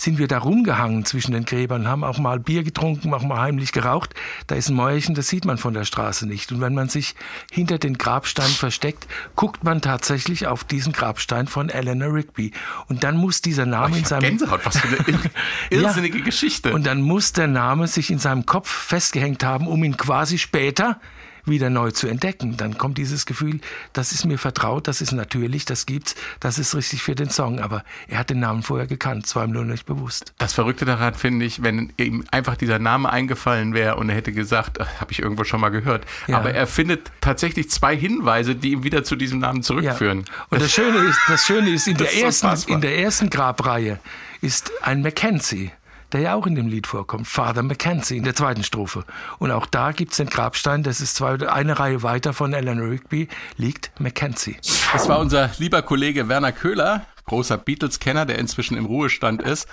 sind 0.00 0.18
wir 0.18 0.28
da 0.28 0.38
rumgehangen 0.38 1.04
zwischen 1.04 1.32
den 1.32 1.44
Gräbern, 1.44 1.86
haben 1.86 2.04
auch 2.04 2.18
mal 2.18 2.40
Bier 2.40 2.62
getrunken, 2.62 3.12
auch 3.12 3.22
mal 3.22 3.38
heimlich 3.38 3.70
geraucht. 3.70 4.14
Da 4.46 4.54
ist 4.54 4.70
ein 4.70 4.74
Mäuerchen, 4.74 5.14
das 5.14 5.28
sieht 5.28 5.44
man 5.44 5.58
von 5.58 5.74
der 5.74 5.84
Straße 5.84 6.26
nicht. 6.26 6.50
Und 6.52 6.62
wenn 6.62 6.72
man 6.72 6.88
sich 6.88 7.14
hinter 7.52 7.76
den 7.76 7.98
Grabstein 7.98 8.48
versteckt, 8.48 9.06
guckt 9.36 9.62
man 9.62 9.82
tatsächlich 9.82 10.46
auf 10.46 10.64
diesen 10.64 10.94
Grabstein 10.94 11.48
von 11.48 11.68
Eleanor 11.68 12.14
Rigby. 12.14 12.52
Und 12.88 13.04
dann 13.04 13.18
muss 13.18 13.42
dieser 13.42 13.66
Name 13.66 13.94
oh, 13.94 13.98
in 13.98 14.04
seinem 14.06 14.22
Gänsehaut, 14.22 14.64
was 14.64 14.78
für 14.78 14.88
eine 14.88 15.18
irrsinnige 15.70 16.18
ja. 16.18 16.24
Geschichte. 16.24 16.72
Und 16.72 16.86
dann 16.86 17.02
muss 17.02 17.34
der 17.34 17.48
Name 17.48 17.86
sich 17.86 18.10
in 18.10 18.18
seinem 18.18 18.46
Kopf 18.46 18.70
festgehängt 18.70 19.44
haben, 19.44 19.66
um 19.66 19.84
ihn 19.84 19.98
quasi 19.98 20.38
später 20.38 20.98
wieder 21.44 21.70
neu 21.70 21.90
zu 21.90 22.06
entdecken. 22.06 22.56
Dann 22.56 22.78
kommt 22.78 22.98
dieses 22.98 23.26
Gefühl, 23.26 23.60
das 23.92 24.12
ist 24.12 24.24
mir 24.24 24.38
vertraut, 24.38 24.88
das 24.88 25.00
ist 25.00 25.12
natürlich, 25.12 25.64
das 25.64 25.86
gibt's, 25.86 26.14
das 26.40 26.58
ist 26.58 26.74
richtig 26.74 27.02
für 27.02 27.14
den 27.14 27.30
Song. 27.30 27.60
Aber 27.60 27.84
er 28.08 28.18
hat 28.18 28.30
den 28.30 28.40
Namen 28.40 28.62
vorher 28.62 28.86
gekannt, 28.86 29.26
zwar 29.26 29.44
ihm 29.44 29.52
nur 29.52 29.64
nicht 29.64 29.86
bewusst. 29.86 30.32
Das 30.38 30.52
Verrückte 30.52 30.84
daran 30.84 31.14
finde 31.14 31.46
ich, 31.46 31.62
wenn 31.62 31.92
ihm 31.96 32.24
einfach 32.30 32.56
dieser 32.56 32.78
Name 32.78 33.10
eingefallen 33.10 33.74
wäre 33.74 33.96
und 33.96 34.08
er 34.08 34.16
hätte 34.16 34.32
gesagt, 34.32 34.78
habe 34.78 35.12
ich 35.12 35.20
irgendwo 35.20 35.44
schon 35.44 35.60
mal 35.60 35.70
gehört. 35.70 36.04
Ja. 36.26 36.38
Aber 36.38 36.52
er 36.52 36.66
findet 36.66 37.10
tatsächlich 37.20 37.70
zwei 37.70 37.96
Hinweise, 37.96 38.54
die 38.54 38.72
ihm 38.72 38.84
wieder 38.84 39.04
zu 39.04 39.16
diesem 39.16 39.38
Namen 39.38 39.62
zurückführen. 39.62 40.24
Ja. 40.26 40.46
Und 40.50 40.62
das 40.62 40.72
Schöne 40.72 40.98
ist, 40.98 41.18
das 41.28 41.44
Schöne 41.44 41.70
ist, 41.70 41.86
in 41.86 41.96
der 41.96 42.14
ersten, 42.14 42.70
in 42.70 42.80
der 42.80 42.98
ersten 42.98 43.30
Grabreihe 43.30 43.98
ist 44.40 44.72
ein 44.82 45.02
Mackenzie 45.02 45.70
der 46.10 46.20
ja 46.20 46.34
auch 46.34 46.46
in 46.46 46.54
dem 46.54 46.68
Lied 46.68 46.86
vorkommt, 46.86 47.26
Father 47.26 47.62
Mackenzie 47.62 48.16
in 48.16 48.24
der 48.24 48.34
zweiten 48.34 48.62
Strophe. 48.62 49.04
Und 49.38 49.50
auch 49.50 49.66
da 49.66 49.92
gibt 49.92 50.12
es 50.12 50.18
den 50.18 50.28
Grabstein, 50.28 50.82
das 50.82 51.00
ist 51.00 51.16
zwei, 51.16 51.34
eine 51.48 51.78
Reihe 51.78 52.02
weiter 52.02 52.32
von 52.32 52.52
Eleanor 52.52 52.90
Rigby, 52.90 53.28
liegt 53.56 53.92
Mackenzie. 54.00 54.56
Das 54.92 55.08
war 55.08 55.18
unser 55.18 55.50
lieber 55.58 55.82
Kollege 55.82 56.28
Werner 56.28 56.52
Köhler, 56.52 57.06
großer 57.26 57.58
Beatles-Kenner, 57.58 58.26
der 58.26 58.38
inzwischen 58.38 58.76
im 58.76 58.86
Ruhestand 58.86 59.42
ist. 59.42 59.68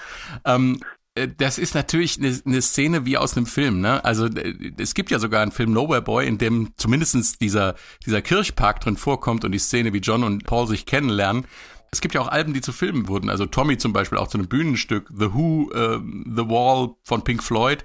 Ähm, 0.45 0.79
äh, 1.17 1.27
das 1.35 1.57
ist 1.57 1.75
natürlich 1.75 2.17
eine, 2.19 2.39
eine 2.45 2.61
Szene 2.61 3.05
wie 3.05 3.17
aus 3.17 3.35
einem 3.35 3.45
Film. 3.45 3.81
Ne? 3.81 4.03
Also 4.05 4.27
äh, 4.27 4.73
es 4.77 4.93
gibt 4.93 5.11
ja 5.11 5.19
sogar 5.19 5.41
einen 5.41 5.51
Film 5.51 5.73
Nowhere 5.73 6.01
Boy, 6.01 6.27
in 6.27 6.37
dem 6.37 6.71
zumindestens 6.77 7.37
dieser, 7.37 7.75
dieser 8.05 8.21
Kirchpark 8.21 8.79
drin 8.81 8.97
vorkommt 8.97 9.43
und 9.43 9.51
die 9.51 9.59
Szene, 9.59 9.93
wie 9.93 9.99
John 9.99 10.23
und 10.23 10.45
Paul 10.45 10.67
sich 10.67 10.85
kennenlernen. 10.85 11.45
Es 11.91 12.01
gibt 12.01 12.13
ja 12.13 12.21
auch 12.21 12.27
Alben, 12.27 12.53
die 12.53 12.61
zu 12.61 12.71
Filmen 12.71 13.07
wurden. 13.07 13.29
Also 13.29 13.45
Tommy 13.45 13.77
zum 13.77 13.93
Beispiel 13.93 14.17
auch 14.17 14.27
zu 14.27 14.37
einem 14.37 14.47
Bühnenstück. 14.47 15.09
The 15.13 15.33
Who, 15.33 15.71
äh, 15.73 15.99
The 16.25 16.49
Wall 16.49 16.95
von 17.03 17.23
Pink 17.23 17.43
Floyd. 17.43 17.83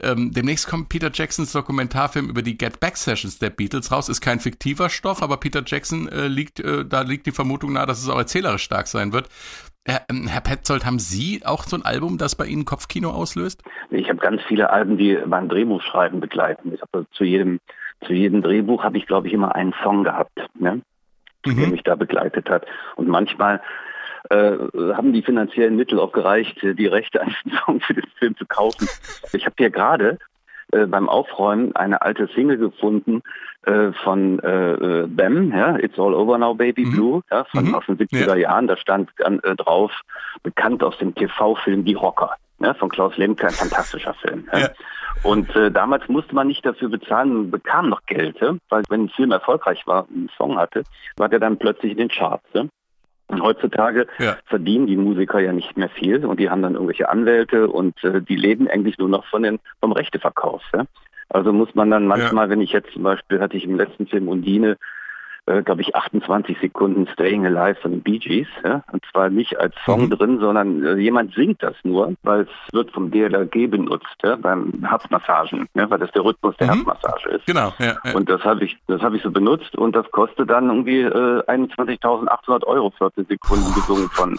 Ähm, 0.00 0.30
demnächst 0.32 0.68
kommt 0.68 0.88
Peter 0.88 1.10
Jacksons 1.12 1.52
Dokumentarfilm 1.52 2.28
über 2.28 2.42
die 2.42 2.56
Get 2.56 2.78
Back 2.78 2.96
Sessions 2.96 3.38
der 3.38 3.50
Beatles 3.50 3.90
raus. 3.90 4.08
Ist 4.08 4.20
kein 4.20 4.40
fiktiver 4.40 4.90
Stoff, 4.90 5.22
aber 5.22 5.38
Peter 5.38 5.62
Jackson 5.64 6.08
äh, 6.08 6.28
liegt, 6.28 6.60
äh, 6.60 6.84
da 6.84 7.02
liegt 7.02 7.26
die 7.26 7.32
Vermutung 7.32 7.72
nahe, 7.72 7.86
dass 7.86 8.02
es 8.02 8.08
auch 8.08 8.18
erzählerisch 8.18 8.62
stark 8.62 8.86
sein 8.86 9.12
wird. 9.12 9.28
Herr, 9.84 10.02
ähm, 10.10 10.28
Herr 10.28 10.42
Petzold, 10.42 10.84
haben 10.84 10.98
Sie 10.98 11.42
auch 11.44 11.64
so 11.64 11.76
ein 11.76 11.84
Album, 11.84 12.18
das 12.18 12.36
bei 12.36 12.46
Ihnen 12.46 12.64
Kopfkino 12.64 13.10
auslöst? 13.10 13.62
Ich 13.90 14.08
habe 14.08 14.18
ganz 14.18 14.42
viele 14.46 14.70
Alben, 14.70 14.98
die 14.98 15.18
beim 15.26 15.48
Drehbuchschreiben 15.48 16.20
begleiten. 16.20 16.72
Ich 16.74 16.82
habe 16.82 17.06
zu 17.12 17.24
jedem, 17.24 17.58
zu 18.06 18.12
jedem 18.12 18.42
Drehbuch 18.42 18.84
habe 18.84 18.98
ich, 18.98 19.06
glaube 19.06 19.26
ich, 19.28 19.32
immer 19.32 19.54
einen 19.54 19.74
Song 19.82 20.04
gehabt, 20.04 20.38
ne? 20.58 20.82
Mhm. 21.44 21.56
der 21.56 21.68
mich 21.68 21.82
da 21.82 21.94
begleitet 21.94 22.50
hat. 22.50 22.66
Und 22.96 23.08
manchmal 23.08 23.60
äh, 24.30 24.52
haben 24.94 25.12
die 25.12 25.22
finanziellen 25.22 25.76
Mittel 25.76 25.98
auch 25.98 26.12
gereicht, 26.12 26.58
die 26.62 26.86
Rechte 26.86 27.20
an 27.20 27.34
den 27.44 27.52
Song 27.64 27.80
für 27.80 27.94
den 27.94 28.08
Film 28.18 28.36
zu 28.36 28.46
kaufen. 28.46 28.88
Ich 29.32 29.46
habe 29.46 29.54
hier 29.58 29.70
gerade 29.70 30.18
äh, 30.72 30.86
beim 30.86 31.08
Aufräumen 31.08 31.74
eine 31.76 32.02
alte 32.02 32.28
Single 32.34 32.58
gefunden 32.58 33.22
äh, 33.62 33.92
von 34.04 34.38
äh, 34.40 34.72
äh, 34.72 35.06
Bam, 35.06 35.50
ja, 35.50 35.78
It's 35.78 35.98
All 35.98 36.14
Over 36.14 36.36
Now 36.38 36.54
Baby 36.54 36.84
mhm. 36.84 36.90
Blue, 36.92 37.22
ja, 37.30 37.44
von 37.44 37.64
mhm. 37.64 37.74
aus 37.74 37.86
den 37.86 37.96
70er 37.96 38.28
ja. 38.28 38.36
Jahren. 38.36 38.66
Da 38.66 38.76
stand 38.76 39.10
äh, 39.18 39.56
drauf, 39.56 39.92
bekannt 40.42 40.82
aus 40.82 40.98
dem 40.98 41.14
TV-Film 41.14 41.84
Die 41.84 41.94
Rocker, 41.94 42.34
ja, 42.60 42.74
von 42.74 42.90
Klaus 42.90 43.16
Lemke, 43.16 43.46
ein 43.46 43.52
fantastischer 43.52 44.14
Film. 44.14 44.46
Ja. 44.52 44.68
Und 45.22 45.54
äh, 45.56 45.70
damals 45.70 46.08
musste 46.08 46.34
man 46.34 46.46
nicht 46.46 46.64
dafür 46.64 46.88
bezahlen, 46.88 47.50
bekam 47.50 47.88
noch 47.88 48.04
Geld, 48.06 48.40
ja? 48.40 48.54
weil 48.68 48.82
wenn 48.88 49.04
ein 49.04 49.08
Film 49.10 49.32
erfolgreich 49.32 49.86
war, 49.86 50.06
einen 50.08 50.30
Song 50.36 50.56
hatte, 50.56 50.84
war 51.16 51.28
der 51.28 51.40
dann 51.40 51.58
plötzlich 51.58 51.92
in 51.92 51.98
den 51.98 52.08
Charts. 52.08 52.46
Ja? 52.54 52.66
Und 53.28 53.42
heutzutage 53.42 54.06
ja. 54.18 54.36
verdienen 54.46 54.86
die 54.86 54.96
Musiker 54.96 55.40
ja 55.40 55.52
nicht 55.52 55.76
mehr 55.76 55.90
viel 55.90 56.24
und 56.24 56.40
die 56.40 56.48
haben 56.48 56.62
dann 56.62 56.74
irgendwelche 56.74 57.08
Anwälte 57.08 57.68
und 57.68 58.02
äh, 58.02 58.22
die 58.22 58.36
leben 58.36 58.68
eigentlich 58.68 58.98
nur 58.98 59.08
noch 59.08 59.26
von 59.26 59.42
den, 59.42 59.58
vom 59.80 59.92
Rechteverkauf. 59.92 60.62
Also 61.28 61.52
muss 61.52 61.74
man 61.74 61.90
dann 61.90 62.06
manchmal, 62.06 62.48
wenn 62.48 62.62
ich 62.62 62.72
jetzt 62.72 62.92
zum 62.92 63.02
Beispiel 63.02 63.40
hatte 63.40 63.56
ich 63.56 63.64
im 63.64 63.76
letzten 63.76 64.06
Film 64.06 64.28
Undine 64.28 64.78
äh, 65.48 65.62
glaube 65.62 65.82
ich, 65.82 65.94
28 65.94 66.58
Sekunden 66.60 67.08
Staying 67.12 67.46
Alive 67.46 67.80
von 67.80 67.92
den 67.92 68.02
Bee 68.02 68.18
Gees. 68.18 68.46
Ja? 68.64 68.82
Und 68.92 69.04
zwar 69.10 69.30
nicht 69.30 69.58
als 69.58 69.74
Song 69.84 70.02
mhm. 70.02 70.10
drin, 70.10 70.38
sondern 70.40 70.84
äh, 70.84 70.94
jemand 70.96 71.34
singt 71.34 71.62
das 71.62 71.74
nur, 71.82 72.14
weil 72.22 72.42
es 72.42 72.72
wird 72.72 72.90
vom 72.92 73.10
DLRG 73.10 73.70
benutzt, 73.70 74.16
ja? 74.22 74.36
beim 74.36 74.84
Herzmassagen, 74.86 75.66
ja? 75.74 75.90
weil 75.90 75.98
das 75.98 76.10
der 76.12 76.24
Rhythmus 76.24 76.56
der 76.58 76.68
mhm. 76.68 76.84
Herzmassage 76.84 77.30
ist. 77.30 77.46
Genau. 77.46 77.72
Ja, 77.78 77.96
ja. 78.04 78.14
Und 78.14 78.28
das 78.28 78.42
habe 78.44 78.64
ich, 78.64 78.76
das 78.86 79.00
habe 79.02 79.16
ich 79.16 79.22
so 79.22 79.30
benutzt 79.30 79.74
und 79.76 79.96
das 79.96 80.10
kostet 80.10 80.50
dann 80.50 80.68
irgendwie 80.68 81.00
äh, 81.00 81.42
21.800 81.46 82.64
Euro 82.64 82.90
14 82.98 83.26
Sekunden 83.26 83.74
gesungen 83.74 84.08
von 84.10 84.38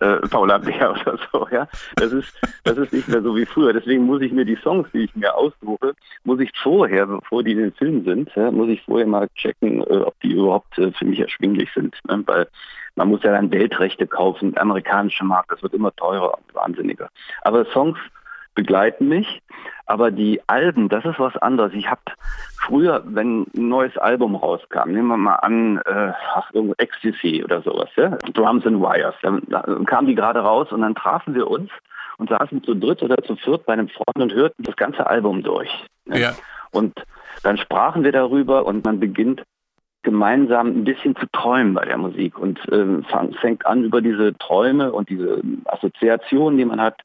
äh, 0.00 0.16
Paula 0.28 0.58
Bär 0.58 0.90
oder 0.92 1.18
so. 1.32 1.46
Ja, 1.50 1.68
das 1.96 2.12
ist 2.12 2.34
das 2.64 2.78
ist 2.78 2.92
nicht 2.92 3.08
mehr 3.08 3.22
so 3.22 3.36
wie 3.36 3.46
früher. 3.46 3.72
Deswegen 3.72 4.04
muss 4.04 4.22
ich 4.22 4.32
mir 4.32 4.44
die 4.44 4.56
Songs, 4.56 4.88
die 4.92 5.04
ich 5.04 5.16
mir 5.16 5.34
aussuche, 5.34 5.94
muss 6.24 6.40
ich 6.40 6.50
vorher, 6.62 7.06
bevor 7.06 7.42
die 7.42 7.52
in 7.52 7.58
den 7.58 7.72
Film 7.72 8.04
sind, 8.04 8.30
ja, 8.34 8.50
muss 8.50 8.68
ich 8.68 8.82
vorher 8.82 9.06
mal 9.06 9.28
checken, 9.34 9.80
äh, 9.82 9.96
ob 9.98 10.18
die 10.20 10.32
überhaupt 10.32 10.78
äh, 10.78 10.92
für 10.92 11.04
mich 11.04 11.20
erschwinglich 11.20 11.70
sind, 11.74 11.96
ne? 12.08 12.22
weil 12.26 12.48
man 12.96 13.08
muss 13.08 13.22
ja 13.22 13.32
dann 13.32 13.50
Weltrechte 13.50 14.06
kaufen, 14.06 14.56
amerikanische 14.56 15.24
Markt, 15.24 15.50
das 15.50 15.62
wird 15.62 15.74
immer 15.74 15.94
teurer 15.96 16.34
und 16.34 16.54
wahnsinniger. 16.54 17.10
Aber 17.42 17.64
Songs 17.66 17.98
begleiten 18.54 19.08
mich. 19.08 19.42
Aber 19.86 20.10
die 20.10 20.40
Alben, 20.46 20.88
das 20.88 21.04
ist 21.04 21.18
was 21.18 21.36
anderes. 21.36 21.72
Ich 21.74 21.90
habe 21.90 22.00
früher, 22.58 23.02
wenn 23.04 23.42
ein 23.54 23.68
neues 23.68 23.96
Album 23.98 24.34
rauskam, 24.34 24.90
nehmen 24.90 25.08
wir 25.08 25.16
mal 25.16 25.36
an, 25.36 25.78
äh, 25.84 26.12
ach, 26.34 26.50
Ecstasy 26.78 27.44
oder 27.44 27.60
sowas, 27.62 27.90
ja? 27.96 28.10
Drums 28.32 28.66
and 28.66 28.80
Wires, 28.80 29.14
dann, 29.22 29.42
dann 29.48 29.84
kamen 29.84 30.08
die 30.08 30.14
gerade 30.14 30.40
raus 30.40 30.72
und 30.72 30.80
dann 30.80 30.94
trafen 30.94 31.34
wir 31.34 31.48
uns 31.48 31.70
und 32.18 32.30
saßen 32.30 32.62
zu 32.62 32.74
dritt 32.74 33.02
oder 33.02 33.16
zu 33.24 33.36
viert 33.36 33.66
bei 33.66 33.74
einem 33.74 33.88
Freund 33.88 34.16
und 34.18 34.32
hörten 34.32 34.62
das 34.62 34.76
ganze 34.76 35.06
Album 35.06 35.42
durch. 35.42 35.70
Ne? 36.06 36.20
Ja. 36.20 36.32
Und 36.70 36.94
dann 37.42 37.58
sprachen 37.58 38.04
wir 38.04 38.12
darüber 38.12 38.66
und 38.66 38.84
man 38.84 39.00
beginnt 39.00 39.42
gemeinsam 40.02 40.68
ein 40.68 40.84
bisschen 40.84 41.16
zu 41.16 41.26
träumen 41.32 41.74
bei 41.74 41.84
der 41.84 41.96
Musik 41.96 42.38
und 42.38 42.60
äh, 42.68 43.02
fängt 43.40 43.66
an, 43.66 43.84
über 43.84 44.00
diese 44.00 44.36
Träume 44.38 44.92
und 44.92 45.08
diese 45.08 45.40
Assoziationen, 45.64 46.58
die 46.58 46.64
man 46.64 46.80
hat, 46.80 47.00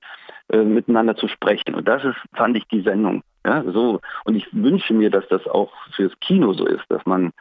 äh, 0.51 0.63
miteinander 0.63 1.15
zu 1.15 1.27
sprechen. 1.27 1.75
Und 1.75 1.87
das 1.87 2.03
ist, 2.03 2.17
fand 2.33 2.57
ich, 2.57 2.67
die 2.67 2.81
Sendung. 2.81 3.23
Ja, 3.45 3.63
so. 3.65 4.01
Und 4.25 4.35
ich 4.35 4.47
wünsche 4.51 4.93
mir, 4.93 5.09
dass 5.09 5.27
das 5.29 5.47
auch 5.47 5.71
fürs 5.95 6.13
Kino 6.19 6.53
so 6.53 6.65
ist, 6.65 6.83
dass 6.89 7.05
man 7.05 7.31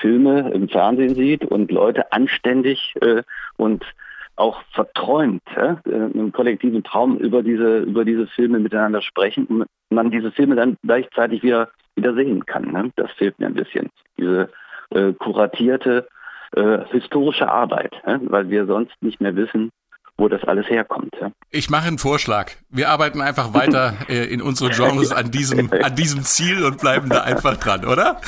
Filme 0.00 0.50
im 0.50 0.68
Fernsehen 0.68 1.14
sieht 1.14 1.44
und 1.44 1.70
Leute 1.70 2.12
anständig 2.12 2.94
äh, 3.00 3.22
und 3.56 3.84
auch 4.36 4.62
verträumt, 4.72 5.42
ja, 5.56 5.80
äh, 5.86 6.10
im 6.12 6.32
kollektiven 6.32 6.82
Traum 6.82 7.18
über 7.18 7.42
diese, 7.42 7.80
über 7.80 8.04
diese 8.04 8.26
Filme 8.26 8.58
miteinander 8.58 9.02
sprechen 9.02 9.46
und 9.46 9.66
man 9.90 10.10
diese 10.10 10.32
Filme 10.32 10.56
dann 10.56 10.76
gleichzeitig 10.82 11.42
wieder, 11.42 11.68
wieder 11.96 12.14
sehen 12.14 12.46
kann. 12.46 12.72
Ne? 12.72 12.90
Das 12.96 13.10
fehlt 13.12 13.38
mir 13.38 13.46
ein 13.46 13.54
bisschen. 13.54 13.90
Diese 14.16 14.48
äh, 14.90 15.12
kuratierte 15.12 16.08
äh, 16.56 16.78
historische 16.90 17.50
Arbeit, 17.50 17.94
ja? 18.06 18.20
weil 18.24 18.48
wir 18.48 18.66
sonst 18.66 18.94
nicht 19.02 19.20
mehr 19.20 19.36
wissen, 19.36 19.70
wo 20.22 20.28
das 20.28 20.44
alles 20.44 20.70
herkommt. 20.70 21.12
Ja. 21.20 21.32
Ich 21.50 21.68
mache 21.68 21.88
einen 21.88 21.98
Vorschlag. 21.98 22.52
Wir 22.70 22.90
arbeiten 22.90 23.20
einfach 23.20 23.54
weiter 23.54 23.94
äh, 24.08 24.32
in 24.32 24.40
unseren 24.40 24.70
Genres 24.70 25.10
an 25.10 25.32
diesem, 25.32 25.68
an 25.72 25.96
diesem 25.96 26.22
Ziel 26.22 26.64
und 26.64 26.78
bleiben 26.78 27.08
da 27.08 27.22
einfach 27.22 27.56
dran, 27.56 27.84
oder? 27.84 28.20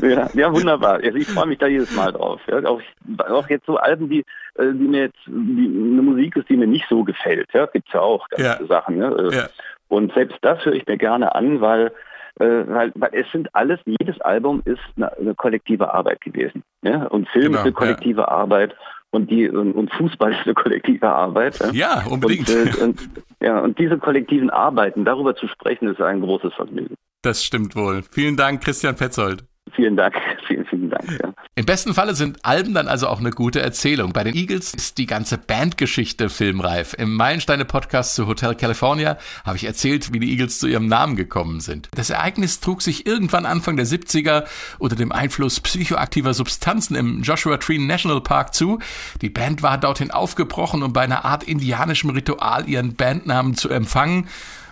Ja, 0.00 0.28
ja 0.34 0.52
wunderbar. 0.52 1.00
Also 1.02 1.16
ich 1.16 1.26
freue 1.26 1.46
mich 1.46 1.58
da 1.58 1.66
jedes 1.66 1.96
Mal 1.96 2.12
drauf. 2.12 2.42
Ja. 2.46 2.62
Auch, 2.66 2.82
auch 3.30 3.48
jetzt 3.48 3.64
so 3.64 3.78
Alben, 3.78 4.10
die, 4.10 4.20
äh, 4.56 4.72
die 4.72 4.86
mir 4.86 5.04
jetzt 5.04 5.18
die, 5.26 5.66
eine 5.92 6.02
Musik 6.02 6.36
ist, 6.36 6.50
die 6.50 6.58
mir 6.58 6.66
nicht 6.66 6.84
so 6.90 7.04
gefällt. 7.04 7.48
Ja, 7.54 7.64
gibt's 7.64 7.92
ja 7.94 8.00
auch 8.00 8.28
ganz 8.28 8.60
ja. 8.60 8.66
Sachen. 8.66 8.98
Ne? 8.98 9.30
Ja. 9.32 9.48
Und 9.88 10.12
selbst 10.12 10.36
das 10.42 10.62
höre 10.66 10.74
ich 10.74 10.86
mir 10.86 10.98
gerne 10.98 11.34
an, 11.34 11.62
weil 11.62 11.90
weil, 12.36 12.90
weil 12.94 13.10
es 13.12 13.30
sind 13.32 13.54
alles, 13.54 13.80
jedes 13.84 14.18
Album 14.22 14.62
ist 14.64 14.80
eine, 14.96 15.14
eine 15.18 15.34
kollektive 15.34 15.92
Arbeit 15.92 16.22
gewesen. 16.22 16.62
Ja? 16.80 17.04
Und 17.08 17.28
Film 17.28 17.46
genau, 17.46 17.58
ist 17.58 17.64
eine 17.64 17.72
kollektive 17.72 18.22
ja. 18.22 18.28
Arbeit 18.28 18.74
und 19.10 19.30
die 19.30 19.48
und, 19.48 19.90
Fußball 19.92 20.32
ist 20.38 20.44
eine 20.44 20.54
kollektive 20.54 21.08
Arbeit. 21.08 21.58
Ja, 21.58 21.72
ja 21.72 22.06
unbedingt. 22.06 22.48
Und, 22.48 22.78
äh, 22.78 22.82
und, 22.82 23.10
ja, 23.40 23.58
und 23.60 23.78
diese 23.78 23.98
kollektiven 23.98 24.50
Arbeiten, 24.50 25.04
darüber 25.04 25.34
zu 25.34 25.48
sprechen, 25.48 25.88
ist 25.88 26.00
ein 26.00 26.20
großes 26.20 26.54
Vergnügen. 26.54 26.94
Das 27.22 27.44
stimmt 27.44 27.76
wohl. 27.76 28.02
Vielen 28.10 28.36
Dank, 28.36 28.62
Christian 28.62 28.96
Petzold. 28.96 29.44
Vielen 29.80 29.96
Dank, 29.96 30.14
vielen, 30.46 30.66
vielen 30.66 30.90
Dank. 30.90 31.10
Ja. 31.10 31.32
Im 31.54 31.64
besten 31.64 31.94
Falle 31.94 32.14
sind 32.14 32.44
Alben 32.44 32.74
dann 32.74 32.86
also 32.86 33.08
auch 33.08 33.18
eine 33.18 33.30
gute 33.30 33.62
Erzählung. 33.62 34.12
Bei 34.12 34.24
den 34.24 34.34
Eagles 34.34 34.74
ist 34.74 34.98
die 34.98 35.06
ganze 35.06 35.38
Bandgeschichte 35.38 36.28
filmreif. 36.28 36.94
Im 36.98 37.14
Meilensteine-Podcast 37.14 38.14
zu 38.14 38.26
Hotel 38.26 38.54
California 38.56 39.16
habe 39.42 39.56
ich 39.56 39.64
erzählt, 39.64 40.12
wie 40.12 40.20
die 40.20 40.32
Eagles 40.32 40.58
zu 40.58 40.66
ihrem 40.66 40.86
Namen 40.86 41.16
gekommen 41.16 41.60
sind. 41.60 41.88
Das 41.94 42.10
Ereignis 42.10 42.60
trug 42.60 42.82
sich 42.82 43.06
irgendwann 43.06 43.46
Anfang 43.46 43.78
der 43.78 43.86
70er 43.86 44.44
unter 44.78 44.96
dem 44.96 45.12
Einfluss 45.12 45.60
psychoaktiver 45.60 46.34
Substanzen 46.34 46.94
im 46.94 47.22
Joshua 47.22 47.56
Tree 47.56 47.78
National 47.78 48.20
Park 48.20 48.52
zu. 48.52 48.80
Die 49.22 49.30
Band 49.30 49.62
war 49.62 49.78
dorthin 49.78 50.10
aufgebrochen, 50.10 50.82
um 50.82 50.92
bei 50.92 51.00
einer 51.00 51.24
Art 51.24 51.44
indianischem 51.44 52.10
Ritual 52.10 52.68
ihren 52.68 52.96
Bandnamen 52.96 53.54
zu 53.54 53.70
empfangen. 53.70 54.28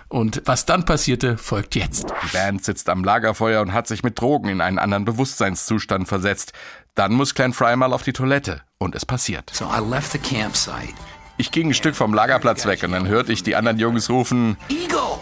Und 0.09 0.43
was 0.47 0.65
dann 0.65 0.85
passierte, 0.85 1.37
folgt 1.37 1.75
jetzt. 1.75 2.07
Die 2.25 2.37
Band 2.37 2.65
sitzt 2.65 2.89
am 2.89 3.05
Lagerfeuer 3.05 3.61
und 3.61 3.73
hat 3.73 3.87
sich 3.87 4.03
mit 4.03 4.21
Drogen 4.21 4.49
in 4.49 4.61
einen 4.61 4.79
anderen 4.79 5.05
Bewusstseinszustand 5.05 6.09
versetzt. 6.09 6.53
Dann 6.95 7.13
muss 7.13 7.35
Clan 7.35 7.53
Fry 7.53 7.77
mal 7.77 7.93
auf 7.93 8.03
die 8.03 8.15
Toilette. 8.15 8.63
Und 8.79 8.95
es 8.95 9.05
passiert. 9.05 9.51
So 9.53 9.67
I 9.67 9.81
left 9.81 10.13
the 10.13 10.19
campsite. 10.19 10.95
Ich 11.37 11.53
ging 11.53 11.69
ein 11.69 11.75
Stück 11.75 11.95
vom 11.95 12.15
Lagerplatz 12.15 12.67
weg 12.67 12.83
und 12.83 12.93
dann 12.93 13.07
hörte 13.07 13.33
ich 13.33 13.43
die 13.43 13.55
anderen 13.55 13.79
Jungs 13.79 14.09
rufen: 14.09 14.57
Eagle! 14.69 15.21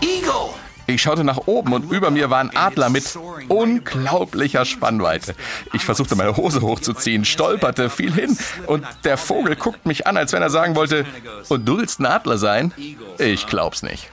Eagle! 0.00 0.54
Ich 0.92 1.00
schaute 1.00 1.24
nach 1.24 1.46
oben 1.46 1.72
und 1.72 1.90
über 1.90 2.10
mir 2.10 2.28
war 2.28 2.40
ein 2.40 2.54
Adler 2.54 2.90
mit 2.90 3.18
unglaublicher 3.48 4.66
Spannweite. 4.66 5.34
Ich 5.72 5.84
versuchte 5.84 6.16
meine 6.16 6.36
Hose 6.36 6.60
hochzuziehen, 6.60 7.24
stolperte, 7.24 7.88
fiel 7.88 8.12
hin 8.12 8.36
und 8.66 8.84
der 9.04 9.16
Vogel 9.16 9.56
guckt 9.56 9.86
mich 9.86 10.06
an, 10.06 10.18
als 10.18 10.32
wenn 10.32 10.42
er 10.42 10.50
sagen 10.50 10.76
wollte, 10.76 11.06
und 11.48 11.66
du 11.66 11.78
willst 11.78 11.98
ein 12.00 12.06
Adler 12.06 12.36
sein? 12.36 12.72
Ich 13.18 13.46
glaub's 13.46 13.82
nicht. 13.82 14.10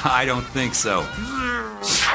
I 0.04 0.26
don't 0.26 0.44
think 0.54 0.74
so. 0.74 1.02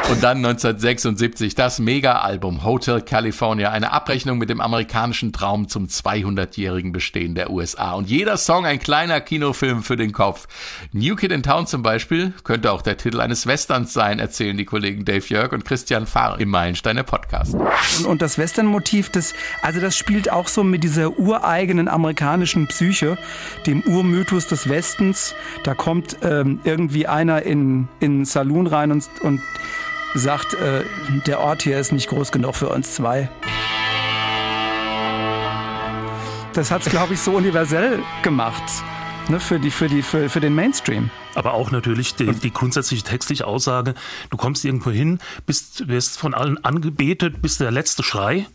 Und 0.09 0.21
dann 0.21 0.37
1976 0.37 1.55
das 1.55 1.79
Mega-Album 1.79 2.63
Hotel 2.63 3.01
California, 3.01 3.71
eine 3.71 3.91
Abrechnung 3.91 4.37
mit 4.37 4.51
dem 4.51 4.61
amerikanischen 4.61 5.33
Traum 5.33 5.67
zum 5.67 5.87
200-jährigen 5.87 6.91
Bestehen 6.91 7.33
der 7.33 7.49
USA. 7.49 7.93
Und 7.93 8.07
jeder 8.07 8.37
Song 8.37 8.67
ein 8.67 8.77
kleiner 8.77 9.19
Kinofilm 9.19 9.81
für 9.81 9.95
den 9.95 10.11
Kopf. 10.11 10.47
New 10.91 11.15
Kid 11.15 11.31
in 11.31 11.41
Town 11.41 11.65
zum 11.65 11.81
Beispiel 11.81 12.33
könnte 12.43 12.71
auch 12.71 12.83
der 12.83 12.97
Titel 12.97 13.19
eines 13.19 13.47
Westerns 13.47 13.93
sein, 13.93 14.19
erzählen 14.19 14.55
die 14.55 14.65
Kollegen 14.65 15.05
Dave 15.05 15.25
Jörg 15.25 15.53
und 15.53 15.65
Christian 15.65 16.05
Fahr 16.05 16.39
im 16.39 16.49
Meilensteine 16.49 17.03
Podcast. 17.03 17.55
Und, 17.55 18.05
und 18.05 18.21
das 18.21 18.37
Western-Motiv, 18.37 19.09
das, 19.09 19.33
also 19.63 19.81
das 19.81 19.97
spielt 19.97 20.31
auch 20.31 20.47
so 20.47 20.63
mit 20.63 20.83
dieser 20.83 21.17
ureigenen 21.17 21.87
amerikanischen 21.87 22.67
Psyche, 22.67 23.17
dem 23.65 23.81
Urmythos 23.81 24.45
des 24.47 24.69
Westens. 24.69 25.33
Da 25.63 25.73
kommt 25.73 26.17
ähm, 26.21 26.59
irgendwie 26.63 27.07
einer 27.07 27.41
in, 27.41 27.74
in 27.99 28.11
einen 28.11 28.25
Saloon 28.25 28.67
rein 28.67 28.91
und, 28.91 29.07
und 29.21 29.41
sagt, 30.13 30.53
äh, 30.53 30.83
der 31.27 31.39
Ort 31.39 31.63
hier 31.63 31.79
ist 31.79 31.91
nicht 31.91 32.07
groß 32.09 32.31
genug 32.31 32.55
für 32.55 32.69
uns 32.69 32.95
zwei. 32.95 33.29
Das 36.53 36.71
hat 36.71 36.85
es, 36.85 36.89
glaube 36.89 37.13
ich, 37.13 37.19
so 37.19 37.31
universell 37.33 37.99
gemacht. 38.23 38.63
Ne, 39.27 39.39
für, 39.39 39.59
die, 39.59 39.71
für, 39.71 39.87
die, 39.87 40.03
für, 40.03 40.29
für 40.29 40.39
den 40.39 40.53
Mainstream. 40.53 41.09
Aber 41.33 41.55
auch 41.55 41.71
natürlich 41.71 42.13
die, 42.13 42.31
die 42.31 42.51
grundsätzliche 42.51 43.03
textliche 43.03 43.47
Aussage, 43.47 43.95
du 44.29 44.37
kommst 44.37 44.63
irgendwo 44.63 44.91
hin, 44.91 45.17
bist, 45.47 45.87
wirst 45.87 46.19
von 46.19 46.35
allen 46.35 46.63
angebetet, 46.63 47.41
bist 47.41 47.59
der 47.59 47.71
letzte 47.71 48.03
Schrei, 48.03 48.45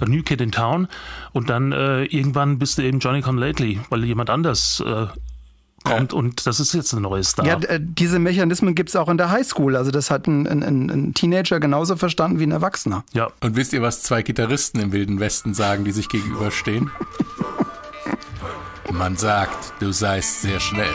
der 0.00 0.08
New 0.08 0.22
Kid 0.22 0.40
in 0.40 0.52
Town 0.52 0.86
und 1.32 1.50
dann 1.50 1.72
äh, 1.72 2.04
irgendwann 2.04 2.60
bist 2.60 2.78
du 2.78 2.82
eben 2.82 3.00
Johnny 3.00 3.22
Come 3.22 3.44
Lately, 3.44 3.80
weil 3.90 4.04
jemand 4.04 4.30
anders 4.30 4.80
äh, 4.86 5.06
kommt 5.84 6.12
und 6.12 6.46
das 6.46 6.60
ist 6.60 6.74
jetzt 6.74 6.92
ein 6.92 7.02
neues 7.02 7.30
Star. 7.30 7.46
Ja, 7.46 7.58
äh, 7.60 7.80
diese 7.80 8.18
Mechanismen 8.18 8.74
gibt 8.74 8.90
es 8.90 8.96
auch 8.96 9.08
in 9.08 9.16
der 9.16 9.30
Highschool. 9.30 9.76
Also 9.76 9.90
das 9.90 10.10
hat 10.10 10.26
ein, 10.26 10.46
ein, 10.46 10.62
ein, 10.62 11.14
Teenager 11.14 11.60
genauso 11.60 11.96
verstanden 11.96 12.38
wie 12.38 12.44
ein 12.44 12.52
Erwachsener. 12.52 13.04
Ja. 13.12 13.30
Und 13.40 13.56
wisst 13.56 13.72
ihr, 13.72 13.82
was 13.82 14.02
zwei 14.02 14.22
Gitarristen 14.22 14.80
im 14.80 14.92
Wilden 14.92 15.20
Westen 15.20 15.54
sagen, 15.54 15.84
die 15.84 15.92
sich 15.92 16.08
gegenüberstehen? 16.08 16.90
Man 18.92 19.16
sagt, 19.16 19.72
du 19.80 19.92
seist 19.92 20.42
sehr 20.42 20.60
schnell. 20.60 20.86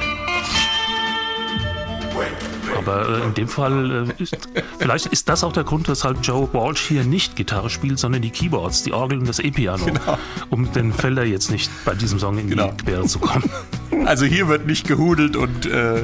Aber 2.85 3.09
äh, 3.09 3.23
in 3.23 3.33
dem 3.33 3.47
Fall, 3.47 4.07
äh, 4.19 4.21
ist, 4.21 4.37
vielleicht 4.77 5.07
ist 5.07 5.27
das 5.27 5.43
auch 5.43 5.53
der 5.53 5.63
Grund, 5.63 5.87
weshalb 5.89 6.19
Joe 6.21 6.47
Walsh 6.53 6.81
hier 6.81 7.03
nicht 7.03 7.35
Gitarre 7.35 7.69
spielt, 7.69 7.97
sondern 7.97 8.21
die 8.21 8.29
Keyboards, 8.29 8.83
die 8.83 8.93
Orgel 8.93 9.17
und 9.17 9.27
das 9.27 9.39
E-Piano, 9.39 9.85
genau. 9.85 10.17
um 10.49 10.71
den 10.71 10.93
Felder 10.93 11.23
jetzt 11.23 11.49
nicht 11.49 11.71
bei 11.83 11.95
diesem 11.95 12.19
Song 12.19 12.37
in 12.37 12.49
genau. 12.49 12.71
die 12.71 12.85
Quere 12.85 13.05
zu 13.05 13.19
kommen. 13.19 13.49
Also 14.05 14.25
hier 14.25 14.47
wird 14.47 14.67
nicht 14.67 14.87
gehudelt 14.87 15.35
und, 15.35 15.65
äh, 15.65 16.03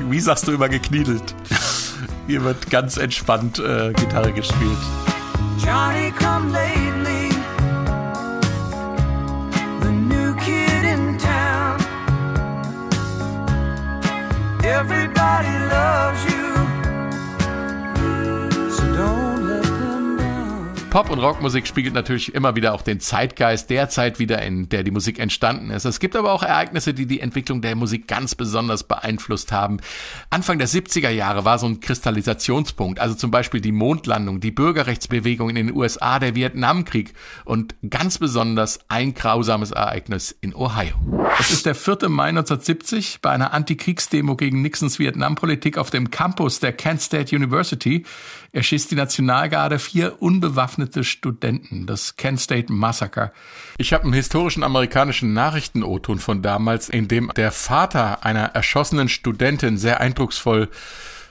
wie 0.00 0.20
sagst 0.20 0.46
du 0.46 0.52
immer, 0.52 0.68
gekniedelt. 0.68 1.34
Hier 2.26 2.44
wird 2.44 2.68
ganz 2.68 2.98
entspannt 2.98 3.58
äh, 3.58 3.92
Gitarre 3.94 4.32
gespielt. 4.32 4.76
Johnny, 5.64 6.12
come 6.18 6.52
lately. 6.52 7.30
Everybody 14.62 15.59
loves 15.70 16.24
you. 16.24 16.29
Pop- 20.90 21.08
und 21.08 21.20
Rockmusik 21.20 21.68
spiegelt 21.68 21.94
natürlich 21.94 22.34
immer 22.34 22.56
wieder 22.56 22.74
auch 22.74 22.82
den 22.82 22.98
Zeitgeist 22.98 23.70
der 23.70 23.88
Zeit 23.88 24.18
wieder, 24.18 24.42
in 24.42 24.68
der 24.68 24.82
die 24.82 24.90
Musik 24.90 25.20
entstanden 25.20 25.70
ist. 25.70 25.84
Es 25.84 26.00
gibt 26.00 26.16
aber 26.16 26.32
auch 26.32 26.42
Ereignisse, 26.42 26.92
die 26.92 27.06
die 27.06 27.20
Entwicklung 27.20 27.62
der 27.62 27.76
Musik 27.76 28.08
ganz 28.08 28.34
besonders 28.34 28.82
beeinflusst 28.82 29.52
haben. 29.52 29.76
Anfang 30.30 30.58
der 30.58 30.66
70er 30.66 31.10
Jahre 31.10 31.44
war 31.44 31.60
so 31.60 31.66
ein 31.66 31.78
Kristallisationspunkt, 31.78 32.98
also 32.98 33.14
zum 33.14 33.30
Beispiel 33.30 33.60
die 33.60 33.70
Mondlandung, 33.70 34.40
die 34.40 34.50
Bürgerrechtsbewegung 34.50 35.48
in 35.48 35.54
den 35.54 35.72
USA, 35.72 36.18
der 36.18 36.34
Vietnamkrieg 36.34 37.14
und 37.44 37.76
ganz 37.88 38.18
besonders 38.18 38.80
ein 38.88 39.14
grausames 39.14 39.70
Ereignis 39.70 40.36
in 40.40 40.56
Ohio. 40.56 40.96
Es 41.38 41.52
ist 41.52 41.66
der 41.66 41.76
4. 41.76 42.08
Mai 42.08 42.30
1970 42.30 43.20
bei 43.22 43.30
einer 43.30 43.54
Antikriegsdemo 43.54 44.34
gegen 44.34 44.60
Nixons 44.60 44.98
Vietnampolitik 44.98 45.78
auf 45.78 45.90
dem 45.90 46.10
Campus 46.10 46.58
der 46.58 46.72
Kent 46.72 47.00
State 47.00 47.34
University 47.34 48.04
erschießt 48.52 48.90
die 48.90 48.96
Nationalgarde 48.96 49.78
vier 49.78 50.20
unbewaffnete 50.20 51.04
Studenten, 51.04 51.86
das 51.86 52.16
Kent 52.16 52.40
State 52.40 52.72
Massacre. 52.72 53.32
Ich 53.78 53.92
habe 53.92 54.04
einen 54.04 54.12
historischen 54.12 54.64
amerikanischen 54.64 55.32
Nachrichten-O-Ton 55.32 56.18
von 56.18 56.42
damals, 56.42 56.88
in 56.88 57.08
dem 57.08 57.30
der 57.36 57.52
Vater 57.52 58.24
einer 58.24 58.46
erschossenen 58.54 59.08
Studentin 59.08 59.78
sehr 59.78 60.00
eindrucksvoll 60.00 60.68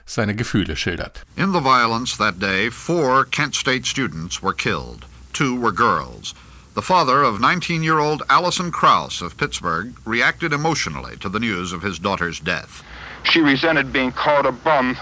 seine 0.05 0.35
Gefühle 0.35 0.75
schildert. 0.75 1.25
In 1.35 1.53
the 1.53 1.61
violence 1.61 2.17
that 2.17 2.41
day, 2.41 2.71
four 2.71 3.25
Kent 3.25 3.55
State 3.55 3.85
students 3.85 4.41
were 4.41 4.55
killed. 4.55 5.05
Two 5.33 5.61
were 5.61 5.73
girls. 5.73 6.33
The 6.75 6.81
father 6.81 7.23
of 7.23 7.39
19-year-old 7.39 8.23
Allison 8.29 8.71
Krauss 8.71 9.21
of 9.21 9.37
Pittsburgh 9.37 9.93
reacted 10.05 10.53
emotionally 10.53 11.17
to 11.17 11.29
the 11.29 11.39
news 11.39 11.73
of 11.73 11.83
his 11.83 11.99
daughter's 11.99 12.39
death. 12.39 12.83
She 13.23 13.41
resented 13.41 13.91
being 13.91 14.11
called 14.11 14.45
a 14.45 14.51
bum 14.51 14.95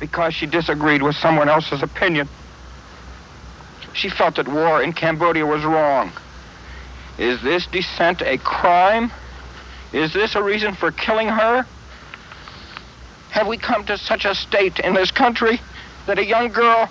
because 0.00 0.34
she 0.34 0.46
disagreed 0.46 1.02
with 1.02 1.16
someone 1.16 1.48
else's 1.48 1.82
opinion. 1.82 2.28
She 3.92 4.08
felt 4.08 4.36
that 4.36 4.48
war 4.48 4.82
in 4.82 4.92
Cambodia 4.92 5.44
was 5.44 5.64
wrong. 5.64 6.12
Is 7.18 7.42
this 7.42 7.66
dissent 7.66 8.22
a 8.22 8.38
crime? 8.38 9.10
Is 9.92 10.12
this 10.12 10.36
a 10.36 10.42
reason 10.42 10.74
for 10.74 10.92
killing 10.92 11.28
her? 11.28 11.66
Have 13.30 13.46
we 13.46 13.56
come 13.56 13.84
to 13.86 13.98
such 13.98 14.24
a 14.24 14.34
state 14.34 14.78
in 14.78 14.94
this 14.94 15.10
country 15.10 15.60
that 16.06 16.18
a 16.18 16.24
young 16.24 16.48
girl 16.48 16.88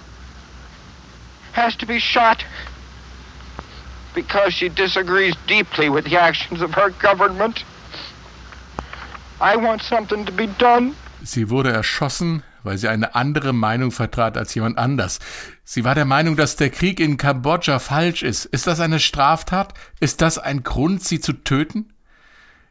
has 1.54 1.76
to 1.78 1.86
be 1.86 2.00
shot 2.00 2.44
because 4.14 4.54
she 4.54 4.70
disagrees 4.70 5.34
deeply 5.48 5.90
with 5.90 6.06
the 6.06 6.18
actions 6.18 6.62
of 6.62 6.74
her 6.74 6.90
government? 6.90 7.64
I 9.40 9.56
want 9.56 9.82
something 9.82 10.26
to 10.26 10.32
be 10.32 10.48
done. 10.48 10.96
Sie 11.24 11.50
wurde 11.50 11.72
erschossen 11.74 12.44
weil 12.68 12.78
sie 12.78 12.90
eine 12.90 13.16
andere 13.16 13.54
Meinung 13.54 13.92
vertrat 13.92 14.38
als 14.38 14.54
jemand 14.54 14.78
anders. 14.78 15.20
Sie 15.64 15.84
war 15.84 15.96
der 15.96 16.06
Meinung, 16.06 16.36
dass 16.36 16.56
der 16.56 16.70
Krieg 16.70 17.00
in 17.00 17.18
Kambodscha 17.18 17.80
falsch 17.80 18.22
ist. 18.22 18.46
Ist 18.46 18.68
das 18.68 18.80
eine 18.80 19.00
Straftat? 19.00 19.74
Ist 20.00 20.22
das 20.22 20.38
ein 20.38 20.62
Grund, 20.62 21.04
sie 21.04 21.20
zu 21.20 21.34
töten? 21.34 21.94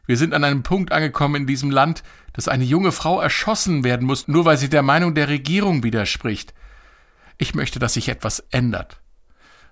Wir 0.05 0.15
sind 0.15 0.33
an 0.33 0.45
einem 0.45 0.63
Punkt 0.63 0.93
angekommen 0.93 1.35
in 1.35 1.47
diesem 1.47 1.69
Land, 1.69 2.01
dass 2.31 2.47
eine 2.47 2.63
junge 2.63 2.93
Frau 2.93 3.19
erschossen 3.19 3.83
werden 3.83 4.07
muss, 4.07 4.27
nur 4.27 4.45
weil 4.45 4.57
sie 4.57 4.69
der 4.69 4.83
Meinung 4.83 5.15
der 5.15 5.27
Regierung 5.27 5.83
widerspricht. 5.83 6.53
Ich 7.37 7.53
möchte, 7.55 7.79
dass 7.79 7.95
sich 7.95 8.07
etwas 8.07 8.39
ändert, 8.51 9.01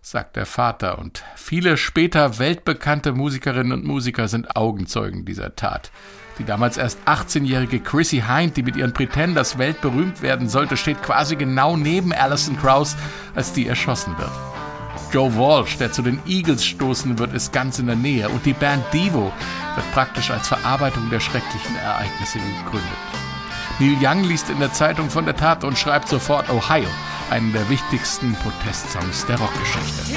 sagt 0.01 0.35
der 0.35 0.45
Vater, 0.45 0.99
und 0.99 1.23
viele 1.35 1.77
später 1.77 2.37
weltbekannte 2.37 3.13
Musikerinnen 3.13 3.71
und 3.71 3.85
Musiker 3.85 4.27
sind 4.27 4.55
Augenzeugen 4.55 5.25
dieser 5.25 5.55
Tat. 5.55 5.91
Die 6.37 6.43
damals 6.43 6.75
erst 6.77 6.99
18-jährige 7.05 7.79
Chrissy 7.79 8.23
Hind, 8.27 8.57
die 8.57 8.63
mit 8.63 8.75
ihren 8.75 8.93
Pretenders 8.93 9.57
weltberühmt 9.57 10.21
werden 10.21 10.49
sollte, 10.49 10.75
steht 10.75 11.01
quasi 11.01 11.37
genau 11.37 11.77
neben 11.77 12.11
Alison 12.11 12.57
Krauss, 12.57 12.97
als 13.35 13.53
die 13.53 13.67
erschossen 13.67 14.17
wird. 14.17 14.31
Joe 15.13 15.33
Walsh, 15.37 15.77
der 15.77 15.93
zu 15.93 16.01
den 16.01 16.19
Eagles 16.27 16.65
stoßen 16.65 17.17
wird, 17.17 17.33
ist 17.33 17.53
ganz 17.53 17.79
in 17.79 17.87
der 17.87 17.95
Nähe 17.95 18.27
und 18.27 18.45
die 18.45 18.53
Band 18.53 18.83
Devo 18.93 19.31
wird 19.75 19.91
praktisch 19.93 20.29
als 20.29 20.47
Verarbeitung 20.47 21.09
der 21.09 21.21
schrecklichen 21.21 21.75
Ereignisse 21.77 22.39
gegründet. 22.39 22.97
Neil 23.79 23.97
Young 24.01 24.23
liest 24.23 24.49
in 24.49 24.59
der 24.59 24.73
Zeitung 24.73 25.09
von 25.09 25.25
der 25.25 25.35
Tat 25.35 25.63
und 25.63 25.77
schreibt 25.77 26.09
sofort 26.09 26.49
Ohio, 26.49 26.89
einen 27.29 27.53
der 27.53 27.69
wichtigsten 27.69 28.35
Protestsongs 28.35 29.25
der 29.25 29.39
Rockgeschichte. 29.39 30.15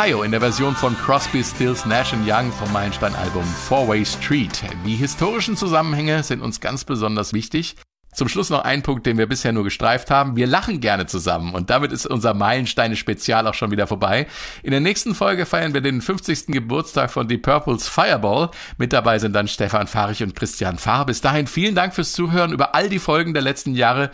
Ohio 0.00 0.22
in 0.22 0.30
der 0.30 0.40
Version 0.40 0.74
von 0.74 0.96
Crosby, 0.96 1.44
Stills, 1.44 1.84
Nash 1.84 2.14
Young 2.26 2.50
vom 2.52 2.72
Meilenstein-Album 2.72 3.44
Four 3.44 3.86
Way 3.86 4.06
Street. 4.06 4.62
Die 4.86 4.96
historischen 4.96 5.58
Zusammenhänge 5.58 6.22
sind 6.22 6.40
uns 6.40 6.60
ganz 6.60 6.86
besonders 6.86 7.34
wichtig. 7.34 7.76
Zum 8.14 8.26
Schluss 8.26 8.48
noch 8.48 8.64
ein 8.64 8.82
Punkt, 8.82 9.04
den 9.04 9.18
wir 9.18 9.26
bisher 9.26 9.52
nur 9.52 9.62
gestreift 9.62 10.10
haben. 10.10 10.36
Wir 10.36 10.46
lachen 10.46 10.80
gerne 10.80 11.04
zusammen 11.04 11.52
und 11.52 11.68
damit 11.68 11.92
ist 11.92 12.06
unser 12.06 12.32
Meilensteine-Spezial 12.32 13.46
auch 13.46 13.52
schon 13.52 13.72
wieder 13.72 13.86
vorbei. 13.86 14.26
In 14.62 14.70
der 14.70 14.80
nächsten 14.80 15.14
Folge 15.14 15.44
feiern 15.44 15.74
wir 15.74 15.82
den 15.82 16.00
50. 16.00 16.46
Geburtstag 16.46 17.10
von 17.10 17.28
Deep 17.28 17.42
Purples 17.42 17.86
Fireball. 17.86 18.48
Mit 18.78 18.94
dabei 18.94 19.18
sind 19.18 19.34
dann 19.34 19.48
Stefan 19.48 19.86
Fahrich 19.86 20.22
und 20.22 20.34
Christian 20.34 20.78
Fahr. 20.78 21.04
Bis 21.04 21.20
dahin 21.20 21.46
vielen 21.46 21.74
Dank 21.74 21.94
fürs 21.94 22.12
Zuhören 22.12 22.54
über 22.54 22.74
all 22.74 22.88
die 22.88 23.00
Folgen 23.00 23.34
der 23.34 23.42
letzten 23.42 23.74
Jahre. 23.74 24.10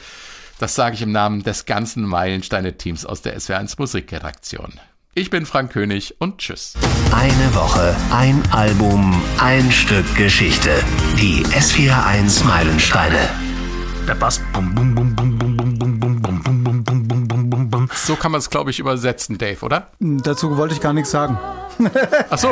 Das 0.59 0.75
sage 0.75 0.97
ich 0.97 1.03
im 1.03 1.13
Namen 1.13 1.45
des 1.45 1.65
ganzen 1.65 2.03
Meilensteine-Teams 2.03 3.07
aus 3.07 3.23
der 3.23 3.39
SWR1 3.39 3.77
Musikredaktion. 3.79 4.81
Ich 5.19 5.31
bin 5.31 5.47
Frank 5.47 5.73
König 5.73 6.15
und 6.19 6.37
tschüss. 6.37 6.75
Eine 7.11 7.55
Woche, 7.55 7.97
ein 8.13 8.43
Album, 8.53 9.15
ein 9.41 9.73
Stück 9.73 10.05
Geschichte. 10.15 10.69
Die 11.19 11.43
S41 11.47 12.45
Meilensteine. 12.45 13.31
Der 14.07 14.15
Bass. 14.15 14.43
Bum, 14.53 14.75
bum, 14.75 14.95
bum, 14.95 15.17
bum, 15.17 15.39
bum, 15.39 15.57
bum, 15.57 15.79
bum, 15.79 15.99
bum, 15.99 16.21
bum, 16.21 16.43
bum, 16.43 16.63
bum, 16.63 16.85
bum, 16.85 17.09
bum, 17.09 17.29
bum, 17.29 17.49
bum, 17.51 17.71
bum. 17.71 17.89
So 17.95 18.15
kann 18.17 18.31
man 18.31 18.41
es, 18.41 18.51
glaube 18.51 18.71
ich, 18.71 18.79
übersetzen, 18.79 19.39
Dave, 19.39 19.65
oder? 19.65 19.91
Dazu 20.01 20.55
wollte 20.59 20.75
ich 20.75 20.83
gar 20.83 20.93
nichts 20.93 21.13
sagen. 21.13 21.39
Ach 22.29 22.37
so. 22.37 22.49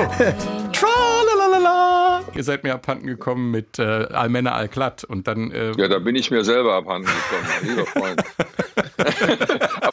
Tralalala. 0.72 2.22
Ihr 2.34 2.44
seid 2.44 2.64
mir 2.64 2.72
abhanden 2.72 3.06
gekommen 3.08 3.50
mit 3.50 3.78
äh, 3.78 3.82
Almena 3.82 4.52
Alklat 4.52 5.04
und 5.04 5.28
dann. 5.28 5.50
Äh, 5.50 5.72
Ja, 5.76 5.88
da 5.88 5.98
bin 5.98 6.16
ich 6.16 6.30
mir 6.30 6.44
selber 6.44 6.76
abhanden 6.76 7.10
gekommen, 7.10 7.68
lieber 7.76 7.84
Freund. 7.86 8.22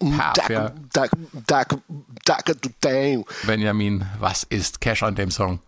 Benjamin, 3.45 4.05
was 4.19 4.43
ist 4.43 4.81
Cash 4.81 5.03
an 5.03 5.15
dem 5.15 5.31
Song? 5.31 5.59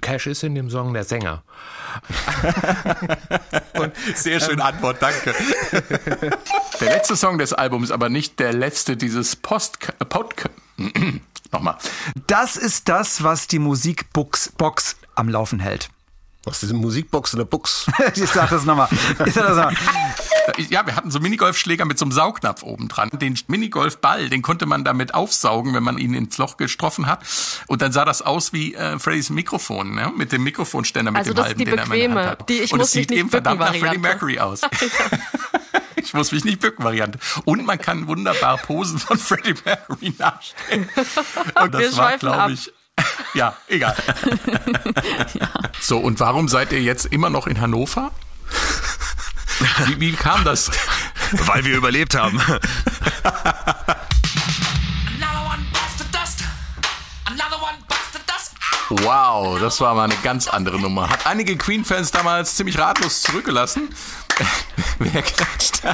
Cash 0.00 0.28
ist 0.28 0.44
in 0.44 0.54
dem 0.54 0.70
Song 0.70 0.94
der 0.94 1.04
Sänger. 1.04 1.42
Sehr 4.14 4.38
schöne 4.38 4.64
Antwort, 4.64 5.02
danke. 5.02 5.34
Der 6.80 6.90
letzte 6.90 7.16
Song 7.16 7.38
des 7.38 7.52
Albums, 7.52 7.90
aber 7.90 8.08
nicht 8.08 8.38
der 8.38 8.52
letzte 8.52 8.96
dieses 8.96 9.34
Post 9.34 9.78
Pod 10.08 10.34
Nochmal. 11.52 11.76
Das 12.28 12.56
ist 12.56 12.88
das, 12.88 13.24
was 13.24 13.48
die 13.48 13.58
Musikbox 13.58 14.52
Box 14.56 14.94
am 15.16 15.28
Laufen 15.28 15.58
hält. 15.58 15.90
Was 16.44 16.62
ist 16.62 16.70
eine 16.70 16.78
Musikbox 16.78 17.34
in 17.34 17.38
der 17.38 17.44
Box? 17.44 17.86
Ich 18.14 18.30
sag 18.30 18.48
das 18.50 18.64
nochmal. 18.64 18.88
Ich 19.26 19.34
sag 19.34 19.46
das 19.46 19.56
nochmal. 19.56 19.76
Ja, 20.70 20.84
wir 20.86 20.96
hatten 20.96 21.10
so 21.10 21.20
Minigolfschläger 21.20 21.84
mit 21.84 21.98
so 21.98 22.06
einem 22.06 22.12
Saugnapf 22.12 22.62
oben 22.62 22.88
dran. 22.88 23.10
Den 23.12 23.38
Minigolfball, 23.46 24.30
den 24.30 24.40
konnte 24.42 24.64
man 24.66 24.82
damit 24.84 25.14
aufsaugen, 25.14 25.74
wenn 25.74 25.82
man 25.82 25.98
ihn 25.98 26.14
ins 26.14 26.38
Loch 26.38 26.56
getroffen 26.56 27.06
hat. 27.06 27.20
Und 27.66 27.82
dann 27.82 27.92
sah 27.92 28.04
das 28.04 28.22
aus 28.22 28.52
wie 28.52 28.74
äh, 28.74 28.98
Freddys 28.98 29.30
Mikrofon, 29.30 29.94
ne? 29.94 30.12
mit 30.16 30.32
dem 30.32 30.42
Mikrofonständer, 30.42 31.12
mit 31.12 31.18
Also 31.18 31.32
dem 31.32 31.36
das 31.36 31.44
ist 31.44 31.48
halben, 31.50 31.58
die 31.58 31.64
den 31.66 31.78
er 31.78 31.84
in 31.84 31.90
der 31.90 31.96
bequeme, 31.96 32.20
Hand 32.20 32.40
hat. 32.40 32.48
die 32.48 32.60
ich 32.60 32.72
Und 32.72 32.78
muss 32.78 32.88
es 32.88 32.94
mich 32.94 33.02
sieht 33.02 33.10
nicht 33.10 33.18
eben 33.20 33.30
verdammt 33.30 33.60
nach 33.60 33.72
bücken 33.72 33.86
Freddie. 33.86 33.98
Mercury 33.98 34.38
aus. 34.40 34.60
Ich 36.02 36.14
muss 36.14 36.32
mich 36.32 36.44
nicht 36.44 36.60
bücken, 36.60 36.82
Variante. 36.82 37.18
Und 37.44 37.66
man 37.66 37.78
kann 37.78 38.08
wunderbar 38.08 38.56
Posen 38.56 38.98
von 38.98 39.18
Freddie 39.18 39.54
Mercury 39.64 40.14
nachstellen. 40.18 40.88
Und 41.62 41.72
Wir 41.74 41.80
das 41.88 41.96
war, 41.96 42.16
glaube 42.18 42.52
ich, 42.52 42.72
ja, 43.34 43.56
egal. 43.68 43.96
So, 45.80 45.98
und 45.98 46.20
warum 46.20 46.48
seid 46.48 46.72
ihr 46.72 46.82
jetzt 46.82 47.06
immer 47.06 47.30
noch 47.30 47.46
in 47.46 47.60
Hannover? 47.60 48.12
Wie, 49.86 50.00
wie 50.00 50.12
kam 50.12 50.44
das? 50.44 50.70
Weil 51.32 51.64
wir 51.64 51.76
überlebt 51.76 52.14
haben. 52.14 52.40
Wow, 58.90 59.60
das 59.60 59.80
war 59.80 59.94
mal 59.94 60.04
eine 60.04 60.16
ganz 60.22 60.48
andere 60.48 60.80
Nummer. 60.80 61.08
Hat 61.08 61.24
einige 61.24 61.56
Queen-Fans 61.56 62.10
damals 62.10 62.56
ziemlich 62.56 62.76
ratlos 62.78 63.22
zurückgelassen. 63.22 63.88
Wer 64.98 65.22
klatscht? 65.22 65.80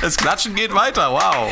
Das 0.00 0.16
Klatschen 0.16 0.54
geht 0.54 0.74
weiter, 0.74 1.10
wow. 1.12 1.50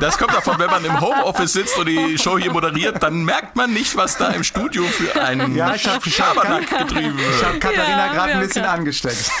Das 0.00 0.16
kommt 0.18 0.32
davon, 0.32 0.58
wenn 0.58 0.70
man 0.70 0.84
im 0.84 1.00
Homeoffice 1.00 1.52
sitzt 1.52 1.76
und 1.78 1.86
die 1.86 2.16
Show 2.18 2.38
hier 2.38 2.52
moderiert, 2.52 3.02
dann 3.02 3.24
merkt 3.24 3.56
man 3.56 3.72
nicht, 3.72 3.96
was 3.96 4.16
da 4.16 4.28
im 4.28 4.44
Studio 4.44 4.84
für 4.84 5.20
ein 5.20 5.54
Ja, 5.54 5.74
ich 5.74 5.86
hab- 5.86 6.04
Schabernack 6.04 6.68
getrieben 6.68 7.18
Ich 7.18 7.42
habe 7.44 7.54
wird. 7.54 7.60
Katharina 7.62 8.06
Ja, 8.06 8.12
gerade 8.12 8.32
ein 8.34 8.40
bisschen 8.40 8.64
haben- 8.66 8.80
angesteckt. 8.80 9.30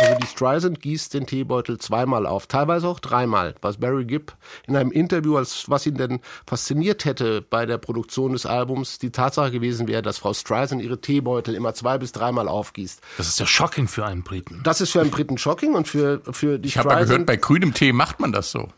Also 0.00 0.14
die 0.22 0.26
Streisand 0.28 0.80
gießt 0.80 1.12
den 1.14 1.26
Teebeutel 1.26 1.78
zweimal 1.78 2.24
auf, 2.24 2.46
teilweise 2.46 2.86
auch 2.86 3.00
dreimal. 3.00 3.56
Was 3.62 3.78
Barry 3.78 4.04
Gibb 4.04 4.32
in 4.68 4.76
einem 4.76 4.92
Interview, 4.92 5.36
als 5.36 5.64
was 5.68 5.86
ihn 5.86 5.96
denn 5.96 6.20
fasziniert 6.46 7.04
hätte 7.04 7.42
bei 7.42 7.66
der 7.66 7.78
Produktion 7.78 8.32
des 8.32 8.46
Albums, 8.46 8.98
die 9.00 9.10
Tatsache 9.10 9.50
gewesen 9.50 9.88
wäre, 9.88 10.02
dass 10.02 10.18
Frau 10.18 10.32
Streisand 10.34 10.82
ihre 10.82 11.00
Teebeutel 11.00 11.52
immer 11.56 11.74
zwei 11.74 11.98
bis 11.98 12.12
dreimal 12.12 12.46
aufgießt. 12.46 13.00
Das 13.16 13.26
ist 13.26 13.40
ja 13.40 13.46
shocking 13.46 13.88
für 13.88 14.06
einen 14.06 14.22
Briten. 14.22 14.57
Das 14.62 14.80
ist 14.80 14.92
für 14.92 15.00
einen 15.00 15.10
Briten 15.10 15.38
shocking 15.38 15.74
und 15.74 15.88
für, 15.88 16.20
für 16.30 16.58
die 16.58 16.68
Ich 16.68 16.78
habe 16.78 16.88
mal 16.88 17.04
gehört, 17.04 17.26
bei 17.26 17.36
grünem 17.36 17.74
Tee 17.74 17.92
macht 17.92 18.20
man 18.20 18.32
das 18.32 18.50
so. 18.50 18.68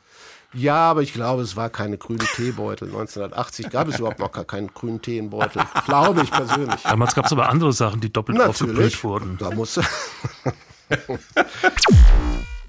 Ja, 0.52 0.90
aber 0.90 1.02
ich 1.02 1.12
glaube, 1.12 1.42
es 1.42 1.54
war 1.54 1.70
keine 1.70 1.96
grüne 1.96 2.24
Teebeutel. 2.34 2.88
1980 2.88 3.70
gab 3.70 3.86
es 3.88 4.00
überhaupt 4.00 4.18
noch 4.18 4.32
gar 4.32 4.44
keinen 4.44 4.74
grünen 4.74 5.00
Teenbeutel. 5.00 5.62
glaube 5.86 6.22
ich 6.22 6.30
persönlich. 6.30 6.82
Damals 6.82 7.14
gab 7.14 7.26
es 7.26 7.32
aber 7.32 7.48
andere 7.48 7.72
Sachen, 7.72 8.00
die 8.00 8.12
doppelt 8.12 8.38
Natürlich. 8.38 8.60
aufgebrüht 8.62 9.04
wurden. 9.04 9.38
Da 9.38 9.50
muss 9.52 9.78